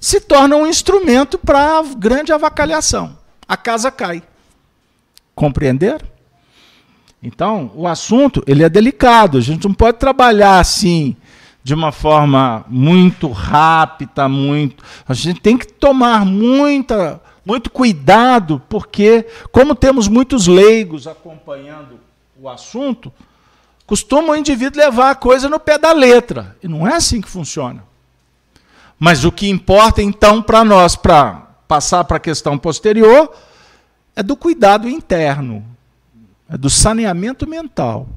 se 0.00 0.20
torna 0.20 0.56
um 0.56 0.66
instrumento 0.66 1.38
para 1.38 1.82
grande 1.96 2.32
avacalhação. 2.32 3.16
A 3.46 3.56
casa 3.56 3.90
cai. 3.90 4.22
Compreenderam? 5.34 6.06
Então, 7.22 7.70
o 7.74 7.86
assunto 7.86 8.42
ele 8.46 8.62
é 8.62 8.68
delicado. 8.68 9.38
A 9.38 9.40
gente 9.40 9.66
não 9.66 9.74
pode 9.74 9.98
trabalhar 9.98 10.60
assim 10.60 11.16
de 11.62 11.74
uma 11.74 11.92
forma 11.92 12.64
muito 12.68 13.28
rápida, 13.28 14.28
muito. 14.28 14.82
A 15.06 15.14
gente 15.14 15.40
tem 15.40 15.58
que 15.58 15.66
tomar 15.66 16.24
muita, 16.24 17.20
muito 17.44 17.70
cuidado, 17.70 18.62
porque 18.68 19.26
como 19.50 19.74
temos 19.74 20.08
muitos 20.08 20.46
leigos 20.46 21.06
acompanhando 21.06 21.98
o 22.40 22.48
assunto, 22.48 23.12
costuma 23.84 24.32
o 24.32 24.36
indivíduo 24.36 24.80
levar 24.80 25.10
a 25.10 25.14
coisa 25.14 25.48
no 25.48 25.58
pé 25.58 25.76
da 25.76 25.92
letra. 25.92 26.56
E 26.62 26.68
não 26.68 26.86
é 26.86 26.94
assim 26.94 27.20
que 27.20 27.28
funciona. 27.28 27.87
Mas 28.98 29.24
o 29.24 29.30
que 29.30 29.48
importa 29.48 30.02
então 30.02 30.42
para 30.42 30.64
nós, 30.64 30.96
para 30.96 31.46
passar 31.68 32.04
para 32.04 32.16
a 32.16 32.20
questão 32.20 32.58
posterior, 32.58 33.32
é 34.16 34.22
do 34.22 34.36
cuidado 34.36 34.88
interno, 34.88 35.64
é 36.50 36.56
do 36.56 36.68
saneamento 36.68 37.46
mental, 37.46 38.08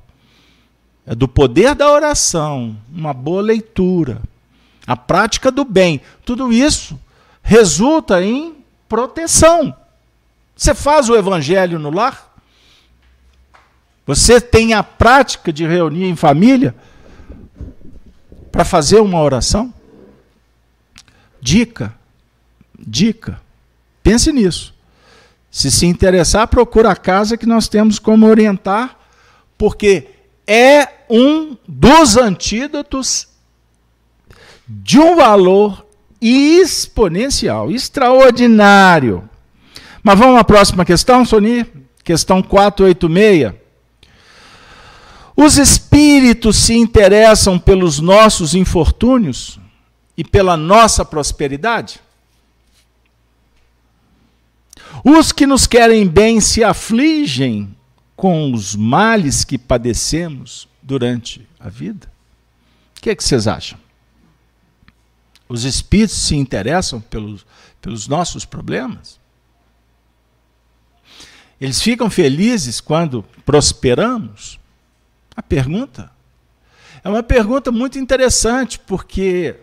é 1.05 1.13
do 1.13 1.27
poder 1.27 1.75
da 1.75 1.91
oração, 1.91 2.75
uma 2.91 3.13
boa 3.13 3.41
leitura, 3.41 4.21
a 4.87 4.97
prática 4.97 5.51
do 5.51 5.63
bem. 5.63 6.01
Tudo 6.25 6.51
isso 6.51 6.99
resulta 7.43 8.23
em 8.23 8.55
proteção. 8.89 9.75
Você 10.55 10.73
faz 10.73 11.09
o 11.09 11.15
evangelho 11.15 11.77
no 11.77 11.91
lar? 11.91 12.35
Você 14.05 14.41
tem 14.41 14.73
a 14.73 14.83
prática 14.83 15.53
de 15.53 15.65
reunir 15.65 16.05
em 16.05 16.15
família 16.15 16.75
para 18.51 18.65
fazer 18.65 18.99
uma 18.99 19.21
oração? 19.21 19.73
Dica, 21.41 21.95
dica, 22.77 23.41
pense 24.03 24.31
nisso. 24.31 24.73
Se 25.49 25.71
se 25.71 25.85
interessar, 25.85 26.47
procura 26.47 26.91
a 26.91 26.95
casa 26.95 27.35
que 27.35 27.45
nós 27.45 27.67
temos 27.67 27.99
como 27.99 28.27
orientar, 28.27 28.97
porque 29.57 30.07
é 30.47 30.87
um 31.09 31.57
dos 31.67 32.15
antídotos 32.15 33.27
de 34.67 34.99
um 34.99 35.15
valor 35.15 35.85
exponencial, 36.21 37.71
extraordinário. 37.71 39.27
Mas 40.03 40.17
vamos 40.17 40.39
à 40.39 40.43
próxima 40.43 40.85
questão, 40.85 41.25
Soni? 41.25 41.65
Questão 42.03 42.41
486. 42.41 43.53
Os 45.35 45.57
espíritos 45.57 46.57
se 46.57 46.75
interessam 46.75 47.57
pelos 47.57 47.99
nossos 47.99 48.53
infortúnios? 48.53 49.60
E 50.21 50.23
pela 50.23 50.55
nossa 50.55 51.03
prosperidade? 51.03 51.99
Os 55.03 55.31
que 55.31 55.47
nos 55.47 55.65
querem 55.65 56.07
bem 56.07 56.39
se 56.39 56.63
afligem 56.63 57.75
com 58.15 58.53
os 58.53 58.75
males 58.75 59.43
que 59.43 59.57
padecemos 59.57 60.67
durante 60.79 61.47
a 61.59 61.69
vida? 61.69 62.05
O 62.95 63.01
que, 63.01 63.09
é 63.09 63.15
que 63.15 63.23
vocês 63.23 63.47
acham? 63.47 63.79
Os 65.49 65.63
espíritos 65.63 66.17
se 66.17 66.35
interessam 66.35 67.01
pelos, 67.01 67.43
pelos 67.81 68.07
nossos 68.07 68.45
problemas? 68.45 69.19
Eles 71.59 71.81
ficam 71.81 72.11
felizes 72.11 72.79
quando 72.79 73.23
prosperamos? 73.43 74.59
A 75.35 75.41
pergunta 75.41 76.11
é 77.03 77.09
uma 77.09 77.23
pergunta 77.23 77.71
muito 77.71 77.97
interessante, 77.97 78.77
porque 78.77 79.59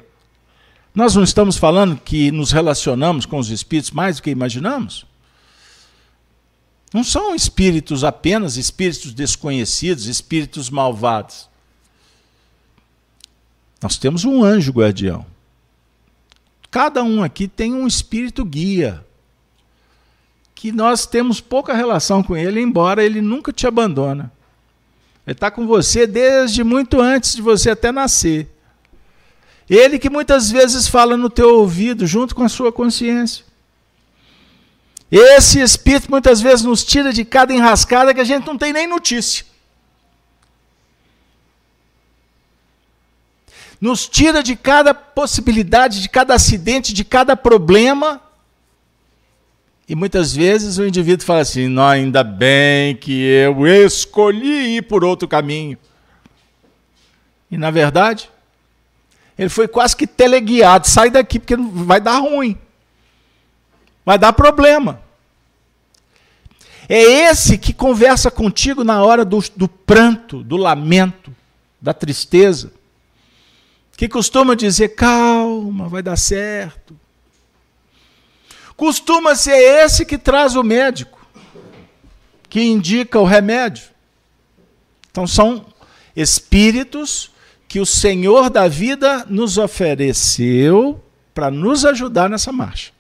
nós 0.99 1.15
não 1.15 1.23
estamos 1.23 1.57
falando 1.57 1.97
que 1.97 2.33
nos 2.33 2.51
relacionamos 2.51 3.25
com 3.25 3.39
os 3.39 3.51
espíritos 3.51 3.93
mais 3.93 4.17
do 4.17 4.23
que 4.25 4.31
imaginamos? 4.31 5.07
Não 6.93 7.05
são 7.05 7.37
espíritos 7.37 8.03
apenas 8.03 8.57
espíritos 8.57 9.15
desconhecidos, 9.15 10.07
espíritos 10.07 10.69
malvados. 10.69 11.49
Nós 13.81 13.97
temos 13.97 14.25
um 14.25 14.43
anjo 14.43 14.73
guardião. 14.73 15.25
Cada 16.69 17.05
um 17.05 17.23
aqui 17.23 17.47
tem 17.47 17.73
um 17.73 17.87
espírito 17.87 18.45
guia. 18.45 19.07
Que 20.53 20.73
nós 20.73 21.07
temos 21.07 21.41
pouca 21.41 21.75
relação 21.75 22.25
com 22.25 22.37
ele, 22.37 22.61
embora 22.61 23.05
ele 23.05 23.21
nunca 23.21 23.53
te 23.53 23.69
abandona. 23.69 24.33
Ele 25.25 25.33
está 25.33 25.49
com 25.49 25.65
você 25.65 26.09
desde 26.09 26.65
muito 26.65 27.01
antes 27.01 27.37
de 27.37 27.41
você 27.41 27.71
até 27.71 27.93
nascer. 27.93 28.58
Ele 29.69 29.99
que 29.99 30.09
muitas 30.09 30.51
vezes 30.51 30.89
fala 30.89 31.17
no 31.17 31.29
teu 31.29 31.57
ouvido, 31.57 32.07
junto 32.07 32.35
com 32.35 32.43
a 32.43 32.49
sua 32.49 32.73
consciência. 32.73 33.45
Esse 35.11 35.61
Espírito 35.61 36.11
muitas 36.11 36.41
vezes 36.41 36.65
nos 36.65 36.85
tira 36.85 37.13
de 37.13 37.25
cada 37.25 37.53
enrascada 37.53 38.15
que 38.15 38.21
a 38.21 38.25
gente 38.25 38.47
não 38.47 38.57
tem 38.57 38.73
nem 38.73 38.87
notícia. 38.87 39.45
Nos 43.81 44.09
tira 44.09 44.43
de 44.43 44.57
cada 44.57 44.93
possibilidade, 44.93 46.03
de 46.03 46.09
cada 46.09 46.35
acidente, 46.35 46.93
de 46.93 47.05
cada 47.05 47.37
problema. 47.37 48.21
E 49.89 49.95
muitas 49.95 50.35
vezes 50.35 50.79
o 50.79 50.87
indivíduo 50.87 51.25
fala 51.25 51.41
assim: 51.41 51.69
não, 51.69 51.87
ainda 51.87 52.25
bem 52.25 52.97
que 52.97 53.23
eu 53.23 53.67
escolhi 53.67 54.77
ir 54.77 54.83
por 54.83 55.05
outro 55.05 55.29
caminho. 55.29 55.79
E 57.51 57.57
na 57.57 57.71
verdade, 57.71 58.29
ele 59.39 59.49
foi 59.49 59.69
quase 59.69 59.97
que 59.97 60.07
teleguiado. 60.07 60.89
Sai 60.89 61.11
daqui, 61.11 61.39
porque 61.39 61.57
vai 61.57 62.01
dar 62.01 62.19
ruim. 62.19 62.59
Vai 64.05 64.19
dar 64.19 64.33
problema. 64.33 65.01
É 66.89 67.01
esse 67.01 67.57
que 67.57 67.73
conversa 67.73 68.31
contigo 68.31 68.83
na 68.83 69.05
hora 69.05 69.25
do, 69.25 69.43
do 69.55 69.69
pranto, 69.69 70.43
do 70.43 70.57
lamento, 70.57 71.35
da 71.81 71.95
tristeza. 71.95 72.73
Que 73.97 74.09
costuma 74.09 74.57
dizer: 74.57 74.91
calma, 74.91 75.89
vai 75.89 76.03
dar 76.03 76.17
certo. 76.17 76.99
Costuma 78.77 79.35
ser 79.35 79.57
esse 79.57 80.07
que 80.07 80.17
traz 80.17 80.57
o 80.57 80.63
médico, 80.63 81.25
que 82.49 82.63
indica 82.63 83.19
o 83.19 83.25
remédio. 83.25 83.85
Então 85.11 85.27
são 85.27 85.67
espíritos 86.17 87.31
que 87.69 87.79
o 87.79 87.87
Senhor 87.87 88.49
da 88.49 88.67
vida 88.67 89.27
nos 89.29 89.59
ofereceu 89.59 91.05
para 91.35 91.51
nos 91.51 91.85
ajudar 91.85 92.31
nessa 92.31 92.51
marcha. 92.51 92.93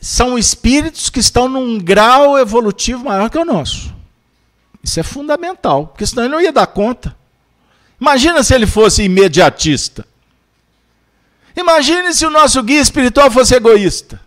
São 0.00 0.38
espíritos 0.38 1.10
que 1.10 1.18
estão 1.18 1.48
num 1.48 1.76
grau 1.78 2.38
evolutivo 2.38 3.04
maior 3.04 3.28
que 3.28 3.36
o 3.36 3.44
nosso. 3.44 3.92
Isso 4.80 5.00
é 5.00 5.02
fundamental, 5.02 5.88
porque 5.88 6.06
senão 6.06 6.22
ele 6.22 6.34
não 6.34 6.40
ia 6.40 6.52
dar 6.52 6.68
conta. 6.68 7.16
Imagina 8.00 8.44
se 8.44 8.54
ele 8.54 8.66
fosse 8.66 9.02
imediatista. 9.02 10.06
Imagine 11.56 12.14
se 12.14 12.24
o 12.24 12.30
nosso 12.30 12.62
guia 12.62 12.80
espiritual 12.80 13.28
fosse 13.28 13.56
egoísta. 13.56 14.20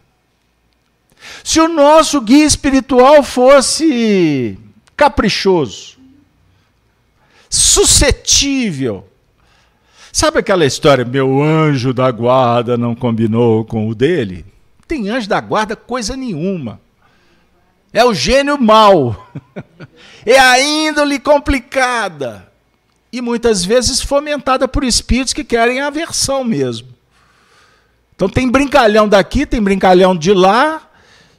Se 1.44 1.62
o 1.62 1.70
nosso 1.70 2.20
guia 2.20 2.46
espiritual 2.46 3.24
fosse 3.24 4.60
caprichoso 4.98 5.99
suscetível. 7.50 9.08
Sabe 10.12 10.40
aquela 10.40 10.66
história, 10.66 11.06
meu 11.06 11.42
anjo 11.42 11.94
da 11.94 12.10
guarda 12.12 12.78
não 12.78 12.96
combinou 12.96 13.64
com 13.66 13.88
o 13.88 13.96
dele? 13.96 14.46
Tem 14.88 15.10
anjo 15.10 15.28
da 15.28 15.40
guarda 15.40 15.76
coisa 15.76 16.16
nenhuma. 16.16 16.80
É 17.92 18.04
o 18.06 18.14
gênio 18.14 18.60
mau. 18.60 19.28
É 20.26 20.38
a 20.38 20.60
índole 20.60 21.18
complicada. 21.18 22.52
E 23.12 23.22
muitas 23.22 23.64
vezes 23.64 24.02
fomentada 24.02 24.68
por 24.68 24.84
espíritos 24.84 25.34
que 25.34 25.46
querem 25.46 25.80
a 25.80 25.88
aversão 25.88 26.44
mesmo. 26.44 26.90
Então 28.16 28.28
tem 28.28 28.50
brincalhão 28.50 29.08
daqui, 29.08 29.46
tem 29.46 29.62
brincalhão 29.62 30.16
de 30.16 30.34
lá, 30.34 30.90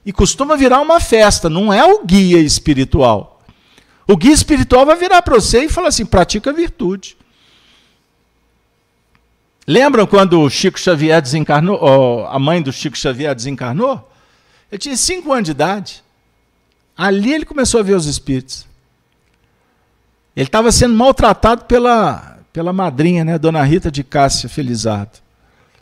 e 0.04 0.12
costuma 0.12 0.56
virar 0.56 0.80
uma 0.80 0.98
festa, 0.98 1.50
não 1.50 1.72
é 1.72 1.84
o 1.84 2.04
guia 2.04 2.38
espiritual. 2.38 3.39
O 4.10 4.16
guia 4.16 4.32
espiritual 4.32 4.84
vai 4.84 4.96
virar 4.96 5.22
para 5.22 5.36
você 5.36 5.66
e 5.66 5.68
falar 5.68 5.86
assim: 5.86 6.04
pratica 6.04 6.50
a 6.50 6.52
virtude. 6.52 7.16
Lembram 9.64 10.04
quando 10.04 10.40
o 10.40 10.50
Chico 10.50 10.80
Xavier 10.80 11.22
desencarnou, 11.22 12.26
a 12.26 12.36
mãe 12.36 12.60
do 12.60 12.72
Chico 12.72 12.98
Xavier 12.98 13.32
desencarnou? 13.36 14.10
Ele 14.68 14.80
tinha 14.80 14.96
cinco 14.96 15.32
anos 15.32 15.44
de 15.44 15.52
idade. 15.52 16.02
Ali 16.96 17.32
ele 17.32 17.44
começou 17.44 17.78
a 17.78 17.84
ver 17.84 17.94
os 17.94 18.06
espíritos. 18.06 18.66
Ele 20.34 20.46
estava 20.46 20.72
sendo 20.72 20.94
maltratado 20.94 21.66
pela, 21.66 22.40
pela 22.52 22.72
madrinha, 22.72 23.24
né, 23.24 23.38
Dona 23.38 23.62
Rita 23.62 23.92
de 23.92 24.02
Cássia 24.02 24.48
Felizardo. 24.48 25.18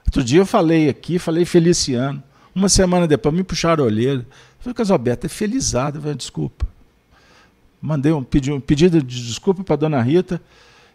Outro 0.04 0.22
dia 0.22 0.40
eu 0.40 0.46
falei 0.46 0.90
aqui, 0.90 1.18
falei 1.18 1.46
Feliciano. 1.46 2.22
Uma 2.54 2.68
semana 2.68 3.06
depois 3.06 3.34
me 3.34 3.42
puxaram 3.42 3.84
a 3.84 3.86
olheira. 3.86 4.20
Eu 4.20 4.26
falei, 4.60 4.74
Casalberto, 4.74 5.24
é 5.24 5.30
Felizardo. 5.30 6.14
Desculpa. 6.14 6.66
Mandei 7.80 8.12
um, 8.12 8.22
pedi, 8.22 8.52
um 8.52 8.60
pedido 8.60 9.02
de 9.02 9.26
desculpa 9.26 9.62
para 9.62 9.74
a 9.74 9.78
Dona 9.78 10.02
Rita 10.02 10.40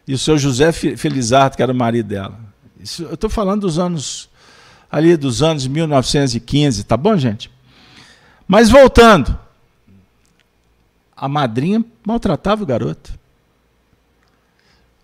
e 0.08 0.14
o 0.14 0.18
seu 0.18 0.38
José 0.38 0.72
Felizardo, 0.72 1.56
que 1.56 1.64
era 1.64 1.72
o 1.72 1.76
marido 1.76 2.10
dela. 2.10 2.40
Isso, 2.80 3.04
eu 3.04 3.14
estou 3.14 3.30
falando 3.30 3.62
dos 3.62 3.80
anos, 3.80 4.30
ali 4.92 5.16
dos 5.16 5.42
anos 5.42 5.66
1915, 5.66 6.84
tá 6.84 6.98
bom, 6.98 7.16
gente? 7.18 7.50
Mas 8.48 8.70
voltando, 8.70 9.38
a 11.16 11.28
madrinha 11.30 11.84
maltratava 12.06 12.64
o 12.64 12.66
garoto. 12.66 13.18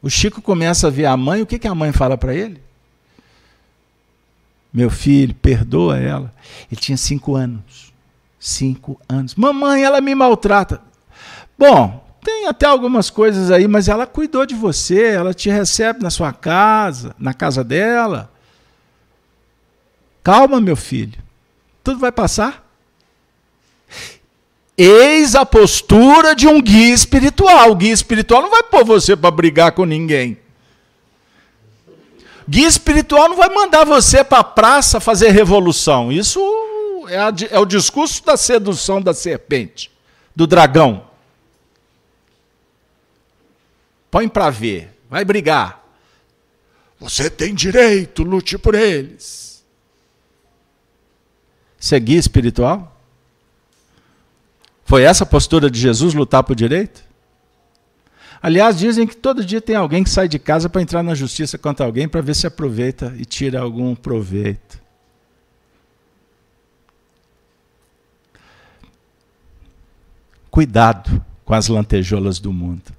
O 0.02 0.10
Chico 0.10 0.42
começa 0.42 0.88
a 0.88 0.90
ver 0.90 1.06
a 1.06 1.16
mãe, 1.16 1.42
o 1.42 1.46
que, 1.46 1.60
que 1.60 1.68
a 1.68 1.76
mãe 1.76 1.92
fala 1.92 2.18
para 2.18 2.34
ele? 2.34 2.62
Meu 4.72 4.90
filho, 4.90 5.34
perdoa 5.36 5.98
ela. 5.98 6.34
Ele 6.72 6.80
tinha 6.80 6.98
cinco 6.98 7.36
anos. 7.36 7.92
Cinco 8.40 9.00
anos. 9.10 9.36
Mamãe, 9.36 9.84
ela 9.84 10.00
me 10.00 10.14
maltrata. 10.14 10.82
Bom, 11.60 12.02
tem 12.24 12.48
até 12.48 12.66
algumas 12.66 13.10
coisas 13.10 13.52
aí, 13.52 13.68
mas 13.68 13.90
ela 13.90 14.08
cuidou 14.08 14.46
de 14.46 14.56
você, 14.56 15.08
ela 15.08 15.34
te 15.34 15.50
recebe 15.50 16.02
na 16.02 16.10
sua 16.10 16.32
casa, 16.32 17.14
na 17.20 17.34
casa 17.34 17.66
dela. 17.66 18.32
Calma, 20.24 20.62
meu 20.62 20.78
filho. 20.78 21.22
Tudo 21.84 22.00
vai 22.00 22.14
passar. 22.14 22.66
Eis 24.78 25.36
a 25.36 25.46
postura 25.46 26.34
de 26.34 26.48
um 26.48 26.62
guia 26.62 26.94
espiritual. 26.94 27.72
O 27.72 27.76
guia 27.76 27.92
espiritual 27.92 28.42
não 28.42 28.50
vai 28.50 28.64
pôr 28.64 28.86
você 28.86 29.14
para 29.14 29.30
brigar 29.30 29.74
com 29.74 29.84
ninguém. 29.84 30.38
Guia 32.48 32.70
espiritual 32.70 33.28
não 33.28 33.36
vai 33.36 33.50
mandar 33.50 33.84
você 33.84 34.24
para 34.24 34.40
a 34.40 34.46
praça 34.46 35.02
fazer 35.02 35.32
revolução. 35.32 36.10
Isso 36.10 36.40
é, 37.10 37.18
a, 37.18 37.34
é 37.52 37.60
o 37.60 37.66
discurso 37.66 38.24
da 38.24 38.38
sedução 38.38 39.02
da 39.02 39.14
serpente, 39.14 39.92
do 40.34 40.48
dragão. 40.48 41.09
Põe 44.12 44.28
para 44.28 44.50
ver, 44.50 44.98
vai 45.10 45.24
brigar. 45.24 45.84
Você 47.00 47.30
tem 47.30 47.54
direito, 47.54 48.24
lute 48.24 48.58
por 48.58 48.76
eles. 48.76 49.64
Isso 51.80 51.96
é 51.96 52.00
guia 52.00 52.20
espiritual? 52.20 52.98
Foi 54.84 55.04
essa 55.04 55.24
a 55.24 55.28
postura 55.28 55.70
de 55.70 55.80
Jesus 55.80 56.14
lutar 56.14 56.44
por 56.44 56.56
direito? 56.56 57.04
Aliás, 58.42 58.78
dizem 58.78 59.06
que 59.06 59.16
todo 59.16 59.46
dia 59.46 59.62
tem 59.62 59.76
alguém 59.76 60.04
que 60.04 60.10
sai 60.10 60.28
de 60.28 60.40
casa 60.40 60.70
para 60.70 60.82
entrar 60.82 61.04
na 61.04 61.14
justiça 61.14 61.58
contra 61.58 61.86
alguém 61.86 62.08
para 62.08 62.22
ver 62.22 62.36
se 62.36 62.48
aproveita 62.48 63.14
e 63.18 63.26
tira 63.26 63.60
algum 63.60 63.96
proveito. 63.96 64.80
Cuidado 70.50 71.24
com 71.46 71.54
as 71.54 71.68
lantejoulas 71.68 72.40
do 72.40 72.52
mundo. 72.52 72.99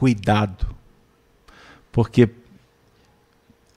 Cuidado. 0.00 0.66
Porque 1.92 2.30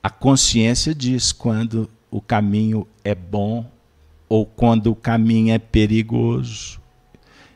a 0.02 0.08
consciência 0.08 0.94
diz 0.94 1.32
quando 1.32 1.90
o 2.10 2.18
caminho 2.18 2.88
é 3.04 3.14
bom 3.14 3.70
ou 4.26 4.46
quando 4.46 4.90
o 4.90 4.96
caminho 4.96 5.52
é 5.52 5.58
perigoso. 5.58 6.80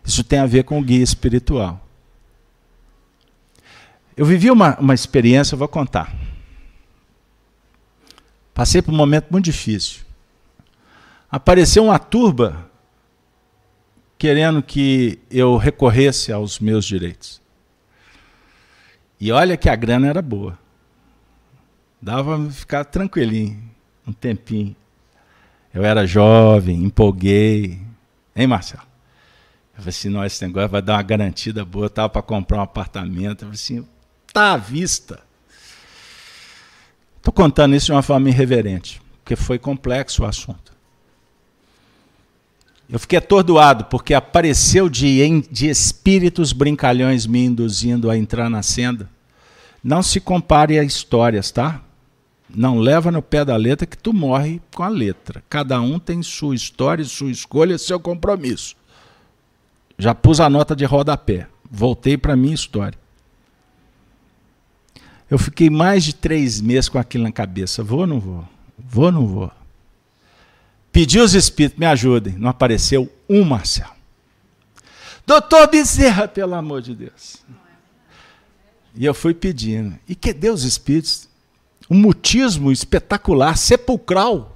Isso 0.04 0.22
tem 0.22 0.38
a 0.38 0.44
ver 0.44 0.64
com 0.64 0.78
o 0.78 0.84
guia 0.84 1.02
espiritual. 1.02 1.82
Eu 4.14 4.26
vivi 4.26 4.50
uma, 4.50 4.78
uma 4.78 4.92
experiência, 4.92 5.54
eu 5.54 5.58
vou 5.58 5.66
contar. 5.66 6.14
Passei 8.52 8.82
por 8.82 8.92
um 8.92 8.98
momento 8.98 9.28
muito 9.30 9.46
difícil. 9.46 10.02
Apareceu 11.30 11.84
uma 11.84 11.98
turba 11.98 12.70
querendo 14.18 14.62
que 14.62 15.18
eu 15.30 15.56
recorresse 15.56 16.30
aos 16.30 16.58
meus 16.58 16.84
direitos. 16.84 17.47
E 19.20 19.32
olha 19.32 19.56
que 19.56 19.68
a 19.68 19.76
grana 19.76 20.08
era 20.08 20.22
boa. 20.22 20.58
Dava 22.00 22.38
para 22.38 22.50
ficar 22.50 22.84
tranquilinho, 22.84 23.60
um 24.06 24.12
tempinho. 24.12 24.76
Eu 25.74 25.84
era 25.84 26.06
jovem, 26.06 26.82
empolguei. 26.84 27.80
Hein, 28.34 28.46
Marcelo? 28.46 28.84
Eu 29.76 29.82
falei 29.82 29.90
assim, 29.90 30.08
não, 30.08 30.24
esse 30.24 30.44
negócio 30.46 30.68
vai 30.68 30.82
dar 30.82 30.94
uma 30.94 31.02
garantida 31.02 31.64
boa. 31.64 31.86
Estava 31.86 32.08
para 32.08 32.22
comprar 32.22 32.58
um 32.58 32.62
apartamento. 32.62 33.42
Eu 33.42 33.48
falei 33.48 33.54
assim, 33.54 33.86
está 34.26 34.52
à 34.52 34.56
vista. 34.56 35.20
Estou 37.16 37.32
contando 37.32 37.74
isso 37.74 37.86
de 37.86 37.92
uma 37.92 38.02
forma 38.02 38.28
irreverente, 38.28 39.02
porque 39.22 39.36
foi 39.36 39.58
complexo 39.58 40.22
o 40.22 40.26
assunto. 40.26 40.72
Eu 42.90 42.98
fiquei 42.98 43.18
atordoado 43.18 43.84
porque 43.84 44.14
apareceu 44.14 44.88
de, 44.88 45.42
de 45.50 45.68
espíritos 45.68 46.52
brincalhões 46.52 47.26
me 47.26 47.44
induzindo 47.44 48.10
a 48.10 48.16
entrar 48.16 48.48
na 48.48 48.62
senda. 48.62 49.10
Não 49.84 50.02
se 50.02 50.20
compare 50.20 50.78
a 50.78 50.84
histórias, 50.84 51.50
tá? 51.50 51.82
Não 52.48 52.78
leva 52.78 53.12
no 53.12 53.20
pé 53.20 53.44
da 53.44 53.56
letra 53.56 53.86
que 53.86 53.96
tu 53.96 54.14
morre 54.14 54.60
com 54.74 54.82
a 54.82 54.88
letra. 54.88 55.44
Cada 55.50 55.78
um 55.80 55.98
tem 55.98 56.22
sua 56.22 56.54
história, 56.54 57.04
sua 57.04 57.30
escolha, 57.30 57.76
seu 57.76 58.00
compromisso. 58.00 58.74
Já 59.98 60.14
pus 60.14 60.40
a 60.40 60.48
nota 60.48 60.74
de 60.74 60.86
rodapé. 60.86 61.46
Voltei 61.70 62.16
para 62.16 62.36
minha 62.36 62.54
história. 62.54 62.98
Eu 65.30 65.38
fiquei 65.38 65.68
mais 65.68 66.04
de 66.04 66.14
três 66.14 66.58
meses 66.58 66.88
com 66.88 66.98
aquilo 66.98 67.24
na 67.24 67.32
cabeça. 67.32 67.82
Vou 67.82 68.00
ou 68.00 68.06
não 68.06 68.18
vou? 68.18 68.48
Vou 68.78 69.04
ou 69.04 69.12
não 69.12 69.26
vou? 69.26 69.52
Pedi 70.92 71.20
os 71.20 71.34
espíritos, 71.34 71.78
me 71.78 71.86
ajudem. 71.86 72.34
Não 72.38 72.48
apareceu 72.48 73.10
um 73.28 73.44
Marcelo. 73.44 73.92
Doutor 75.26 75.68
Bezerra, 75.68 76.26
pelo 76.26 76.54
amor 76.54 76.80
de 76.80 76.94
Deus. 76.94 77.36
E 78.94 79.04
eu 79.04 79.12
fui 79.12 79.34
pedindo. 79.34 79.98
E 80.08 80.14
que 80.14 80.32
Deus 80.32 80.62
espíritos? 80.62 81.28
Um 81.90 81.96
mutismo 81.96 82.72
espetacular, 82.72 83.56
sepulcral. 83.56 84.54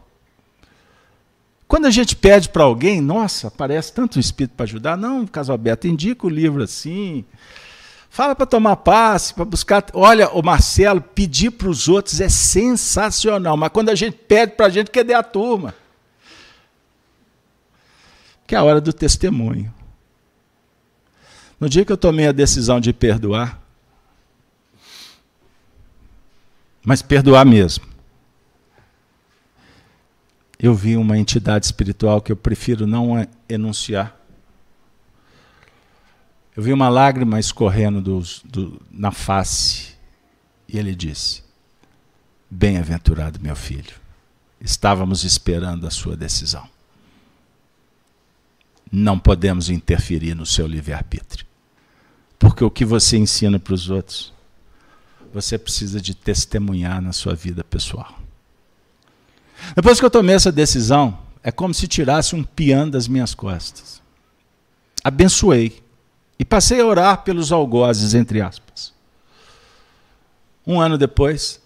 Quando 1.68 1.86
a 1.86 1.90
gente 1.90 2.14
pede 2.14 2.48
para 2.48 2.64
alguém, 2.64 3.00
nossa, 3.00 3.48
aparece 3.48 3.92
tanto 3.92 4.18
espírito 4.18 4.54
para 4.54 4.64
ajudar. 4.64 4.96
Não, 4.96 5.26
caso 5.26 5.52
aberto, 5.52 5.86
indica 5.86 6.26
o 6.26 6.30
livro 6.30 6.62
assim. 6.62 7.24
Fala 8.10 8.34
para 8.34 8.44
tomar 8.44 8.76
passe, 8.76 9.32
para 9.32 9.44
buscar. 9.44 9.84
Olha, 9.94 10.28
o 10.30 10.42
Marcelo, 10.42 11.00
pedir 11.00 11.50
para 11.50 11.68
os 11.68 11.88
outros 11.88 12.20
é 12.20 12.28
sensacional, 12.28 13.56
mas 13.56 13.70
quando 13.70 13.88
a 13.88 13.94
gente 13.94 14.16
pede 14.16 14.52
para 14.52 14.66
a 14.66 14.68
gente, 14.68 14.90
cadê 14.90 15.14
a 15.14 15.22
turma? 15.22 15.74
Que 18.52 18.56
é 18.56 18.58
a 18.58 18.64
hora 18.64 18.82
do 18.82 18.92
testemunho. 18.92 19.72
No 21.58 21.70
dia 21.70 21.86
que 21.86 21.90
eu 21.90 21.96
tomei 21.96 22.26
a 22.26 22.32
decisão 22.32 22.78
de 22.78 22.92
perdoar, 22.92 23.58
mas 26.84 27.00
perdoar 27.00 27.46
mesmo, 27.46 27.86
eu 30.58 30.74
vi 30.74 30.98
uma 30.98 31.16
entidade 31.16 31.64
espiritual 31.64 32.20
que 32.20 32.30
eu 32.30 32.36
prefiro 32.36 32.86
não 32.86 33.26
enunciar 33.48 34.20
eu 36.54 36.62
vi 36.62 36.70
uma 36.70 36.90
lágrima 36.90 37.40
escorrendo 37.40 38.02
do, 38.02 38.22
do, 38.44 38.82
na 38.90 39.10
face 39.10 39.94
e 40.68 40.78
ele 40.78 40.94
disse: 40.94 41.42
Bem-aventurado, 42.50 43.40
meu 43.40 43.56
filho, 43.56 43.94
estávamos 44.60 45.24
esperando 45.24 45.86
a 45.86 45.90
sua 45.90 46.14
decisão. 46.14 46.71
Não 48.92 49.18
podemos 49.18 49.70
interferir 49.70 50.34
no 50.34 50.44
seu 50.44 50.66
livre-arbítrio. 50.66 51.46
Porque 52.38 52.62
o 52.62 52.70
que 52.70 52.84
você 52.84 53.16
ensina 53.16 53.58
para 53.58 53.72
os 53.72 53.88
outros, 53.88 54.34
você 55.32 55.56
precisa 55.56 55.98
de 55.98 56.14
testemunhar 56.14 57.00
na 57.00 57.12
sua 57.12 57.34
vida 57.34 57.64
pessoal. 57.64 58.18
Depois 59.74 59.98
que 59.98 60.04
eu 60.04 60.10
tomei 60.10 60.34
essa 60.34 60.52
decisão, 60.52 61.18
é 61.42 61.50
como 61.50 61.72
se 61.72 61.88
tirasse 61.88 62.34
um 62.34 62.44
piano 62.44 62.90
das 62.90 63.08
minhas 63.08 63.34
costas. 63.34 64.02
Abençoei. 65.02 65.82
E 66.38 66.44
passei 66.44 66.80
a 66.80 66.86
orar 66.86 67.22
pelos 67.22 67.52
algozes, 67.52 68.14
entre 68.14 68.40
aspas. 68.40 68.92
Um 70.66 70.80
ano 70.80 70.98
depois, 70.98 71.60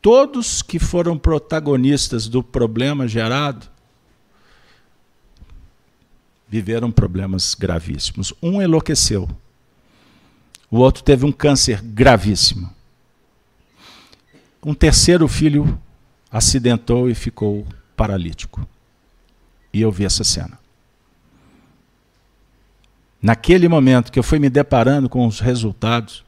todos 0.00 0.62
que 0.62 0.78
foram 0.78 1.18
protagonistas 1.18 2.26
do 2.26 2.42
problema 2.42 3.06
gerado 3.06 3.68
viveram 6.48 6.90
problemas 6.90 7.54
gravíssimos. 7.54 8.32
Um 8.42 8.62
enlouqueceu, 8.62 9.28
o 10.70 10.78
outro 10.78 11.02
teve 11.02 11.24
um 11.24 11.32
câncer 11.32 11.82
gravíssimo. 11.82 12.72
Um 14.64 14.74
terceiro 14.74 15.28
filho 15.28 15.80
acidentou 16.30 17.08
e 17.08 17.14
ficou 17.14 17.66
paralítico. 17.96 18.66
E 19.72 19.80
eu 19.80 19.92
vi 19.92 20.04
essa 20.04 20.24
cena. 20.24 20.58
Naquele 23.20 23.68
momento 23.68 24.12
que 24.12 24.18
eu 24.18 24.22
fui 24.22 24.38
me 24.38 24.48
deparando 24.48 25.08
com 25.08 25.26
os 25.26 25.40
resultados, 25.40 26.24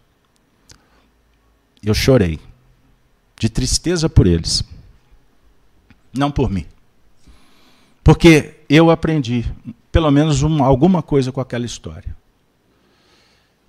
eu 1.83 1.95
chorei 1.95 2.39
de 3.39 3.49
tristeza 3.49 4.09
por 4.09 4.27
eles, 4.27 4.63
não 6.13 6.31
por 6.31 6.51
mim. 6.51 6.67
Porque 8.03 8.57
eu 8.69 8.91
aprendi 8.91 9.45
pelo 9.93 10.11
menos 10.11 10.43
uma, 10.43 10.67
alguma 10.67 11.03
coisa 11.03 11.33
com 11.33 11.41
aquela 11.41 11.67
história. 11.67 12.17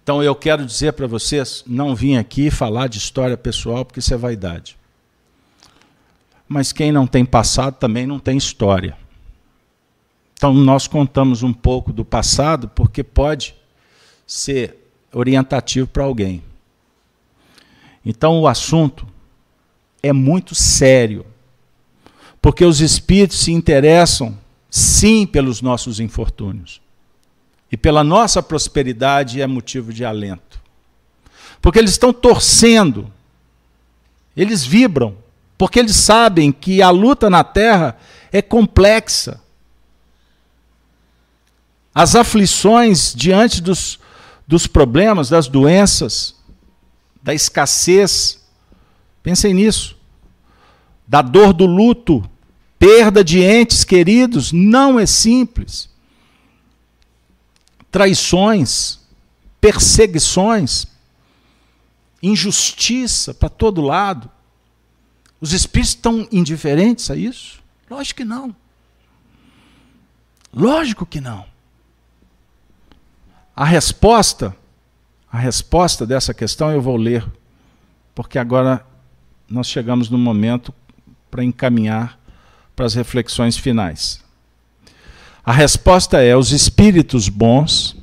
Então 0.03 0.22
eu 0.24 0.36
quero 0.36 0.65
dizer 0.65 0.93
para 0.93 1.07
vocês, 1.07 1.63
não 1.65 1.95
vim 1.95 2.17
aqui 2.17 2.49
falar 2.49 2.88
de 2.88 2.97
história 2.97 3.38
pessoal 3.38 3.86
porque 3.86 3.99
isso 3.99 4.13
é 4.13 4.17
vaidade. 4.17 4.78
Mas 6.47 6.72
quem 6.72 6.91
não 6.91 7.07
tem 7.07 7.24
passado 7.24 7.76
também 7.76 8.05
não 8.05 8.19
tem 8.19 8.38
história. 8.38 8.97
Então 10.34 10.53
nós 10.53 10.88
contamos 10.88 11.43
um 11.43 11.53
pouco 11.53 11.93
do 11.93 12.03
passado 12.03 12.67
porque 12.69 13.03
pode 13.03 13.55
ser 14.26 14.78
orientativo 15.13 15.88
para 15.88 16.03
alguém. 16.03 16.43
Então 18.03 18.39
o 18.39 18.47
assunto 18.47 19.07
é 20.01 20.11
muito 20.11 20.55
sério. 20.55 21.26
Porque 22.41 22.65
os 22.65 22.82
espíritos 22.82 23.39
se 23.39 23.51
interessam 23.51 24.36
sim 24.72 25.28
pelos 25.28 25.61
nossos 25.61 25.99
infortúnios. 25.99 26.82
E 27.69 27.76
pela 27.76 28.03
nossa 28.03 28.41
prosperidade 28.41 29.41
é 29.41 29.45
motivo 29.45 29.91
de 29.91 30.05
alento. 30.05 30.59
Porque 31.61 31.78
eles 31.78 31.91
estão 31.91 32.11
torcendo, 32.11 33.11
eles 34.36 34.65
vibram, 34.65 35.15
porque 35.57 35.78
eles 35.78 35.95
sabem 35.95 36.51
que 36.51 36.82
a 36.82 36.89
luta 36.89 37.30
na 37.30 37.43
terra 37.43 37.97
é 38.32 38.41
complexa. 38.41 39.41
As 41.93 42.15
aflições 42.15 43.13
diante 43.13 43.61
dos, 43.61 43.99
dos 44.47 44.65
problemas, 44.65 45.30
das 45.30 45.47
doenças, 45.47 46.36
da 47.22 47.34
escassez, 47.34 48.41
pensem 49.22 49.53
nisso, 49.53 49.97
da 51.05 51.22
dor 51.22 51.53
do 51.53 51.65
luto, 51.65 52.28
perda 52.82 53.24
de 53.24 53.40
entes 53.44 53.84
queridos, 53.84 54.52
não 54.52 55.00
é 55.00 55.06
simples 55.06 55.88
traições, 57.92 59.00
perseguições, 59.60 60.88
injustiça 62.24 63.36
para 63.36 63.50
todo 63.50 63.82
lado. 63.82 64.32
Os 65.40 65.54
espíritos 65.54 65.94
estão 65.94 66.28
indiferentes 66.32 67.12
a 67.12 67.16
isso? 67.16 67.62
Lógico 67.88 68.18
que 68.18 68.26
não. 68.26 68.56
Lógico 70.52 71.06
que 71.06 71.22
não. 71.22 71.46
A 73.56 73.66
resposta, 73.66 74.56
a 75.32 75.38
resposta 75.38 76.04
dessa 76.04 76.34
questão 76.34 76.72
eu 76.72 76.82
vou 76.82 76.98
ler, 76.98 77.30
porque 78.16 78.40
agora 78.40 78.84
nós 79.48 79.68
chegamos 79.68 80.10
no 80.10 80.18
momento 80.18 80.74
para 81.30 81.44
encaminhar 81.44 82.20
para 82.76 82.86
as 82.86 82.93
reflexões 82.93 83.57
finais. 83.57 84.22
A 85.43 85.51
resposta 85.51 86.22
é: 86.22 86.36
os 86.36 86.51
espíritos 86.51 87.30
bons 87.30 87.95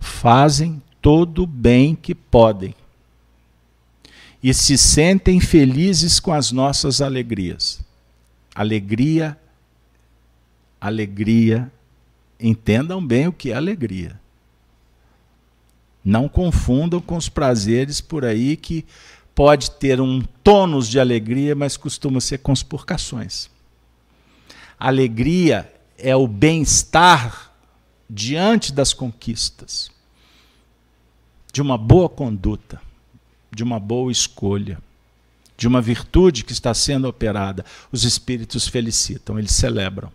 fazem 0.00 0.82
todo 1.00 1.44
o 1.44 1.46
bem 1.46 1.94
que 1.94 2.14
podem 2.14 2.74
e 4.42 4.52
se 4.52 4.76
sentem 4.76 5.40
felizes 5.40 6.18
com 6.18 6.32
as 6.32 6.50
nossas 6.50 7.00
alegrias. 7.00 7.80
Alegria, 8.54 9.38
alegria, 10.80 11.70
entendam 12.40 13.04
bem 13.04 13.28
o 13.28 13.32
que 13.32 13.52
é 13.52 13.54
alegria. 13.54 14.20
Não 16.04 16.28
confundam 16.28 17.00
com 17.00 17.16
os 17.16 17.28
prazeres 17.28 18.00
por 18.00 18.24
aí 18.24 18.56
que 18.56 18.84
pode 19.32 19.70
ter 19.70 20.00
um 20.00 20.20
tônus 20.42 20.88
de 20.88 20.98
alegria, 20.98 21.54
mas 21.54 21.76
costuma 21.76 22.20
ser 22.20 22.38
conspurcações. 22.38 23.51
Alegria 24.84 25.72
é 25.96 26.16
o 26.16 26.26
bem-estar 26.26 27.52
diante 28.10 28.72
das 28.72 28.92
conquistas, 28.92 29.92
de 31.52 31.62
uma 31.62 31.78
boa 31.78 32.08
conduta, 32.08 32.82
de 33.48 33.62
uma 33.62 33.78
boa 33.78 34.10
escolha, 34.10 34.80
de 35.56 35.68
uma 35.68 35.80
virtude 35.80 36.42
que 36.42 36.50
está 36.50 36.74
sendo 36.74 37.06
operada. 37.06 37.64
Os 37.92 38.02
espíritos 38.02 38.66
felicitam, 38.66 39.38
eles 39.38 39.52
celebram. 39.52 40.10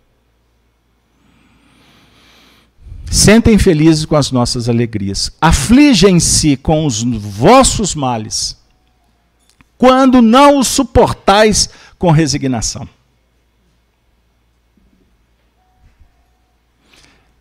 Sentem 3.10 3.58
felizes 3.58 4.04
com 4.04 4.18
as 4.18 4.32
nossas 4.32 4.68
alegrias. 4.68 5.32
Afligem-se 5.40 6.58
com 6.58 6.86
os 6.86 7.04
vossos 7.04 7.96
males, 7.96 8.58
quando 9.78 10.22
não 10.22 10.60
os 10.60 10.68
suportais 10.68 11.70
com 11.98 12.12
resignação. 12.12 12.97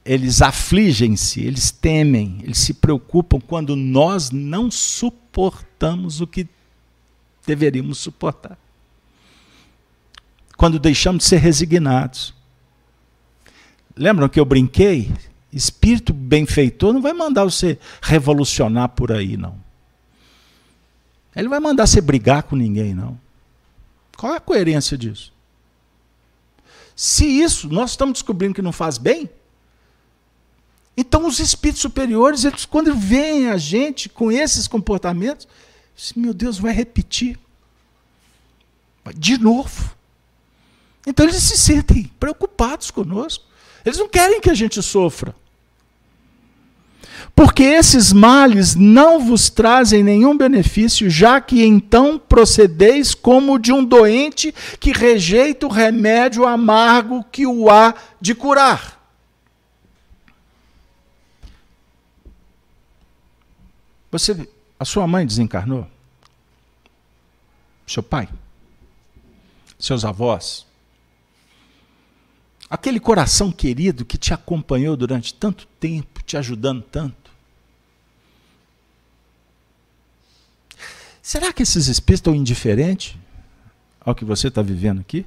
Eles 0.07 0.41
afligem-se, 0.41 1.41
eles 1.41 1.71
temem, 1.73 2.39
eles 2.43 2.59
se 2.59 2.73
preocupam 2.73 3.41
quando 3.41 3.75
nós 3.75 4.31
não 4.31 4.71
suportamos 4.71 6.21
o 6.21 6.27
que 6.27 6.47
deveríamos 7.45 7.99
suportar. 7.99 8.57
Quando 10.57 10.79
deixamos 10.79 11.25
de 11.25 11.29
ser 11.29 11.39
resignados. 11.39 12.33
Lembram 13.97 14.29
que 14.29 14.39
eu 14.39 14.45
brinquei? 14.45 15.13
Espírito 15.53 16.13
benfeitor 16.13 16.93
não 16.93 17.03
vai 17.03 17.13
mandar 17.13 17.45
você 17.45 17.79
revolucionar 18.01 18.91
por 18.91 19.11
aí, 19.11 19.37
não. 19.37 19.59
Ele 21.35 21.49
vai 21.49 21.61
mandar 21.61 21.87
você 21.87 22.01
brigar 22.01 22.45
com 22.45 22.55
ninguém, 22.55 22.95
não. 22.95 23.19
Qual 24.17 24.33
é 24.33 24.37
a 24.37 24.41
coerência 24.41 24.97
disso? 24.97 25.33
Se 26.95 27.27
isso 27.27 27.69
nós 27.69 27.91
estamos 27.91 28.15
descobrindo 28.15 28.55
que 28.55 28.63
não 28.63 28.73
faz 28.73 28.97
bem, 28.97 29.29
então, 30.97 31.27
os 31.27 31.39
espíritos 31.41 31.83
superiores, 31.83 32.45
eles, 32.45 32.65
quando 32.65 32.95
veem 32.95 33.51
a 33.51 33.59
gente 33.59 34.09
com 34.09 34.33
esses 34.33 34.67
comportamentos, 34.67 35.47
meu 36.17 36.33
Deus, 36.33 36.59
vai 36.59 36.73
repetir. 36.73 37.39
De 39.15 39.37
novo. 39.39 39.95
Então, 41.07 41.27
eles 41.27 41.37
se 41.43 41.59
sentem 41.59 42.11
preocupados 42.19 42.91
conosco. 42.91 43.45
Eles 43.85 43.99
não 43.99 44.09
querem 44.09 44.41
que 44.41 44.51
a 44.51 44.55
gente 44.55 44.83
sofra. 44.83 45.35
Porque 47.35 47.63
esses 47.63 48.13
males 48.13 48.75
não 48.75 49.21
vos 49.21 49.51
trazem 49.51 50.03
nenhum 50.03 50.37
benefício, 50.37 51.11
já 51.11 51.41
que 51.41 51.63
então 51.63 52.19
procedeis 52.19 53.15
como 53.15 53.59
de 53.59 53.71
um 53.71 53.85
doente 53.85 54.55
que 54.81 54.93
rejeita 54.93 55.67
o 55.67 55.71
remédio 55.71 56.47
amargo 56.47 57.25
que 57.31 57.47
o 57.47 57.71
há 57.71 57.95
de 58.19 58.35
curar. 58.35 58.96
Você, 64.11 64.49
a 64.79 64.85
sua 64.85 65.07
mãe 65.07 65.27
desencarnou? 65.27 65.89
Seu 67.87 68.03
pai? 68.03 68.29
Seus 69.79 70.05
avós? 70.05 70.67
Aquele 72.69 72.99
coração 72.99 73.53
querido 73.53 74.05
que 74.05 74.19
te 74.19 74.35
acompanhou 74.35 74.97
durante 74.97 75.33
tanto 75.33 75.67
tempo, 75.79 76.23
te 76.23 76.37
ajudando 76.37 76.83
tanto? 76.83 77.31
Será 81.23 81.53
que 81.53 81.63
esses 81.63 81.89
espíritos 81.89 82.21
estão 82.21 82.35
indiferentes 82.35 83.17
ao 84.01 84.15
que 84.15 84.25
você 84.25 84.49
está 84.49 84.63
vivendo 84.63 85.01
aqui? 85.01 85.27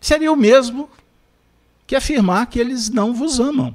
Seria 0.00 0.32
o 0.32 0.36
mesmo 0.36 0.90
que 1.86 1.94
afirmar 1.94 2.46
que 2.46 2.58
eles 2.58 2.88
não 2.88 3.14
vos 3.14 3.38
amam. 3.38 3.74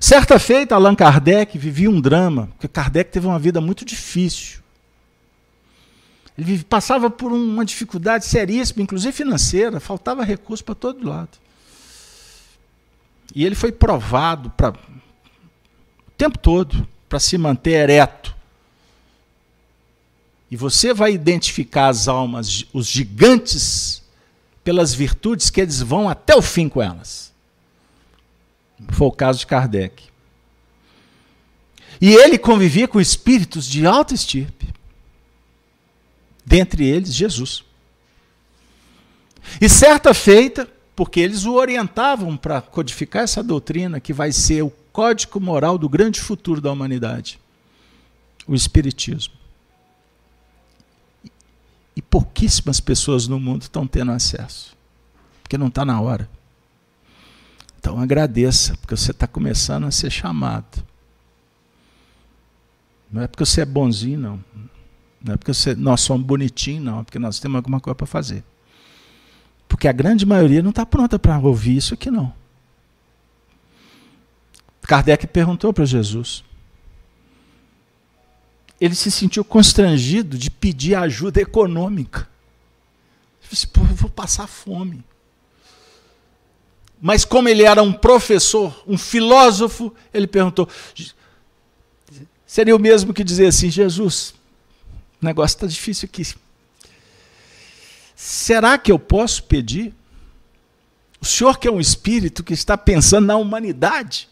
Certa 0.00 0.38
feita, 0.38 0.74
Allan 0.74 0.94
Kardec 0.94 1.56
vivia 1.56 1.90
um 1.90 2.00
drama, 2.00 2.48
porque 2.52 2.68
Kardec 2.68 3.10
teve 3.10 3.26
uma 3.26 3.38
vida 3.38 3.60
muito 3.60 3.84
difícil. 3.84 4.60
Ele 6.36 6.62
passava 6.64 7.08
por 7.08 7.32
uma 7.32 7.64
dificuldade 7.64 8.26
seríssima, 8.26 8.82
inclusive 8.82 9.12
financeira, 9.12 9.78
faltava 9.78 10.24
recurso 10.24 10.64
para 10.64 10.74
todo 10.74 11.08
lado. 11.08 11.38
E 13.34 13.44
ele 13.44 13.54
foi 13.54 13.70
provado 13.70 14.50
pra, 14.50 14.70
o 14.70 16.10
tempo 16.16 16.38
todo 16.38 16.86
para 17.08 17.20
se 17.20 17.38
manter 17.38 17.72
ereto. 17.72 18.34
E 20.50 20.56
você 20.56 20.92
vai 20.92 21.12
identificar 21.12 21.88
as 21.88 22.08
almas, 22.08 22.64
os 22.72 22.86
gigantes, 22.86 24.02
pelas 24.64 24.94
virtudes 24.94 25.50
que 25.50 25.60
eles 25.60 25.82
vão 25.82 26.08
até 26.08 26.34
o 26.34 26.40
fim 26.40 26.68
com 26.68 26.80
elas. 26.80 27.33
Foi 28.90 29.06
o 29.06 29.12
caso 29.12 29.38
de 29.40 29.46
Kardec. 29.46 30.04
E 32.00 32.12
ele 32.14 32.38
convivia 32.38 32.88
com 32.88 33.00
espíritos 33.00 33.66
de 33.66 33.86
alta 33.86 34.14
estirpe. 34.14 34.68
Dentre 36.44 36.86
eles, 36.86 37.14
Jesus. 37.14 37.64
E 39.60 39.68
certa 39.68 40.12
feita, 40.12 40.68
porque 40.94 41.20
eles 41.20 41.44
o 41.44 41.54
orientavam 41.54 42.36
para 42.36 42.60
codificar 42.60 43.22
essa 43.22 43.42
doutrina 43.42 44.00
que 44.00 44.12
vai 44.12 44.32
ser 44.32 44.62
o 44.62 44.70
código 44.92 45.40
moral 45.40 45.78
do 45.78 45.88
grande 45.88 46.20
futuro 46.20 46.60
da 46.60 46.70
humanidade 46.70 47.38
o 48.46 48.54
Espiritismo. 48.54 49.34
E 51.96 52.02
pouquíssimas 52.02 52.80
pessoas 52.80 53.28
no 53.28 53.38
mundo 53.38 53.62
estão 53.62 53.86
tendo 53.86 54.12
acesso, 54.12 54.76
porque 55.42 55.56
não 55.56 55.68
está 55.68 55.84
na 55.84 56.00
hora. 56.00 56.28
Então 57.84 58.00
agradeça, 58.00 58.74
porque 58.78 58.96
você 58.96 59.10
está 59.10 59.26
começando 59.26 59.84
a 59.84 59.90
ser 59.90 60.10
chamado. 60.10 60.82
Não 63.12 63.20
é 63.20 63.26
porque 63.26 63.44
você 63.44 63.60
é 63.60 63.64
bonzinho, 63.66 64.18
não. 64.18 64.44
Não 65.22 65.34
é 65.34 65.36
porque 65.36 65.52
você, 65.52 65.74
nós 65.74 66.00
somos 66.00 66.26
bonitinhos, 66.26 66.82
não. 66.82 67.00
É 67.00 67.02
porque 67.04 67.18
nós 67.18 67.38
temos 67.38 67.56
alguma 67.56 67.78
coisa 67.80 67.94
para 67.94 68.06
fazer. 68.06 68.42
Porque 69.68 69.86
a 69.86 69.92
grande 69.92 70.24
maioria 70.24 70.62
não 70.62 70.70
está 70.70 70.86
pronta 70.86 71.18
para 71.18 71.38
ouvir 71.38 71.76
isso 71.76 71.92
aqui, 71.92 72.10
não. 72.10 72.32
Kardec 74.80 75.26
perguntou 75.26 75.70
para 75.70 75.84
Jesus. 75.84 76.42
Ele 78.80 78.94
se 78.94 79.10
sentiu 79.10 79.44
constrangido 79.44 80.38
de 80.38 80.50
pedir 80.50 80.94
ajuda 80.94 81.38
econômica. 81.38 82.20
Ele 83.42 83.50
disse, 83.50 83.66
Pô, 83.66 83.82
eu 83.82 83.94
vou 83.94 84.08
passar 84.08 84.46
fome. 84.46 85.04
Mas 87.06 87.22
como 87.22 87.50
ele 87.50 87.64
era 87.64 87.82
um 87.82 87.92
professor, 87.92 88.82
um 88.86 88.96
filósofo, 88.96 89.94
ele 90.10 90.26
perguntou: 90.26 90.66
seria 92.46 92.74
o 92.74 92.78
mesmo 92.78 93.12
que 93.12 93.22
dizer 93.22 93.48
assim, 93.48 93.70
Jesus, 93.70 94.32
o 95.20 95.26
negócio 95.26 95.54
está 95.54 95.66
difícil 95.66 96.08
aqui. 96.10 96.26
Será 98.16 98.78
que 98.78 98.90
eu 98.90 98.98
posso 98.98 99.42
pedir? 99.42 99.92
O 101.20 101.26
senhor 101.26 101.58
que 101.58 101.68
é 101.68 101.70
um 101.70 101.78
espírito 101.78 102.42
que 102.42 102.54
está 102.54 102.74
pensando 102.78 103.26
na 103.26 103.36
humanidade, 103.36 104.26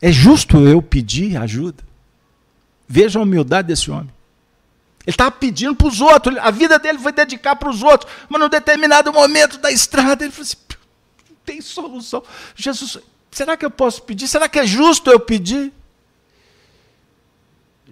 é 0.00 0.12
justo 0.12 0.58
eu 0.58 0.80
pedir 0.80 1.36
ajuda? 1.36 1.82
Veja 2.86 3.18
a 3.18 3.22
humildade 3.22 3.66
desse 3.66 3.90
homem. 3.90 4.15
Ele 5.06 5.14
estava 5.14 5.30
pedindo 5.30 5.76
para 5.76 5.86
os 5.86 6.00
outros, 6.00 6.36
a 6.38 6.50
vida 6.50 6.80
dele 6.80 6.98
foi 6.98 7.12
dedicar 7.12 7.54
para 7.54 7.70
os 7.70 7.80
outros, 7.80 8.12
mas 8.28 8.40
num 8.40 8.48
determinado 8.48 9.12
momento 9.12 9.56
da 9.56 9.70
estrada 9.70 10.24
ele 10.24 10.32
falou 10.32 10.42
assim: 10.42 10.56
não 11.30 11.36
tem 11.44 11.60
solução. 11.60 12.24
Jesus, 12.56 12.98
será 13.30 13.56
que 13.56 13.64
eu 13.64 13.70
posso 13.70 14.02
pedir? 14.02 14.26
Será 14.26 14.48
que 14.48 14.58
é 14.58 14.66
justo 14.66 15.08
eu 15.08 15.20
pedir? 15.20 15.72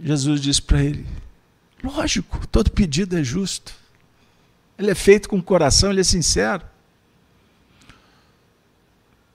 Jesus 0.03 0.41
disse 0.41 0.61
para 0.61 0.83
ele: 0.83 1.07
lógico, 1.85 2.45
todo 2.49 2.69
pedido 2.73 3.17
é 3.17 3.23
justo. 3.23 3.73
Ele 4.77 4.91
é 4.91 4.95
feito 4.95 5.29
com 5.29 5.37
o 5.37 5.43
coração, 5.43 5.91
ele 5.91 6.01
é 6.01 6.05
sincero. 6.05 6.65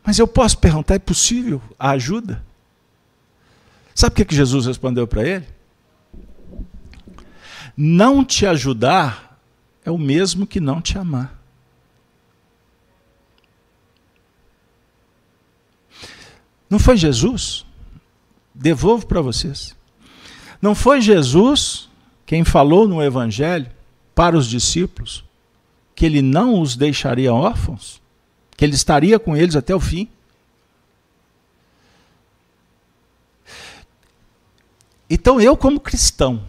Mas 0.04 0.20
eu 0.20 0.28
posso 0.28 0.58
perguntar: 0.58 0.96
é 0.96 1.00
possível 1.00 1.62
a 1.80 1.92
ajuda? 1.92 2.44
Sabe 3.96 4.22
o 4.22 4.26
que 4.26 4.36
Jesus 4.36 4.66
respondeu 4.66 5.08
para 5.08 5.26
ele? 5.26 5.59
Não 7.82 8.26
te 8.26 8.46
ajudar 8.46 9.40
é 9.86 9.90
o 9.90 9.98
mesmo 9.98 10.46
que 10.46 10.60
não 10.60 10.82
te 10.82 10.98
amar. 10.98 11.42
Não 16.70 16.78
foi 16.78 16.98
Jesus? 16.98 17.66
Devolvo 18.54 19.08
para 19.08 19.22
vocês. 19.22 19.78
Não 20.62 20.76
foi 20.76 21.00
Jesus 21.00 21.88
quem 22.26 22.44
falou 22.44 22.86
no 22.86 23.02
Evangelho 23.02 23.72
para 24.14 24.38
os 24.38 24.50
discípulos 24.50 25.24
que 25.96 26.06
ele 26.06 26.22
não 26.22 26.60
os 26.60 26.76
deixaria 26.76 27.34
órfãos? 27.34 28.02
Que 28.58 28.66
ele 28.66 28.76
estaria 28.76 29.18
com 29.18 29.38
eles 29.38 29.56
até 29.56 29.74
o 29.74 29.80
fim? 29.80 30.10
Então 35.10 35.40
eu, 35.40 35.56
como 35.56 35.80
cristão, 35.80 36.44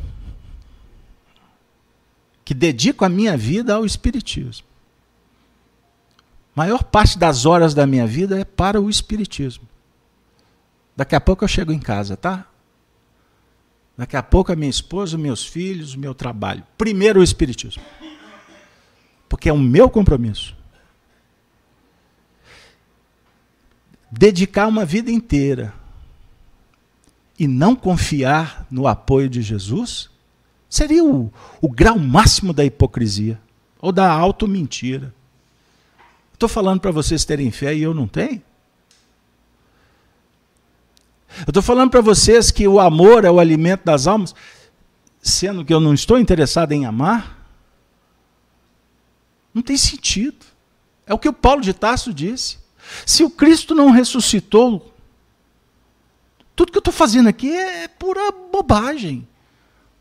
que 2.50 2.54
dedico 2.54 3.04
a 3.04 3.08
minha 3.08 3.36
vida 3.36 3.76
ao 3.76 3.86
Espiritismo. 3.86 4.66
Maior 6.52 6.82
parte 6.82 7.16
das 7.16 7.46
horas 7.46 7.74
da 7.74 7.86
minha 7.86 8.08
vida 8.08 8.40
é 8.40 8.44
para 8.44 8.80
o 8.80 8.90
Espiritismo. 8.90 9.68
Daqui 10.96 11.14
a 11.14 11.20
pouco 11.20 11.44
eu 11.44 11.48
chego 11.48 11.70
em 11.70 11.78
casa, 11.78 12.16
tá? 12.16 12.48
Daqui 13.96 14.16
a 14.16 14.22
pouco 14.24 14.50
a 14.50 14.56
minha 14.56 14.68
esposa, 14.68 15.16
meus 15.16 15.46
filhos, 15.46 15.94
o 15.94 16.00
meu 16.00 16.12
trabalho. 16.12 16.64
Primeiro 16.76 17.20
o 17.20 17.22
Espiritismo. 17.22 17.84
Porque 19.28 19.48
é 19.48 19.52
o 19.52 19.56
meu 19.56 19.88
compromisso. 19.88 20.56
Dedicar 24.10 24.66
uma 24.66 24.84
vida 24.84 25.08
inteira 25.08 25.72
e 27.38 27.46
não 27.46 27.76
confiar 27.76 28.66
no 28.68 28.88
apoio 28.88 29.28
de 29.28 29.40
Jesus 29.40 30.09
Seria 30.70 31.04
o, 31.04 31.32
o 31.60 31.68
grau 31.68 31.98
máximo 31.98 32.52
da 32.52 32.64
hipocrisia 32.64 33.40
ou 33.82 33.90
da 33.90 34.08
auto-mentira. 34.08 35.12
Estou 36.32 36.48
falando 36.48 36.80
para 36.80 36.92
vocês 36.92 37.24
terem 37.24 37.50
fé 37.50 37.74
e 37.74 37.82
eu 37.82 37.92
não 37.92 38.06
tenho. 38.06 38.40
Eu 41.40 41.48
estou 41.48 41.62
falando 41.62 41.90
para 41.90 42.00
vocês 42.00 42.52
que 42.52 42.68
o 42.68 42.78
amor 42.78 43.24
é 43.24 43.30
o 43.30 43.40
alimento 43.40 43.84
das 43.84 44.06
almas, 44.06 44.32
sendo 45.20 45.64
que 45.64 45.74
eu 45.74 45.80
não 45.80 45.92
estou 45.92 46.18
interessado 46.18 46.70
em 46.70 46.86
amar. 46.86 47.36
Não 49.52 49.62
tem 49.62 49.76
sentido. 49.76 50.46
É 51.04 51.12
o 51.12 51.18
que 51.18 51.28
o 51.28 51.32
Paulo 51.32 51.60
de 51.60 51.74
Tarso 51.74 52.14
disse. 52.14 52.58
Se 53.04 53.24
o 53.24 53.30
Cristo 53.30 53.74
não 53.74 53.90
ressuscitou, 53.90 54.94
tudo 56.54 56.70
que 56.70 56.78
eu 56.78 56.80
estou 56.80 56.94
fazendo 56.94 57.28
aqui 57.28 57.50
é 57.50 57.88
pura 57.88 58.30
bobagem. 58.52 59.26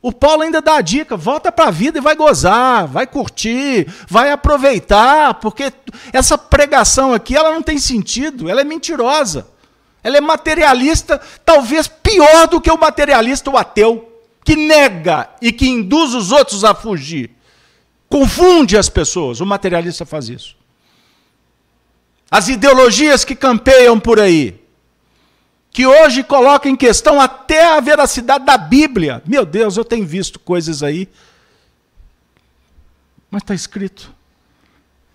O 0.02 0.14
Paulo 0.14 0.44
ainda 0.44 0.62
dá 0.62 0.76
a 0.76 0.82
dica: 0.82 1.18
volta 1.18 1.52
para 1.52 1.68
a 1.68 1.72
vida 1.72 1.98
e 1.98 2.02
vai 2.02 2.16
gozar, 2.16 2.88
vai 2.88 3.06
curtir, 3.06 3.88
vai 4.08 4.32
aproveitar, 4.32 5.36
porque 5.36 5.74
essa 6.14 6.38
pregação 6.38 7.14
aqui 7.14 7.36
ela 7.36 7.52
não 7.52 7.62
tem 7.62 7.78
sentido, 7.78 8.50
ela 8.50 8.62
é 8.62 8.64
mentirosa. 8.64 9.48
Ela 10.02 10.18
é 10.18 10.22
materialista, 10.22 11.20
talvez 11.44 11.88
pior 11.88 12.48
do 12.48 12.62
que 12.62 12.72
o 12.72 12.78
materialista 12.78 13.50
o 13.50 13.58
ateu, 13.58 14.10
que 14.46 14.56
nega 14.56 15.30
e 15.42 15.52
que 15.52 15.68
induz 15.68 16.14
os 16.14 16.32
outros 16.32 16.64
a 16.64 16.74
fugir. 16.74 17.32
Confunde 18.08 18.78
as 18.78 18.88
pessoas, 18.88 19.42
o 19.42 19.46
materialista 19.46 20.06
faz 20.06 20.30
isso. 20.30 20.56
As 22.32 22.48
ideologias 22.48 23.26
que 23.26 23.36
campeiam 23.36 24.00
por 24.00 24.20
aí, 24.20 24.60
que 25.80 25.88
hoje 25.88 26.26
coloca 26.26 26.68
em 26.68 26.76
questão 26.76 27.22
até 27.22 27.64
a 27.64 27.80
veracidade 27.80 28.44
da 28.44 28.58
Bíblia. 28.58 29.24
Meu 29.26 29.46
Deus, 29.46 29.78
eu 29.78 29.86
tenho 29.86 30.06
visto 30.06 30.38
coisas 30.38 30.84
aí. 30.84 31.08
Mas 33.32 33.44
está 33.44 33.56
escrito 33.56 34.14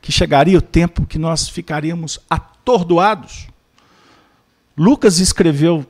que 0.01 0.11
chegaria 0.11 0.57
o 0.57 0.63
tempo 0.63 1.05
que 1.05 1.19
nós 1.19 1.51
ficaríamos 1.51 2.19
atordoados. 2.31 3.47
Lucas 4.75 5.19
escreveu: 5.19 5.85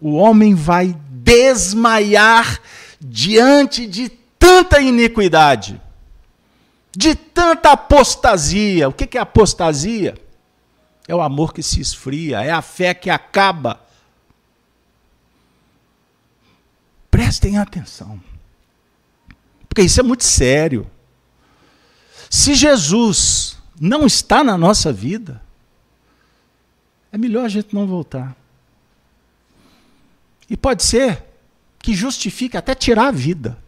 o 0.00 0.16
homem 0.16 0.52
vai 0.52 0.98
desmaiar 1.10 2.60
diante 3.00 3.86
de 3.86 4.08
tanta 4.36 4.80
iniquidade, 4.80 5.80
de 6.90 7.14
tanta 7.14 7.70
apostasia. 7.70 8.88
O 8.88 8.92
que 8.92 9.16
é 9.16 9.20
apostasia? 9.20 10.16
É 11.06 11.14
o 11.14 11.22
amor 11.22 11.54
que 11.54 11.62
se 11.62 11.80
esfria, 11.80 12.42
é 12.42 12.50
a 12.50 12.60
fé 12.60 12.92
que 12.92 13.10
acaba 13.10 13.86
Prestem 17.28 17.58
atenção. 17.58 18.18
Porque 19.68 19.82
isso 19.82 20.00
é 20.00 20.02
muito 20.02 20.24
sério. 20.24 20.90
Se 22.30 22.54
Jesus 22.54 23.58
não 23.78 24.06
está 24.06 24.42
na 24.42 24.56
nossa 24.56 24.90
vida, 24.90 25.42
é 27.12 27.18
melhor 27.18 27.44
a 27.44 27.48
gente 27.50 27.74
não 27.74 27.86
voltar. 27.86 28.34
E 30.48 30.56
pode 30.56 30.82
ser 30.82 31.22
que 31.78 31.92
justifique 31.92 32.56
até 32.56 32.74
tirar 32.74 33.08
a 33.08 33.12
vida. 33.12 33.58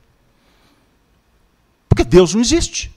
Porque 1.86 2.02
Deus 2.02 2.32
não 2.32 2.40
existe. 2.40 2.90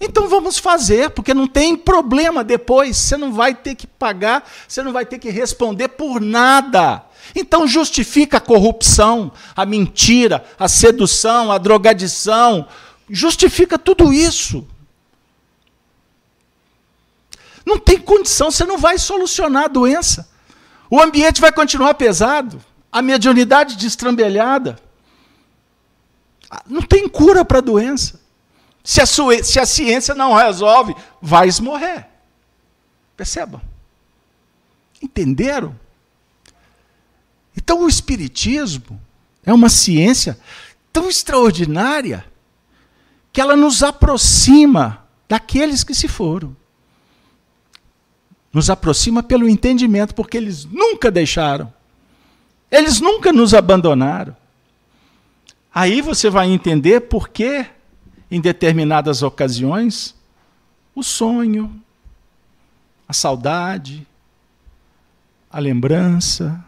Então 0.00 0.28
vamos 0.28 0.58
fazer, 0.58 1.10
porque 1.10 1.32
não 1.32 1.46
tem 1.46 1.74
problema 1.76 2.44
depois. 2.44 2.96
Você 2.96 3.16
não 3.16 3.32
vai 3.32 3.54
ter 3.54 3.74
que 3.74 3.86
pagar, 3.86 4.46
você 4.68 4.82
não 4.82 4.92
vai 4.92 5.06
ter 5.06 5.18
que 5.18 5.30
responder 5.30 5.88
por 5.88 6.20
nada. 6.20 7.02
Então 7.34 7.66
justifica 7.66 8.36
a 8.36 8.40
corrupção, 8.40 9.32
a 9.54 9.64
mentira, 9.64 10.44
a 10.58 10.68
sedução, 10.68 11.50
a 11.50 11.58
drogadição. 11.58 12.68
Justifica 13.08 13.78
tudo 13.78 14.12
isso. 14.12 14.66
Não 17.64 17.78
tem 17.78 17.98
condição, 17.98 18.50
você 18.50 18.64
não 18.64 18.78
vai 18.78 18.98
solucionar 18.98 19.64
a 19.64 19.68
doença. 19.68 20.28
O 20.88 21.00
ambiente 21.00 21.40
vai 21.40 21.50
continuar 21.50 21.94
pesado, 21.94 22.62
a 22.92 23.02
mediunidade 23.02 23.76
destrambelhada. 23.76 24.78
Não 26.66 26.82
tem 26.82 27.08
cura 27.08 27.44
para 27.44 27.58
a 27.58 27.62
doença. 27.62 28.15
Se 28.86 29.00
a, 29.00 29.06
sua, 29.06 29.42
se 29.42 29.58
a 29.58 29.66
ciência 29.66 30.14
não 30.14 30.32
resolve, 30.32 30.94
vai 31.20 31.48
morrer. 31.60 32.06
Percebam? 33.16 33.60
Entenderam? 35.02 35.74
Então 37.56 37.82
o 37.82 37.88
Espiritismo 37.88 39.00
é 39.44 39.52
uma 39.52 39.68
ciência 39.68 40.38
tão 40.92 41.08
extraordinária 41.08 42.24
que 43.32 43.40
ela 43.40 43.56
nos 43.56 43.82
aproxima 43.82 45.04
daqueles 45.28 45.82
que 45.82 45.92
se 45.92 46.06
foram. 46.06 46.56
Nos 48.52 48.70
aproxima 48.70 49.20
pelo 49.20 49.48
entendimento, 49.48 50.14
porque 50.14 50.36
eles 50.36 50.64
nunca 50.64 51.10
deixaram. 51.10 51.74
Eles 52.70 53.00
nunca 53.00 53.32
nos 53.32 53.52
abandonaram. 53.52 54.36
Aí 55.74 56.00
você 56.00 56.30
vai 56.30 56.48
entender 56.48 57.00
por 57.00 57.28
que, 57.28 57.66
em 58.30 58.40
determinadas 58.40 59.22
ocasiões, 59.22 60.14
o 60.94 61.02
sonho, 61.02 61.80
a 63.08 63.12
saudade, 63.12 64.06
a 65.50 65.58
lembrança, 65.58 66.64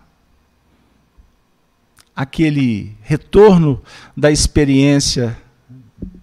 aquele 2.15 2.97
retorno 3.03 3.83
da 4.17 4.31
experiência 4.31 5.37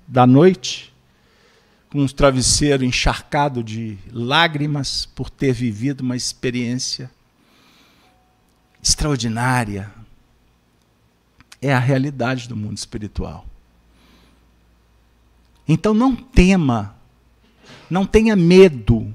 da 0.07 0.25
noite, 0.25 0.93
com 1.89 2.01
um 2.01 2.07
travesseiro 2.07 2.83
encharcado 2.83 3.63
de 3.63 3.97
lágrimas 4.11 5.05
por 5.05 5.29
ter 5.29 5.53
vivido 5.53 6.01
uma 6.01 6.15
experiência 6.15 7.09
extraordinária. 8.81 9.91
É 11.61 11.73
a 11.73 11.79
realidade 11.79 12.47
do 12.47 12.55
mundo 12.55 12.77
espiritual. 12.77 13.45
Então 15.67 15.93
não 15.93 16.15
tema, 16.15 16.95
não 17.89 18.05
tenha 18.05 18.35
medo, 18.35 19.13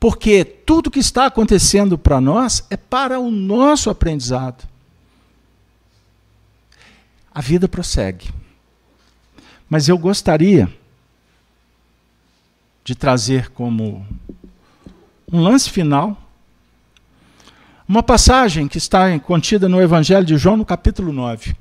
porque 0.00 0.44
tudo 0.44 0.90
que 0.90 0.98
está 0.98 1.26
acontecendo 1.26 1.98
para 1.98 2.20
nós 2.20 2.66
é 2.70 2.76
para 2.76 3.20
o 3.20 3.30
nosso 3.30 3.90
aprendizado 3.90 4.72
a 7.34 7.40
vida 7.40 7.68
prossegue. 7.68 8.30
Mas 9.68 9.88
eu 9.88 9.96
gostaria 9.96 10.70
de 12.84 12.94
trazer 12.94 13.48
como 13.50 14.06
um 15.30 15.40
lance 15.40 15.70
final 15.70 16.18
uma 17.88 18.02
passagem 18.02 18.68
que 18.68 18.78
está 18.78 19.18
contida 19.18 19.68
no 19.68 19.80
Evangelho 19.80 20.24
de 20.24 20.36
João, 20.36 20.56
no 20.56 20.64
capítulo 20.64 21.12
9. 21.12 21.56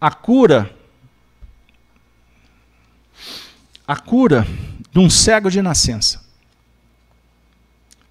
A 0.00 0.10
cura 0.10 0.74
a 3.86 3.96
cura 3.96 4.46
de 4.90 4.98
um 4.98 5.10
cego 5.10 5.50
de 5.50 5.60
nascença. 5.60 6.22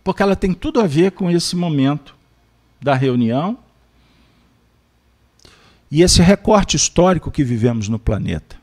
Porque 0.03 0.23
ela 0.23 0.35
tem 0.35 0.53
tudo 0.53 0.79
a 0.79 0.87
ver 0.87 1.11
com 1.11 1.29
esse 1.29 1.55
momento 1.55 2.15
da 2.81 2.95
reunião 2.95 3.57
e 5.89 6.01
esse 6.01 6.21
recorte 6.21 6.75
histórico 6.75 7.29
que 7.29 7.43
vivemos 7.43 7.87
no 7.87 7.99
planeta. 7.99 8.55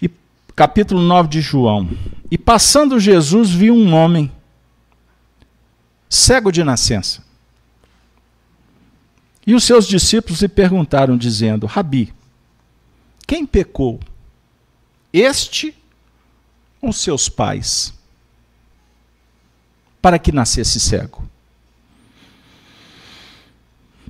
E 0.00 0.08
capítulo 0.54 1.00
9 1.00 1.28
de 1.28 1.40
João. 1.40 1.90
E 2.30 2.38
passando 2.38 3.00
Jesus 3.00 3.50
viu 3.50 3.74
um 3.74 3.92
homem 3.92 4.30
cego 6.08 6.52
de 6.52 6.62
nascença. 6.62 7.24
E 9.46 9.54
os 9.54 9.64
seus 9.64 9.88
discípulos 9.88 10.42
lhe 10.42 10.48
perguntaram, 10.48 11.16
dizendo: 11.16 11.66
Rabi, 11.66 12.12
quem 13.26 13.46
pecou? 13.46 13.98
Este 15.12 15.76
ou 16.80 16.92
seus 16.92 17.28
pais? 17.28 17.92
Para 20.00 20.18
que 20.18 20.32
nascesse 20.32 20.80
cego? 20.80 21.28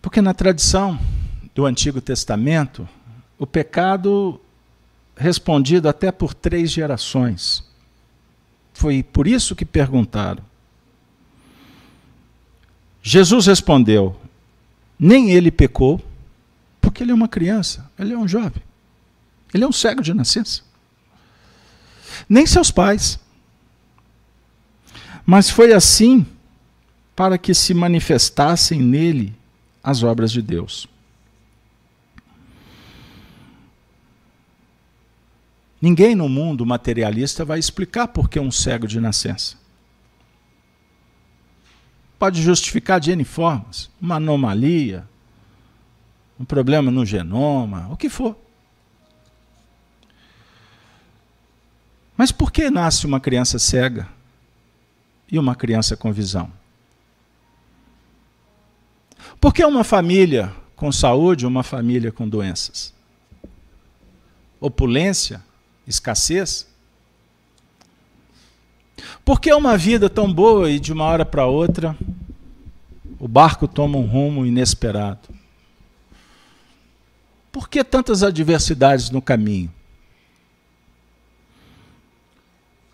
Porque 0.01 0.22
na 0.22 0.32
tradição 0.32 0.98
do 1.55 1.66
Antigo 1.66 2.01
Testamento, 2.01 2.88
o 3.38 3.46
pecado 3.46 4.40
respondido 5.20 5.86
até 5.88 6.11
por 6.11 6.32
três 6.32 6.70
gerações. 6.70 7.62
Foi 8.72 9.03
por 9.03 9.26
isso 9.26 9.55
que 9.55 9.66
perguntaram. 9.66 10.42
Jesus 13.03 13.46
respondeu: 13.46 14.18
nem 14.98 15.30
ele 15.30 15.51
pecou, 15.51 16.03
porque 16.80 17.03
ele 17.03 17.12
é 17.12 17.14
uma 17.14 17.28
criança, 17.28 17.90
ele 17.98 18.14
é 18.14 18.18
um 18.18 18.26
jovem, 18.26 18.62
ele 19.53 19.64
é 19.64 19.66
um 19.66 19.72
cego 19.72 20.03
de 20.03 20.14
nascença. 20.14 20.62
Nem 22.28 22.46
seus 22.46 22.70
pais. 22.70 23.18
Mas 25.24 25.50
foi 25.50 25.72
assim 25.72 26.26
para 27.14 27.36
que 27.36 27.54
se 27.54 27.74
manifestassem 27.74 28.80
nele 28.80 29.34
as 29.82 30.02
obras 30.02 30.32
de 30.32 30.42
Deus. 30.42 30.88
Ninguém 35.80 36.14
no 36.14 36.28
mundo 36.28 36.66
materialista 36.66 37.44
vai 37.44 37.58
explicar 37.58 38.08
por 38.08 38.28
que 38.28 38.38
um 38.38 38.50
cego 38.50 38.86
de 38.86 39.01
nascença. 39.01 39.56
Pode 42.18 42.43
justificar 42.43 43.01
de 43.01 43.12
N 43.12 43.24
formas, 43.24 43.90
uma 43.98 44.16
anomalia, 44.16 45.09
um 46.39 46.44
problema 46.44 46.90
no 46.90 47.06
genoma, 47.06 47.89
o 47.90 47.97
que 47.97 48.10
for. 48.10 48.36
Mas 52.20 52.30
por 52.30 52.52
que 52.52 52.68
nasce 52.68 53.06
uma 53.06 53.18
criança 53.18 53.59
cega 53.59 54.06
e 55.32 55.38
uma 55.38 55.55
criança 55.55 55.97
com 55.97 56.12
visão? 56.12 56.52
Por 59.40 59.55
que 59.55 59.64
uma 59.64 59.82
família 59.82 60.52
com 60.76 60.92
saúde, 60.92 61.47
uma 61.47 61.62
família 61.62 62.12
com 62.12 62.28
doenças? 62.28 62.92
Opulência, 64.60 65.42
escassez? 65.86 66.66
Por 69.24 69.40
que 69.40 69.51
uma 69.55 69.78
vida 69.78 70.10
tão 70.10 70.30
boa 70.30 70.70
e 70.70 70.78
de 70.78 70.92
uma 70.92 71.05
hora 71.05 71.24
para 71.24 71.47
outra 71.47 71.97
o 73.18 73.26
barco 73.26 73.66
toma 73.66 73.97
um 73.97 74.05
rumo 74.05 74.44
inesperado? 74.44 75.26
Por 77.51 77.66
que 77.66 77.82
tantas 77.82 78.22
adversidades 78.22 79.09
no 79.09 79.22
caminho? 79.22 79.72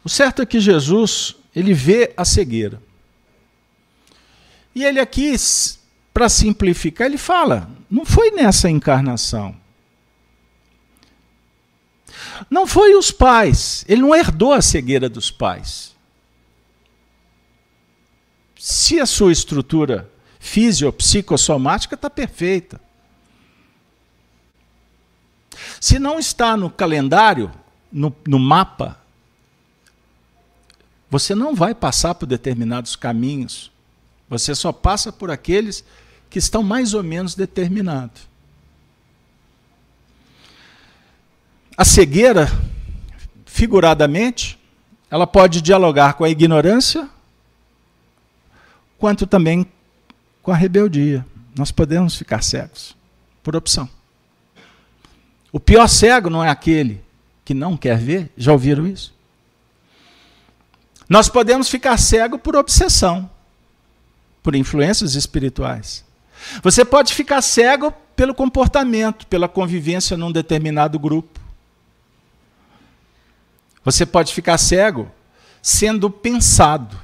O 0.06 0.08
certo 0.08 0.40
é 0.40 0.46
que 0.46 0.60
Jesus, 0.60 1.34
ele 1.52 1.74
vê 1.74 2.14
a 2.16 2.24
cegueira. 2.24 2.80
E 4.72 4.84
ele 4.84 5.00
aqui 5.00 5.34
para 6.14 6.28
simplificar, 6.28 7.08
ele 7.08 7.18
fala: 7.18 7.68
não 7.90 8.06
foi 8.06 8.30
nessa 8.30 8.70
encarnação. 8.70 9.56
Não 12.48 12.68
foi 12.68 12.94
os 12.94 13.10
pais, 13.10 13.84
ele 13.88 14.00
não 14.00 14.14
herdou 14.14 14.52
a 14.52 14.62
cegueira 14.62 15.08
dos 15.08 15.28
pais. 15.32 15.92
Se 18.56 19.00
a 19.00 19.06
sua 19.06 19.32
estrutura 19.32 20.08
fisiopsicossomática 20.38 21.96
está 21.96 22.08
perfeita. 22.08 22.80
Se 25.80 25.98
não 25.98 26.16
está 26.16 26.56
no 26.56 26.70
calendário, 26.70 27.50
no, 27.90 28.14
no 28.24 28.38
mapa, 28.38 29.04
você 31.10 31.34
não 31.34 31.54
vai 31.54 31.74
passar 31.74 32.14
por 32.14 32.26
determinados 32.26 32.96
caminhos. 32.96 33.70
Você 34.28 34.54
só 34.54 34.72
passa 34.72 35.12
por 35.12 35.30
aqueles 35.30 35.84
que 36.28 36.38
estão 36.38 36.62
mais 36.62 36.94
ou 36.94 37.02
menos 37.02 37.34
determinados. 37.34 38.28
A 41.76 41.84
cegueira, 41.84 42.50
figuradamente, 43.44 44.58
ela 45.10 45.26
pode 45.26 45.60
dialogar 45.60 46.14
com 46.14 46.24
a 46.24 46.30
ignorância, 46.30 47.08
quanto 48.98 49.26
também 49.26 49.66
com 50.42 50.50
a 50.50 50.56
rebeldia. 50.56 51.24
Nós 51.56 51.70
podemos 51.70 52.16
ficar 52.16 52.42
cegos 52.42 52.96
por 53.42 53.54
opção. 53.54 53.88
O 55.52 55.60
pior 55.60 55.86
cego 55.88 56.28
não 56.28 56.42
é 56.42 56.48
aquele 56.48 57.00
que 57.44 57.54
não 57.54 57.76
quer 57.76 57.96
ver, 57.96 58.30
já 58.36 58.52
ouviram 58.52 58.86
isso? 58.86 59.15
Nós 61.08 61.28
podemos 61.28 61.68
ficar 61.68 61.96
cego 61.98 62.38
por 62.38 62.56
obsessão, 62.56 63.30
por 64.42 64.54
influências 64.54 65.14
espirituais. 65.14 66.04
Você 66.62 66.84
pode 66.84 67.14
ficar 67.14 67.40
cego 67.42 67.92
pelo 68.14 68.34
comportamento, 68.34 69.26
pela 69.26 69.48
convivência 69.48 70.16
num 70.16 70.32
determinado 70.32 70.98
grupo. 70.98 71.40
Você 73.84 74.04
pode 74.04 74.34
ficar 74.34 74.58
cego 74.58 75.10
sendo 75.62 76.10
pensado, 76.10 76.98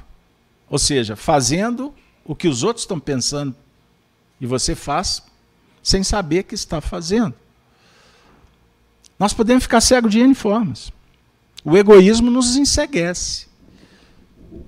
ou 0.69 0.77
seja, 0.77 1.15
fazendo 1.15 1.93
o 2.25 2.35
que 2.35 2.47
os 2.47 2.63
outros 2.63 2.83
estão 2.83 2.99
pensando 2.99 3.55
e 4.39 4.45
você 4.45 4.75
faz 4.75 5.23
sem 5.81 6.03
saber 6.03 6.43
que 6.43 6.55
está 6.55 6.81
fazendo. 6.81 7.33
Nós 9.17 9.33
podemos 9.33 9.63
ficar 9.63 9.81
cegos 9.81 10.11
de 10.11 10.19
N 10.19 10.33
formas. 10.33 10.91
O 11.63 11.77
egoísmo 11.77 12.29
nos 12.29 12.55
enseguece. 12.55 13.47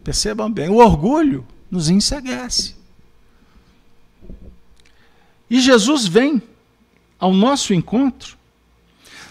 Percebam 0.04 0.52
bem, 0.52 0.70
o 0.70 0.78
orgulho 0.78 1.46
nos 1.70 1.90
enseguece. 1.90 2.76
E 5.50 5.60
Jesus 5.60 6.08
vem 6.08 6.42
ao 7.20 7.34
nosso 7.34 7.74
encontro, 7.74 8.38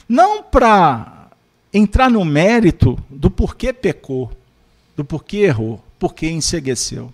não 0.09 0.43
para 0.43 1.31
entrar 1.73 2.11
no 2.11 2.25
mérito 2.25 2.99
do 3.11 3.31
porquê 3.31 3.73
pecou, 3.73 4.31
do 4.97 5.05
porquê 5.05 5.39
errou, 5.39 5.83
porquê 5.99 6.31
ensegueceu. 6.31 7.13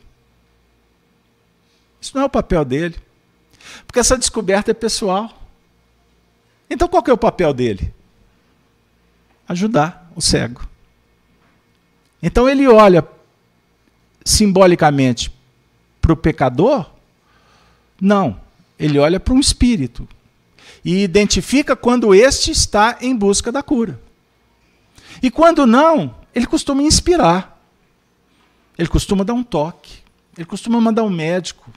Isso 2.00 2.14
não 2.14 2.22
é 2.22 2.26
o 2.26 2.30
papel 2.30 2.64
dele. 2.64 2.96
Porque 3.86 4.00
essa 4.00 4.16
descoberta 4.16 4.70
é 4.70 4.74
pessoal. 4.74 5.30
Então 6.68 6.88
qual 6.88 7.02
que 7.02 7.10
é 7.10 7.14
o 7.14 7.18
papel 7.18 7.52
dele? 7.52 7.92
Ajudar 9.48 10.10
o 10.14 10.20
cego. 10.20 10.66
Então 12.22 12.48
ele 12.48 12.66
olha 12.68 13.06
simbolicamente 14.24 15.32
para 16.00 16.12
o 16.12 16.16
pecador? 16.16 16.90
Não. 18.00 18.40
Ele 18.78 18.98
olha 18.98 19.20
para 19.20 19.34
um 19.34 19.40
espírito 19.40 20.08
e 20.84 21.02
identifica 21.02 21.76
quando 21.76 22.14
este 22.14 22.50
está 22.50 22.98
em 23.00 23.14
busca 23.14 23.52
da 23.52 23.62
cura. 23.62 24.00
E 25.22 25.30
quando 25.30 25.66
não, 25.66 26.14
ele 26.34 26.46
costuma 26.46 26.82
inspirar. 26.82 27.60
Ele 28.78 28.88
costuma 28.88 29.24
dar 29.24 29.34
um 29.34 29.42
toque. 29.42 29.98
Ele 30.36 30.46
costuma 30.46 30.80
mandar 30.80 31.02
um 31.02 31.10
médico, 31.10 31.70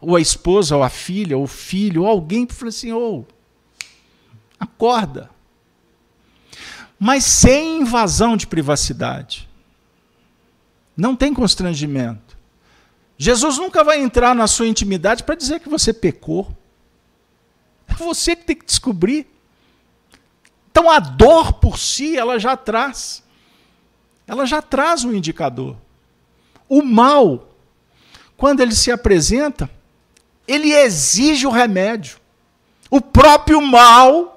ou 0.00 0.16
a 0.16 0.20
esposa, 0.20 0.74
ou 0.74 0.82
a 0.82 0.88
filha, 0.88 1.36
ou 1.36 1.44
o 1.44 1.46
filho, 1.46 2.02
ou 2.02 2.08
alguém 2.08 2.44
para 2.44 2.56
falar 2.56 2.70
assim: 2.70 2.92
ô, 2.92 3.20
oh, 3.20 3.24
acorda. 4.58 5.30
Mas 6.98 7.24
sem 7.24 7.80
invasão 7.80 8.36
de 8.36 8.46
privacidade. 8.46 9.48
Não 11.00 11.16
tem 11.16 11.32
constrangimento. 11.32 12.36
Jesus 13.16 13.56
nunca 13.56 13.82
vai 13.82 13.98
entrar 14.00 14.34
na 14.34 14.46
sua 14.46 14.66
intimidade 14.66 15.24
para 15.24 15.34
dizer 15.34 15.58
que 15.60 15.68
você 15.68 15.94
pecou. 15.94 16.54
É 17.88 17.94
você 17.94 18.36
que 18.36 18.44
tem 18.44 18.56
que 18.56 18.66
descobrir. 18.66 19.26
Então 20.70 20.90
a 20.90 20.98
dor 20.98 21.54
por 21.54 21.78
si, 21.78 22.18
ela 22.18 22.38
já 22.38 22.54
traz. 22.54 23.22
Ela 24.26 24.44
já 24.44 24.60
traz 24.60 25.02
um 25.02 25.14
indicador. 25.14 25.74
O 26.68 26.82
mal, 26.82 27.48
quando 28.36 28.60
ele 28.60 28.74
se 28.74 28.92
apresenta, 28.92 29.70
ele 30.46 30.74
exige 30.74 31.46
o 31.46 31.50
remédio. 31.50 32.18
O 32.90 33.00
próprio 33.00 33.62
mal, 33.62 34.36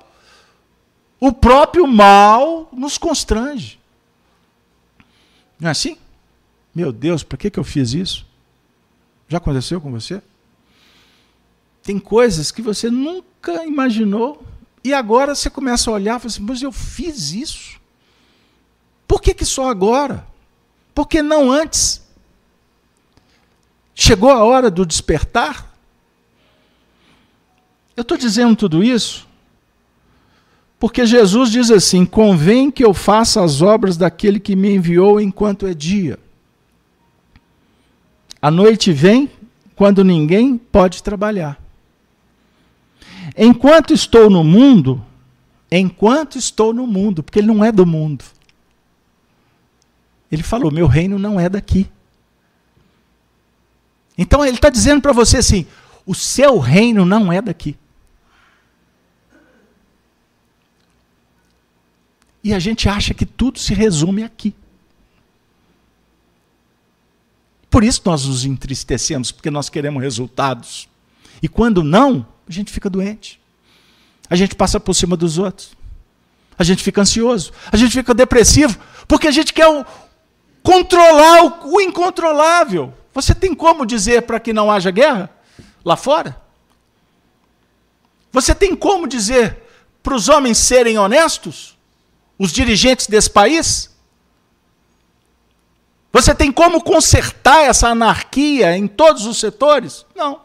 o 1.19 1.33
próprio 1.33 1.85
mal 1.85 2.69
nos 2.71 2.97
constrange. 2.97 3.77
Não 5.59 5.67
é 5.67 5.71
assim? 5.71 5.97
Meu 6.73 6.91
Deus, 6.91 7.23
para 7.23 7.37
que, 7.37 7.49
que 7.49 7.59
eu 7.59 7.63
fiz 7.63 7.93
isso? 7.93 8.25
Já 9.27 9.37
aconteceu 9.37 9.79
com 9.79 9.91
você? 9.91 10.21
Tem 11.81 11.99
coisas 11.99 12.51
que 12.51 12.61
você 12.61 12.89
nunca 12.89 13.65
imaginou 13.65 14.43
e 14.83 14.93
agora 14.93 15.35
você 15.35 15.49
começa 15.49 15.89
a 15.89 15.93
olhar 15.93 16.17
e 16.17 16.19
fala 16.19 16.31
assim, 16.31 16.43
mas 16.43 16.61
eu 16.61 16.71
fiz 16.71 17.31
isso. 17.31 17.79
Por 19.07 19.21
que, 19.21 19.33
que 19.33 19.45
só 19.45 19.69
agora? 19.69 20.25
Por 20.95 21.07
que 21.07 21.21
não 21.21 21.51
antes? 21.51 22.01
Chegou 23.93 24.31
a 24.31 24.43
hora 24.43 24.71
do 24.71 24.85
despertar? 24.85 25.71
Eu 27.95 28.01
estou 28.01 28.17
dizendo 28.17 28.55
tudo 28.55 28.83
isso 28.83 29.27
porque 30.83 31.05
Jesus 31.05 31.49
diz 31.49 31.71
assim: 31.71 32.05
convém 32.05 32.69
que 32.69 32.83
eu 32.83 32.93
faça 32.93 33.41
as 33.41 33.61
obras 33.61 33.95
daquele 33.95 34.37
que 34.37 34.53
me 34.53 34.75
enviou 34.75 35.17
enquanto 35.17 35.65
é 35.65 35.73
dia. 35.73 36.19
A 38.43 38.51
noite 38.51 38.91
vem 38.91 39.31
quando 39.73 40.03
ninguém 40.03 40.57
pode 40.57 41.01
trabalhar. 41.01 41.57
Enquanto 43.37 43.93
estou 43.93 44.29
no 44.29 44.43
mundo, 44.43 45.01
enquanto 45.71 46.37
estou 46.37 46.73
no 46.73 46.85
mundo, 46.85 47.23
porque 47.23 47.39
ele 47.39 47.47
não 47.47 47.63
é 47.63 47.71
do 47.71 47.85
mundo. 47.85 48.25
Ele 50.29 50.43
falou: 50.43 50.69
meu 50.73 50.87
reino 50.87 51.17
não 51.17 51.39
é 51.39 51.47
daqui. 51.47 51.89
Então 54.17 54.43
ele 54.43 54.57
está 54.57 54.69
dizendo 54.69 55.01
para 55.01 55.13
você 55.13 55.37
assim: 55.37 55.65
o 56.05 56.13
seu 56.13 56.59
reino 56.59 57.05
não 57.05 57.31
é 57.31 57.41
daqui. 57.41 57.77
E 62.43 62.53
a 62.53 62.59
gente 62.59 62.89
acha 62.89 63.13
que 63.13 63.25
tudo 63.25 63.57
se 63.57 63.73
resume 63.73 64.21
aqui. 64.21 64.53
Por 67.73 67.83
isso 67.83 68.03
nós 68.05 68.27
nos 68.27 68.45
entristecemos, 68.45 69.31
porque 69.31 69.49
nós 69.49 69.67
queremos 69.67 70.03
resultados. 70.03 70.87
E 71.41 71.47
quando 71.47 71.83
não, 71.83 72.23
a 72.47 72.51
gente 72.51 72.71
fica 72.71 72.87
doente. 72.87 73.41
A 74.29 74.35
gente 74.35 74.53
passa 74.53 74.79
por 74.79 74.93
cima 74.93 75.17
dos 75.17 75.39
outros. 75.39 75.75
A 76.55 76.63
gente 76.63 76.83
fica 76.83 77.01
ansioso. 77.01 77.51
A 77.71 77.75
gente 77.75 77.93
fica 77.93 78.13
depressivo, 78.13 78.77
porque 79.07 79.27
a 79.27 79.31
gente 79.31 79.51
quer 79.51 79.65
o, 79.65 79.83
controlar 80.61 81.45
o, 81.45 81.73
o 81.73 81.81
incontrolável. 81.81 82.93
Você 83.11 83.33
tem 83.33 83.55
como 83.55 83.87
dizer 83.87 84.21
para 84.21 84.39
que 84.39 84.53
não 84.53 84.69
haja 84.69 84.91
guerra 84.91 85.31
lá 85.83 85.97
fora? 85.97 86.39
Você 88.31 88.53
tem 88.53 88.75
como 88.75 89.07
dizer 89.07 89.57
para 90.03 90.13
os 90.13 90.29
homens 90.29 90.59
serem 90.59 90.99
honestos? 90.99 91.75
Os 92.37 92.51
dirigentes 92.51 93.07
desse 93.07 93.31
país? 93.31 93.89
Você 96.13 96.35
tem 96.35 96.51
como 96.51 96.79
consertar 96.79 97.63
essa 97.63 97.87
anarquia 97.87 98.77
em 98.77 98.87
todos 98.87 99.25
os 99.25 99.39
setores? 99.39 100.05
Não. 100.15 100.41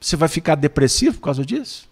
Você 0.00 0.16
vai 0.16 0.30
ficar 0.30 0.54
depressivo 0.54 1.16
por 1.16 1.24
causa 1.24 1.44
disso? 1.44 1.86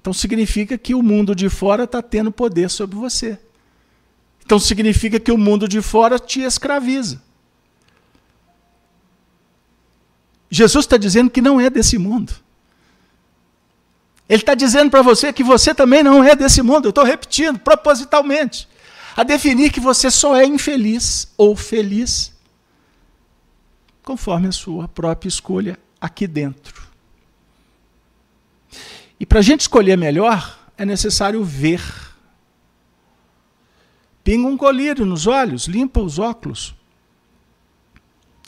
Então 0.00 0.10
significa 0.14 0.78
que 0.78 0.94
o 0.94 1.02
mundo 1.02 1.34
de 1.34 1.50
fora 1.50 1.84
está 1.84 2.00
tendo 2.00 2.32
poder 2.32 2.70
sobre 2.70 2.96
você. 2.96 3.38
Então 4.42 4.58
significa 4.58 5.20
que 5.20 5.30
o 5.30 5.36
mundo 5.36 5.68
de 5.68 5.82
fora 5.82 6.18
te 6.18 6.40
escraviza. 6.40 7.22
Jesus 10.50 10.86
está 10.86 10.96
dizendo 10.96 11.28
que 11.28 11.42
não 11.42 11.60
é 11.60 11.68
desse 11.68 11.98
mundo. 11.98 12.32
Ele 14.26 14.40
está 14.40 14.54
dizendo 14.54 14.90
para 14.90 15.02
você 15.02 15.30
que 15.30 15.44
você 15.44 15.74
também 15.74 16.02
não 16.02 16.24
é 16.24 16.34
desse 16.34 16.62
mundo. 16.62 16.86
Eu 16.86 16.90
estou 16.90 17.04
repetindo 17.04 17.58
propositalmente 17.58 18.66
a 19.18 19.24
definir 19.24 19.72
que 19.72 19.80
você 19.80 20.12
só 20.12 20.36
é 20.36 20.46
infeliz 20.46 21.26
ou 21.36 21.56
feliz 21.56 22.32
conforme 24.04 24.46
a 24.46 24.52
sua 24.52 24.86
própria 24.86 25.28
escolha 25.28 25.76
aqui 26.00 26.24
dentro. 26.24 26.86
E 29.18 29.26
para 29.26 29.40
a 29.40 29.42
gente 29.42 29.62
escolher 29.62 29.98
melhor, 29.98 30.56
é 30.76 30.84
necessário 30.84 31.42
ver. 31.42 31.82
Pinga 34.22 34.46
um 34.46 34.56
colírio 34.56 35.04
nos 35.04 35.26
olhos, 35.26 35.66
limpa 35.66 35.98
os 35.98 36.20
óculos. 36.20 36.72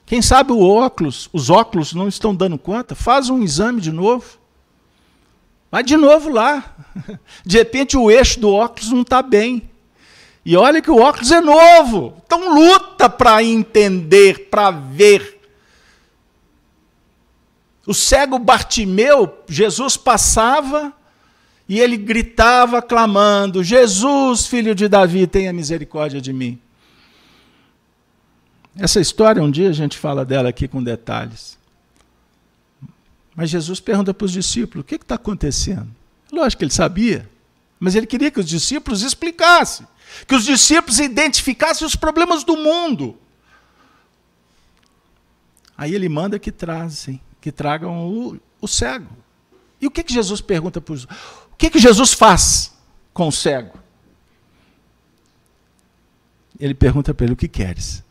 Quem 0.07 0.23
sabe 0.23 0.53
o 0.53 0.61
óculos, 0.61 1.29
os 1.33 1.51
óculos 1.51 1.93
não 1.93 2.07
estão 2.07 2.33
dando 2.33 2.57
conta, 2.57 2.95
faz 2.95 3.29
um 3.29 3.43
exame 3.43 3.81
de 3.81 3.91
novo. 3.91 4.39
Vai 5.69 5.83
de 5.83 5.97
novo 5.97 6.29
lá. 6.29 6.77
De 7.45 7.59
repente 7.59 7.97
o 7.97 8.09
eixo 8.09 8.39
do 8.39 8.53
óculos 8.53 8.93
não 8.93 9.03
está 9.03 9.21
bem. 9.21 9.70
E 10.45 10.57
olha 10.57 10.81
que 10.81 10.91
o 10.91 10.99
óculos 10.99 11.31
é 11.31 11.41
novo. 11.41 12.17
Então 12.25 12.55
luta 12.55 13.09
para 13.09 13.43
entender, 13.43 14.49
para 14.51 14.71
ver. 14.71 15.39
O 17.87 17.95
cego 17.95 18.39
Bartimeu, 18.39 19.43
Jesus 19.49 19.97
passava 19.97 20.93
E 21.71 21.79
ele 21.79 21.97
gritava, 21.97 22.83
clamando: 22.83 23.63
Jesus, 23.63 24.45
filho 24.49 24.75
de 24.75 24.89
Davi, 24.89 25.25
tenha 25.29 25.53
misericórdia 25.53 26.21
de 26.21 26.33
mim. 26.33 26.59
Essa 28.77 29.01
história, 29.01 29.41
um 29.41 29.49
dia 29.49 29.71
a 29.71 29.73
gente 29.73 29.97
fala 29.97 30.25
dela 30.25 30.49
aqui 30.49 30.67
com 30.67 30.83
detalhes. 30.83 31.57
Mas 33.37 33.51
Jesus 33.51 33.79
pergunta 33.79 34.13
para 34.13 34.25
os 34.25 34.33
discípulos: 34.33 34.83
o 34.83 34.85
que 34.85 34.97
está 34.97 35.15
acontecendo? 35.15 35.89
Lógico 36.33 36.59
que 36.59 36.65
ele 36.65 36.73
sabia, 36.73 37.31
mas 37.79 37.95
ele 37.95 38.07
queria 38.07 38.33
que 38.33 38.41
os 38.41 38.49
discípulos 38.49 39.03
explicassem, 39.03 39.87
que 40.27 40.35
os 40.35 40.45
discípulos 40.45 40.99
identificassem 40.99 41.87
os 41.87 41.97
problemas 41.97 42.45
do 42.45 42.57
mundo. 42.57 43.19
Aí 45.77 45.95
ele 45.95 46.09
manda 46.09 46.39
que 46.39 46.53
trazem, 46.53 47.21
que 47.41 47.51
tragam 47.51 48.07
o, 48.07 48.41
o 48.61 48.69
cego. 48.69 49.09
E 49.81 49.87
o 49.87 49.91
que, 49.91 50.05
que 50.05 50.13
Jesus 50.13 50.41
pergunta 50.41 50.81
para 50.81 50.93
os. 50.93 51.05
O 51.05 51.57
que, 51.57 51.71
que 51.71 51.79
Jesus 51.79 52.13
faz 52.13 52.77
com 53.15 53.29
o 53.29 53.33
cego? 53.33 53.79
Ele 56.59 56.75
pergunta 56.75 57.15
para 57.15 57.25
ele: 57.25 57.33
O 57.33 57.37
que 57.37 57.49
queres? 57.49 58.05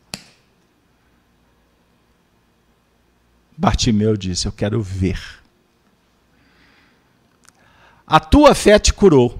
Bartimeu 3.55 4.17
disse: 4.17 4.47
Eu 4.47 4.51
quero 4.51 4.81
ver. 4.81 5.21
A 8.07 8.19
tua 8.19 8.55
fé 8.55 8.79
te 8.79 8.91
curou. 8.91 9.39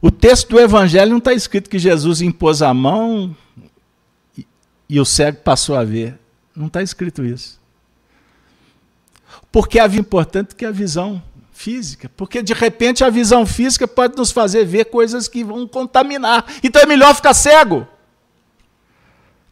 O 0.00 0.10
texto 0.10 0.50
do 0.50 0.60
Evangelho 0.60 1.10
não 1.10 1.18
está 1.18 1.32
escrito 1.32 1.70
que 1.70 1.78
Jesus 1.78 2.20
impôs 2.20 2.62
a 2.62 2.72
mão 2.74 3.34
e, 4.88 5.00
o 5.00 5.04
cego 5.04 5.38
passou 5.38 5.76
a 5.76 5.84
ver. 5.84 6.18
Não 6.54 6.66
está 6.66 6.82
escrito 6.82 7.24
isso. 7.24 7.60
Porque 9.50 9.78
havia 9.78 10.00
importante 10.00 10.54
que 10.54 10.64
a 10.64 10.70
visão 10.70 11.22
física. 11.52 12.10
Porque 12.16 12.42
de 12.42 12.52
repente 12.52 13.02
a 13.02 13.10
visão 13.10 13.46
física 13.46 13.88
pode 13.88 14.16
nos 14.16 14.30
fazer 14.30 14.64
ver 14.64 14.86
coisas 14.86 15.28
que 15.28 15.42
vão 15.42 15.66
contaminar. 15.66 16.44
Então 16.62 16.82
é 16.82 16.86
melhor 16.86 17.14
ficar 17.14 17.34
cego. 17.34 17.88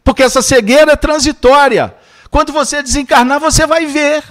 Porque 0.03 0.21
essa 0.21 0.41
cegueira 0.41 0.91
é 0.91 0.95
transitória. 0.95 1.95
Quando 2.29 2.53
você 2.53 2.83
desencarnar, 2.83 3.39
você 3.39 3.65
vai 3.65 3.87
ver. 3.87 4.23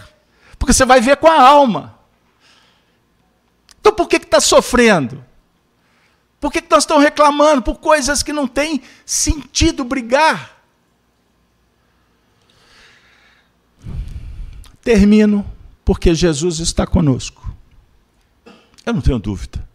Porque 0.58 0.72
você 0.72 0.84
vai 0.84 1.00
ver 1.00 1.16
com 1.16 1.26
a 1.26 1.42
alma. 1.42 1.98
Então 3.80 3.92
por 3.92 4.08
que 4.08 4.16
está 4.16 4.40
sofrendo? 4.40 5.23
Por 6.44 6.52
que, 6.52 6.60
que 6.60 6.70
nós 6.70 6.82
estamos 6.82 7.02
reclamando 7.02 7.62
por 7.62 7.76
coisas 7.76 8.22
que 8.22 8.30
não 8.30 8.46
tem 8.46 8.82
sentido 9.06 9.82
brigar? 9.82 10.62
Termino 14.82 15.50
porque 15.86 16.14
Jesus 16.14 16.58
está 16.58 16.86
conosco. 16.86 17.50
Eu 18.84 18.92
não 18.92 19.00
tenho 19.00 19.18
dúvida. 19.18 19.66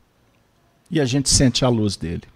E 0.92 1.02
a 1.02 1.06
gente 1.06 1.28
sente 1.28 1.66
a 1.66 1.70
luz 1.70 1.98
dele. 1.98 2.28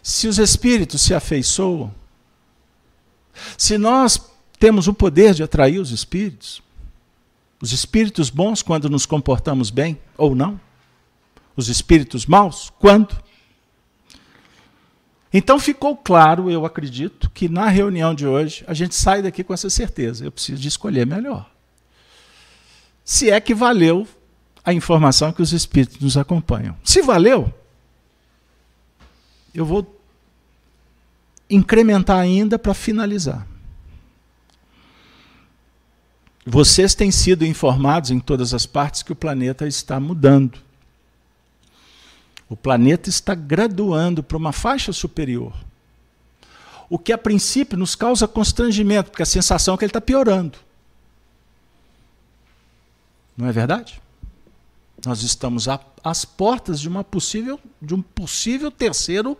Se 0.00 0.28
os 0.28 0.38
espíritos 0.38 1.02
se 1.02 1.12
afeiçoam, 1.12 1.92
se 3.58 3.76
nós 3.76 4.20
temos 4.60 4.86
o 4.86 4.94
poder 4.94 5.34
de 5.34 5.42
atrair 5.42 5.80
os 5.80 5.90
espíritos, 5.90 6.62
os 7.64 7.72
espíritos 7.72 8.28
bons 8.28 8.60
quando 8.60 8.90
nos 8.90 9.06
comportamos 9.06 9.70
bem 9.70 9.98
ou 10.18 10.34
não, 10.34 10.60
os 11.56 11.70
espíritos 11.70 12.26
maus 12.26 12.70
quando. 12.78 13.16
Então 15.32 15.58
ficou 15.58 15.96
claro, 15.96 16.50
eu 16.50 16.66
acredito, 16.66 17.30
que 17.30 17.48
na 17.48 17.68
reunião 17.68 18.14
de 18.14 18.26
hoje 18.26 18.62
a 18.68 18.74
gente 18.74 18.94
sai 18.94 19.22
daqui 19.22 19.42
com 19.42 19.54
essa 19.54 19.70
certeza. 19.70 20.26
Eu 20.26 20.30
preciso 20.30 20.60
de 20.60 20.68
escolher 20.68 21.06
melhor. 21.06 21.50
Se 23.02 23.30
é 23.30 23.40
que 23.40 23.54
valeu 23.54 24.06
a 24.62 24.70
informação 24.74 25.32
que 25.32 25.40
os 25.40 25.54
espíritos 25.54 25.98
nos 26.00 26.18
acompanham. 26.18 26.76
Se 26.84 27.00
valeu, 27.00 27.50
eu 29.54 29.64
vou 29.64 29.98
incrementar 31.48 32.18
ainda 32.18 32.58
para 32.58 32.74
finalizar. 32.74 33.46
Vocês 36.46 36.94
têm 36.94 37.10
sido 37.10 37.44
informados 37.44 38.10
em 38.10 38.20
todas 38.20 38.52
as 38.52 38.66
partes 38.66 39.02
que 39.02 39.12
o 39.12 39.16
planeta 39.16 39.66
está 39.66 39.98
mudando. 39.98 40.58
O 42.48 42.56
planeta 42.56 43.08
está 43.08 43.34
graduando 43.34 44.22
para 44.22 44.36
uma 44.36 44.52
faixa 44.52 44.92
superior. 44.92 45.54
O 46.90 46.98
que 46.98 47.12
a 47.12 47.18
princípio 47.18 47.78
nos 47.78 47.94
causa 47.94 48.28
constrangimento, 48.28 49.10
porque 49.10 49.22
a 49.22 49.26
sensação 49.26 49.74
é 49.74 49.78
que 49.78 49.84
ele 49.84 49.90
está 49.90 50.02
piorando. 50.02 50.58
Não 53.34 53.48
é 53.48 53.52
verdade? 53.52 54.00
Nós 55.04 55.22
estamos 55.22 55.66
às 56.04 56.24
portas 56.26 56.78
de, 56.78 56.88
uma 56.88 57.02
possível, 57.02 57.58
de 57.80 57.94
um 57.94 58.02
possível 58.02 58.70
terceiro 58.70 59.36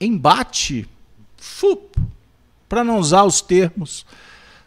embate. 0.00 0.88
Para 2.68 2.82
não 2.82 2.98
usar 2.98 3.24
os 3.24 3.42
termos, 3.42 4.04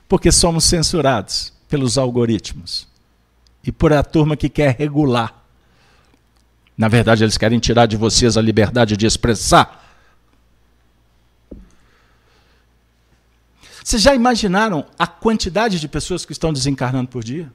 porque 0.07 0.31
somos 0.31 0.63
censurados 0.63 1.51
pelos 1.71 1.97
algoritmos 1.97 2.87
e 3.63 3.71
por 3.71 3.91
a 3.91 4.03
turma 4.03 4.37
que 4.37 4.49
quer 4.49 4.75
regular 4.77 5.41
na 6.81 6.87
verdade, 6.87 7.23
eles 7.23 7.37
querem 7.37 7.59
tirar 7.59 7.85
de 7.85 7.95
vocês 7.95 8.37
a 8.37 8.41
liberdade 8.41 8.97
de 8.97 9.05
expressar. 9.05 9.79
Vocês 13.83 14.01
já 14.01 14.15
imaginaram 14.15 14.87
a 14.97 15.05
quantidade 15.05 15.79
de 15.79 15.87
pessoas 15.87 16.25
que 16.25 16.31
estão 16.31 16.51
desencarnando 16.51 17.07
por 17.07 17.23
dia? 17.23 17.53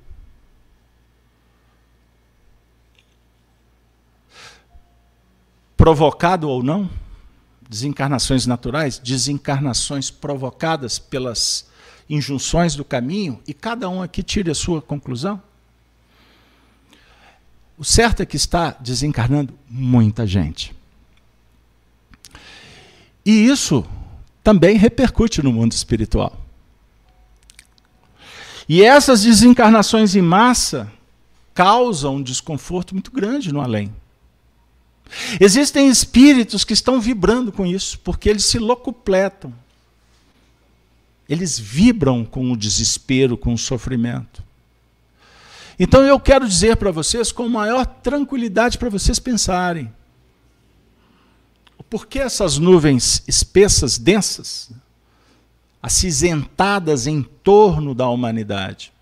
Provocado 5.76 6.48
ou 6.48 6.62
não? 6.62 6.88
Desencarnações 7.68 8.46
naturais, 8.46 8.96
desencarnações 8.96 10.08
provocadas 10.08 11.00
pelas 11.00 11.65
injunções 12.08 12.74
do 12.74 12.84
caminho, 12.84 13.40
e 13.46 13.54
cada 13.54 13.88
um 13.88 14.02
aqui 14.02 14.22
tire 14.22 14.50
a 14.50 14.54
sua 14.54 14.80
conclusão. 14.80 15.42
O 17.78 17.84
certo 17.84 18.22
é 18.22 18.26
que 18.26 18.36
está 18.36 18.70
desencarnando 18.80 19.56
muita 19.68 20.26
gente. 20.26 20.74
E 23.24 23.46
isso 23.46 23.84
também 24.42 24.76
repercute 24.76 25.42
no 25.42 25.52
mundo 25.52 25.72
espiritual. 25.72 26.40
E 28.68 28.82
essas 28.82 29.22
desencarnações 29.22 30.14
em 30.14 30.22
massa 30.22 30.90
causam 31.52 32.16
um 32.16 32.22
desconforto 32.22 32.94
muito 32.94 33.10
grande 33.10 33.52
no 33.52 33.60
além. 33.60 33.92
Existem 35.40 35.88
espíritos 35.88 36.64
que 36.64 36.72
estão 36.72 37.00
vibrando 37.00 37.52
com 37.52 37.64
isso, 37.64 37.98
porque 38.00 38.28
eles 38.28 38.44
se 38.44 38.58
locupletam. 38.58 39.52
Eles 41.28 41.58
vibram 41.58 42.24
com 42.24 42.52
o 42.52 42.56
desespero, 42.56 43.36
com 43.36 43.52
o 43.52 43.58
sofrimento. 43.58 44.44
Então 45.78 46.02
eu 46.02 46.18
quero 46.18 46.48
dizer 46.48 46.76
para 46.76 46.90
vocês 46.90 47.30
com 47.30 47.48
maior 47.48 47.84
tranquilidade 47.84 48.78
para 48.78 48.88
vocês 48.88 49.18
pensarem. 49.18 49.92
Por 51.88 52.06
que 52.06 52.18
essas 52.18 52.58
nuvens 52.58 53.22
espessas, 53.28 53.96
densas, 53.96 54.70
acinzentadas 55.80 57.06
em 57.06 57.22
torno 57.22 57.94
da 57.94 58.08
humanidade? 58.08 58.92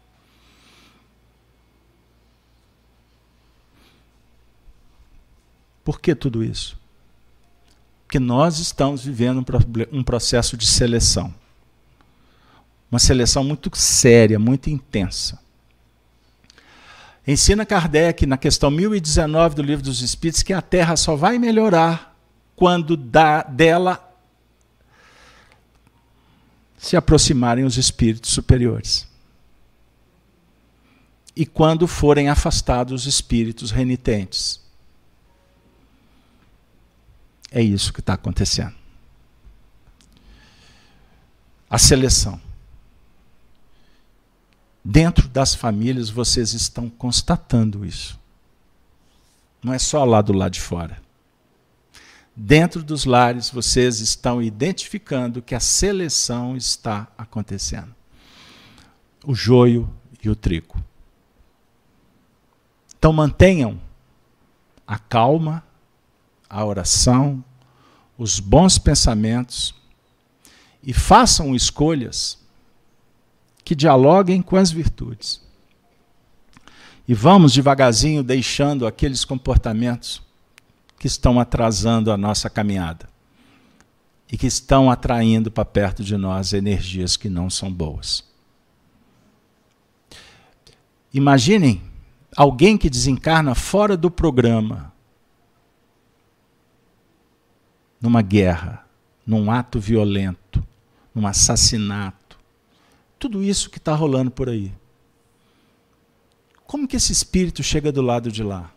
Por 5.82 6.01
que 6.01 6.14
tudo 6.14 6.42
isso? 6.42 6.78
Porque 8.06 8.18
nós 8.18 8.59
estamos 8.59 9.05
vivendo 9.05 9.44
um 9.92 10.02
processo 10.02 10.56
de 10.56 10.66
seleção. 10.66 11.34
Uma 12.94 13.00
seleção 13.00 13.42
muito 13.42 13.76
séria, 13.76 14.38
muito 14.38 14.70
intensa. 14.70 15.40
Ensina 17.26 17.66
Kardec, 17.66 18.24
na 18.24 18.38
questão 18.38 18.70
1019 18.70 19.56
do 19.56 19.62
Livro 19.62 19.84
dos 19.84 20.00
Espíritos, 20.00 20.44
que 20.44 20.52
a 20.52 20.62
Terra 20.62 20.94
só 20.94 21.16
vai 21.16 21.36
melhorar 21.36 22.16
quando 22.54 22.96
da, 22.96 23.42
dela 23.42 24.16
se 26.78 26.96
aproximarem 26.96 27.64
os 27.64 27.76
espíritos 27.76 28.30
superiores. 28.30 29.08
E 31.34 31.44
quando 31.44 31.88
forem 31.88 32.28
afastados 32.28 33.02
os 33.02 33.12
espíritos 33.12 33.72
renitentes. 33.72 34.60
É 37.50 37.60
isso 37.60 37.92
que 37.92 37.98
está 37.98 38.12
acontecendo. 38.12 38.76
A 41.68 41.76
seleção. 41.76 42.43
Dentro 44.85 45.27
das 45.28 45.55
famílias 45.55 46.11
vocês 46.11 46.52
estão 46.52 46.90
constatando 46.90 47.86
isso. 47.86 48.20
Não 49.62 49.73
é 49.73 49.78
só 49.78 50.05
lá 50.05 50.20
do 50.20 50.35
lado 50.35 50.52
de 50.52 50.61
fora. 50.61 51.02
Dentro 52.36 52.82
dos 52.82 53.06
lares 53.06 53.48
vocês 53.48 54.01
estão 54.01 54.43
identificando 54.43 55.40
que 55.40 55.55
a 55.55 55.61
seleção 55.61 56.55
está 56.55 57.09
acontecendo. 57.16 57.94
O 59.24 59.35
joio 59.35 59.89
e 60.23 60.28
o 60.28 60.36
trigo. 60.36 60.77
Então 62.98 63.12
mantenham 63.12 63.81
a 64.86 64.98
calma, 64.98 65.65
a 66.48 66.62
oração, 66.62 67.43
os 68.19 68.39
bons 68.39 68.78
pensamentos 68.78 69.74
e 70.82 70.93
façam 70.93 71.55
escolhas 71.55 72.43
que 73.64 73.74
dialoguem 73.74 74.42
com 74.42 74.56
as 74.56 74.70
virtudes. 74.70 75.40
E 77.06 77.14
vamos 77.14 77.52
devagarzinho 77.52 78.22
deixando 78.22 78.86
aqueles 78.86 79.24
comportamentos 79.24 80.22
que 80.98 81.06
estão 81.06 81.38
atrasando 81.38 82.10
a 82.10 82.16
nossa 82.16 82.48
caminhada 82.48 83.08
e 84.30 84.38
que 84.38 84.46
estão 84.46 84.90
atraindo 84.90 85.50
para 85.50 85.64
perto 85.64 86.02
de 86.02 86.16
nós 86.16 86.52
energias 86.52 87.16
que 87.16 87.28
não 87.28 87.50
são 87.50 87.72
boas. 87.72 88.24
Imaginem 91.12 91.82
alguém 92.36 92.76
que 92.76 92.90
desencarna 92.90 93.54
fora 93.54 93.96
do 93.96 94.10
programa, 94.10 94.92
numa 98.00 98.22
guerra, 98.22 98.84
num 99.26 99.50
ato 99.50 99.78
violento, 99.78 100.66
num 101.14 101.26
assassinato, 101.26 102.23
tudo 103.24 103.42
isso 103.42 103.70
que 103.70 103.78
está 103.78 103.94
rolando 103.94 104.30
por 104.30 104.51
aí. 104.51 104.70
Como 106.66 106.86
que 106.86 106.94
esse 106.94 107.10
espírito 107.10 107.62
chega 107.62 107.90
do 107.90 108.02
lado 108.02 108.30
de 108.30 108.42
lá? 108.42 108.70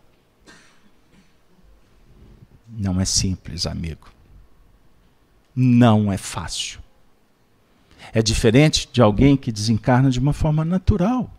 Não 2.66 2.98
é 2.98 3.04
simples, 3.04 3.66
amigo. 3.66 4.08
Não 5.54 6.10
é 6.10 6.16
fácil. 6.16 6.80
É 8.10 8.22
diferente 8.22 8.88
de 8.90 9.02
alguém 9.02 9.36
que 9.36 9.52
desencarna 9.52 10.10
de 10.10 10.18
uma 10.18 10.32
forma 10.32 10.64
natural. 10.64 11.30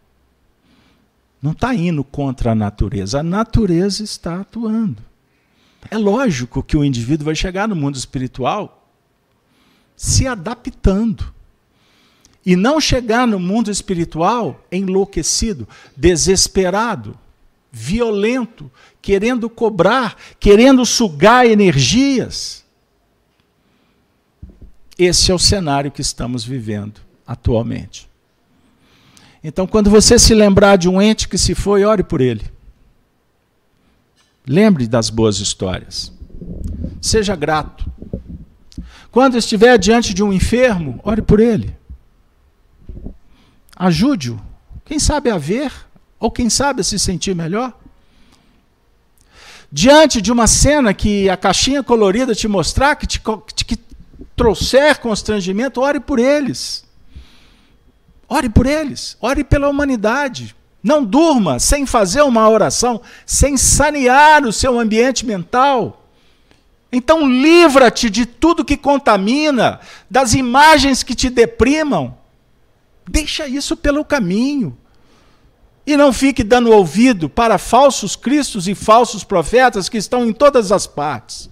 Não 1.41 1.53
está 1.53 1.73
indo 1.73 2.03
contra 2.03 2.51
a 2.51 2.55
natureza. 2.55 3.21
A 3.21 3.23
natureza 3.23 4.03
está 4.03 4.41
atuando. 4.41 5.01
É 5.89 5.97
lógico 5.97 6.61
que 6.61 6.77
o 6.77 6.83
indivíduo 6.83 7.25
vai 7.25 7.35
chegar 7.35 7.67
no 7.67 7.75
mundo 7.75 7.95
espiritual 7.95 8.87
se 9.95 10.27
adaptando. 10.27 11.38
E 12.49 12.55
não 12.55 12.81
chegar 12.81 13.27
no 13.27 13.39
mundo 13.39 13.69
espiritual 13.69 14.65
enlouquecido, 14.71 15.67
desesperado, 15.95 17.15
violento, 17.71 18.71
querendo 19.03 19.47
cobrar, 19.47 20.17
querendo 20.39 20.83
sugar 20.83 21.45
energias. 21.45 22.65
Esse 24.97 25.31
é 25.31 25.35
o 25.35 25.37
cenário 25.37 25.91
que 25.91 26.01
estamos 26.01 26.43
vivendo 26.43 27.01
atualmente. 27.23 28.09
Então, 29.43 29.67
quando 29.67 29.91
você 29.91 30.17
se 30.17 30.33
lembrar 30.33 30.75
de 30.75 30.89
um 30.89 30.99
ente 30.99 31.29
que 31.29 31.37
se 31.37 31.53
foi, 31.53 31.83
ore 31.85 32.01
por 32.01 32.19
ele. 32.19 32.51
Lembre 34.43 34.87
das 34.87 35.11
boas 35.11 35.37
histórias. 35.37 36.11
Seja 36.99 37.35
grato. 37.35 37.85
Quando 39.11 39.37
estiver 39.37 39.77
diante 39.77 40.15
de 40.15 40.23
um 40.23 40.33
enfermo, 40.33 40.99
ore 41.03 41.21
por 41.21 41.39
ele. 41.39 41.77
Ajude-o. 43.79 44.37
Quem 44.83 44.99
sabe 44.99 45.29
a 45.29 45.37
ver, 45.37 45.71
ou 46.19 46.29
quem 46.29 46.49
sabe 46.49 46.81
a 46.81 46.83
se 46.83 46.99
sentir 46.99 47.33
melhor. 47.33 47.73
Diante 49.71 50.21
de 50.21 50.31
uma 50.33 50.47
cena 50.47 50.93
que 50.93 51.29
a 51.29 51.37
caixinha 51.37 51.81
colorida 51.81 52.35
te 52.35 52.47
mostrar, 52.47 52.97
que 52.97 53.07
te, 53.07 53.21
que 53.65 53.79
trouxer 54.35 54.99
constrangimento, 54.99 55.79
ore 55.79 56.01
por 56.01 56.19
eles. 56.19 56.83
Ore 58.27 58.49
por 58.49 58.65
eles, 58.65 59.15
ore 59.21 59.45
pela 59.45 59.69
humanidade. 59.69 60.55
Não 60.83 61.03
durma 61.03 61.57
sem 61.57 61.85
fazer 61.85 62.21
uma 62.23 62.49
oração, 62.49 63.01
sem 63.25 63.55
sanear 63.55 64.43
o 64.45 64.51
seu 64.51 64.77
ambiente 64.77 65.25
mental. 65.25 66.05
Então 66.91 67.29
livra-te 67.29 68.09
de 68.09 68.25
tudo 68.25 68.65
que 68.65 68.75
contamina, 68.75 69.79
das 70.09 70.33
imagens 70.33 71.01
que 71.01 71.15
te 71.15 71.29
deprimam. 71.29 72.18
Deixa 73.09 73.47
isso 73.47 73.75
pelo 73.75 74.05
caminho. 74.05 74.77
E 75.83 75.97
não 75.97 76.13
fique 76.13 76.43
dando 76.43 76.69
ouvido 76.69 77.27
para 77.27 77.57
falsos 77.57 78.15
cristos 78.15 78.67
e 78.67 78.75
falsos 78.75 79.23
profetas 79.23 79.89
que 79.89 79.97
estão 79.97 80.27
em 80.27 80.31
todas 80.31 80.71
as 80.71 80.85
partes. 80.85 81.49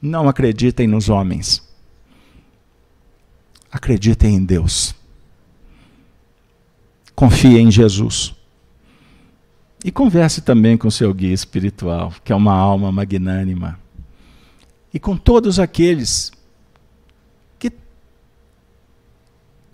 Não 0.00 0.26
acreditem 0.26 0.86
nos 0.86 1.10
homens. 1.10 1.62
Acreditem 3.70 4.36
em 4.36 4.44
Deus. 4.44 4.94
Confie 7.14 7.58
em 7.58 7.70
Jesus. 7.70 8.34
E 9.84 9.92
converse 9.92 10.40
também 10.40 10.78
com 10.78 10.90
seu 10.90 11.12
guia 11.12 11.34
espiritual, 11.34 12.14
que 12.24 12.32
é 12.32 12.34
uma 12.34 12.54
alma 12.54 12.90
magnânima. 12.90 13.78
E 14.94 14.98
com 14.98 15.18
todos 15.18 15.60
aqueles 15.60 16.32
que 17.58 17.70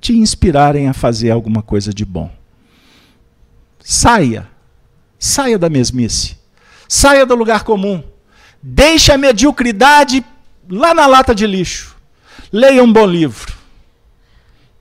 te 0.05 0.13
inspirarem 0.13 0.87
a 0.87 0.93
fazer 0.93 1.31
alguma 1.31 1.63
coisa 1.63 1.91
de 1.91 2.05
bom. 2.05 2.31
Saia. 3.83 4.47
Saia 5.19 5.59
da 5.59 5.71
mesmice. 5.71 6.37
Saia 6.87 7.25
do 7.25 7.35
lugar 7.35 7.65
comum. 7.65 8.05
Deixe 8.63 9.11
a 9.11 9.17
mediocridade 9.17 10.23
lá 10.69 10.93
na 10.93 11.07
lata 11.07 11.35
de 11.35 11.47
lixo. 11.47 11.97
Leia 12.53 12.85
um 12.85 12.93
bom 12.93 13.07
livro. 13.07 13.55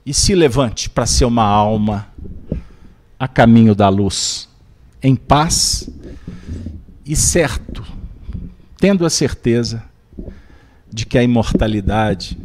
E 0.05 0.13
se 0.13 0.35
levante 0.35 0.89
para 0.89 1.05
ser 1.05 1.23
uma 1.23 1.45
alma 1.45 2.05
a 3.17 3.25
caminho 3.25 3.73
da 3.73 3.87
luz, 3.87 4.49
em 5.01 5.15
paz 5.15 5.89
e 7.05 7.15
certo, 7.15 7.81
tendo 8.77 9.05
a 9.05 9.09
certeza 9.09 9.85
de 10.91 11.05
que 11.05 11.17
a 11.17 11.23
imortalidade, 11.23 12.37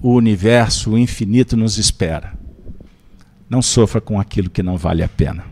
o 0.00 0.14
universo, 0.14 0.92
o 0.92 0.98
infinito 0.98 1.56
nos 1.56 1.78
espera. 1.78 2.34
Não 3.48 3.62
sofra 3.62 4.00
com 4.00 4.20
aquilo 4.20 4.50
que 4.50 4.62
não 4.62 4.76
vale 4.76 5.02
a 5.02 5.08
pena. 5.08 5.44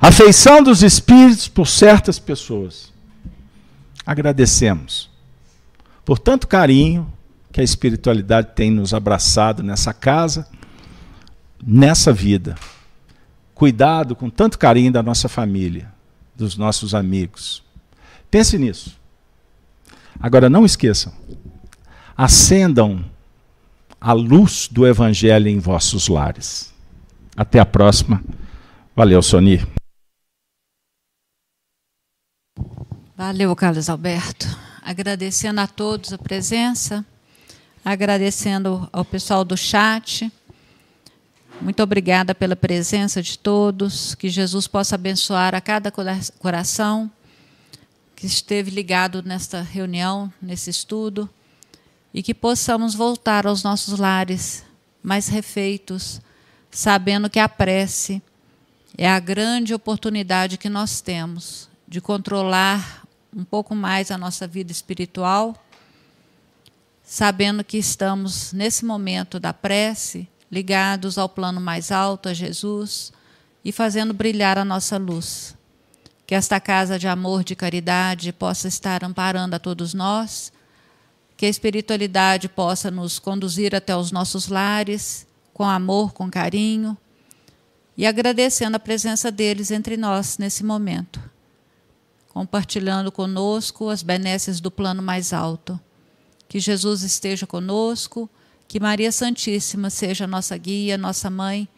Afeição 0.00 0.62
dos 0.62 0.82
espíritos 0.82 1.48
por 1.48 1.66
certas 1.66 2.18
pessoas. 2.18 2.92
Agradecemos 4.04 5.10
por 6.04 6.18
tanto 6.18 6.46
carinho 6.46 7.12
que 7.50 7.60
a 7.60 7.64
espiritualidade 7.64 8.50
tem 8.54 8.70
nos 8.70 8.94
abraçado 8.94 9.62
nessa 9.62 9.92
casa 9.92 10.46
nessa 11.66 12.12
vida. 12.12 12.54
Cuidado 13.54 14.14
com 14.14 14.30
tanto 14.30 14.58
carinho 14.58 14.92
da 14.92 15.02
nossa 15.02 15.28
família, 15.28 15.92
dos 16.34 16.56
nossos 16.56 16.94
amigos. 16.94 17.62
Pense 18.30 18.58
nisso. 18.58 18.96
Agora 20.20 20.48
não 20.48 20.64
esqueçam. 20.64 21.12
Acendam 22.16 23.04
a 24.00 24.12
luz 24.12 24.68
do 24.68 24.86
evangelho 24.86 25.48
em 25.48 25.58
vossos 25.58 26.08
lares. 26.08 26.72
Até 27.36 27.58
a 27.58 27.66
próxima. 27.66 28.24
Valeu, 28.94 29.20
Soni. 29.22 29.66
Valeu, 33.14 33.54
Carlos 33.54 33.90
Alberto. 33.90 34.46
Agradecendo 34.82 35.60
a 35.60 35.66
todos 35.66 36.12
a 36.12 36.18
presença, 36.18 37.04
agradecendo 37.84 38.88
ao 38.92 39.04
pessoal 39.04 39.44
do 39.44 39.56
chat. 39.56 40.32
Muito 41.60 41.82
obrigada 41.82 42.34
pela 42.34 42.56
presença 42.56 43.22
de 43.22 43.38
todos. 43.38 44.14
Que 44.14 44.30
Jesus 44.30 44.66
possa 44.66 44.94
abençoar 44.94 45.54
a 45.54 45.60
cada 45.60 45.92
coração 46.38 47.10
que 48.14 48.26
esteve 48.26 48.70
ligado 48.70 49.22
nesta 49.22 49.60
reunião, 49.60 50.32
nesse 50.40 50.70
estudo, 50.70 51.28
e 52.16 52.22
que 52.22 52.32
possamos 52.32 52.94
voltar 52.94 53.46
aos 53.46 53.62
nossos 53.62 53.98
lares 53.98 54.64
mais 55.02 55.28
refeitos, 55.28 56.18
sabendo 56.70 57.28
que 57.28 57.38
a 57.38 57.46
prece 57.46 58.22
é 58.96 59.06
a 59.06 59.20
grande 59.20 59.74
oportunidade 59.74 60.56
que 60.56 60.70
nós 60.70 61.02
temos 61.02 61.68
de 61.86 62.00
controlar 62.00 63.06
um 63.36 63.44
pouco 63.44 63.74
mais 63.74 64.10
a 64.10 64.16
nossa 64.16 64.46
vida 64.46 64.72
espiritual, 64.72 65.62
sabendo 67.04 67.62
que 67.62 67.76
estamos 67.76 68.50
nesse 68.50 68.86
momento 68.86 69.38
da 69.38 69.52
prece 69.52 70.26
ligados 70.50 71.18
ao 71.18 71.28
plano 71.28 71.60
mais 71.60 71.92
alto, 71.92 72.30
a 72.30 72.32
Jesus, 72.32 73.12
e 73.62 73.70
fazendo 73.70 74.14
brilhar 74.14 74.56
a 74.56 74.64
nossa 74.64 74.96
luz. 74.96 75.54
Que 76.26 76.34
esta 76.34 76.58
casa 76.60 76.98
de 76.98 77.06
amor, 77.06 77.44
de 77.44 77.54
caridade, 77.54 78.32
possa 78.32 78.68
estar 78.68 79.04
amparando 79.04 79.54
a 79.54 79.58
todos 79.58 79.92
nós, 79.92 80.50
que 81.36 81.44
a 81.44 81.48
espiritualidade 81.48 82.48
possa 82.48 82.90
nos 82.90 83.18
conduzir 83.18 83.74
até 83.74 83.94
os 83.94 84.10
nossos 84.10 84.48
lares, 84.48 85.26
com 85.52 85.64
amor, 85.64 86.12
com 86.12 86.30
carinho, 86.30 86.96
e 87.96 88.06
agradecendo 88.06 88.76
a 88.76 88.80
presença 88.80 89.30
deles 89.30 89.70
entre 89.70 89.96
nós 89.96 90.38
nesse 90.38 90.64
momento, 90.64 91.20
compartilhando 92.28 93.12
conosco 93.12 93.88
as 93.90 94.02
benesses 94.02 94.60
do 94.60 94.70
plano 94.70 95.02
mais 95.02 95.32
alto. 95.32 95.78
Que 96.48 96.58
Jesus 96.58 97.02
esteja 97.02 97.46
conosco 97.46 98.30
que 98.68 98.80
Maria 98.80 99.12
Santíssima 99.12 99.90
seja 99.90 100.26
nossa 100.26 100.56
guia, 100.56 100.98
nossa 100.98 101.30
mãe 101.30 101.68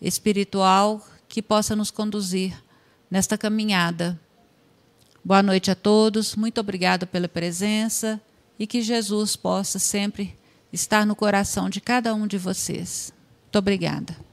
espiritual, 0.00 1.04
que 1.28 1.42
possa 1.42 1.74
nos 1.74 1.90
conduzir 1.90 2.56
nesta 3.10 3.36
caminhada. 3.36 4.18
Boa 5.24 5.42
noite 5.42 5.70
a 5.70 5.74
todos, 5.74 6.36
muito 6.36 6.60
obrigada 6.60 7.06
pela 7.06 7.28
presença 7.28 8.20
e 8.58 8.66
que 8.66 8.82
Jesus 8.82 9.36
possa 9.36 9.78
sempre 9.78 10.36
estar 10.72 11.06
no 11.06 11.16
coração 11.16 11.70
de 11.70 11.80
cada 11.80 12.14
um 12.14 12.26
de 12.26 12.36
vocês. 12.36 13.12
Muito 13.44 13.58
obrigada. 13.58 14.27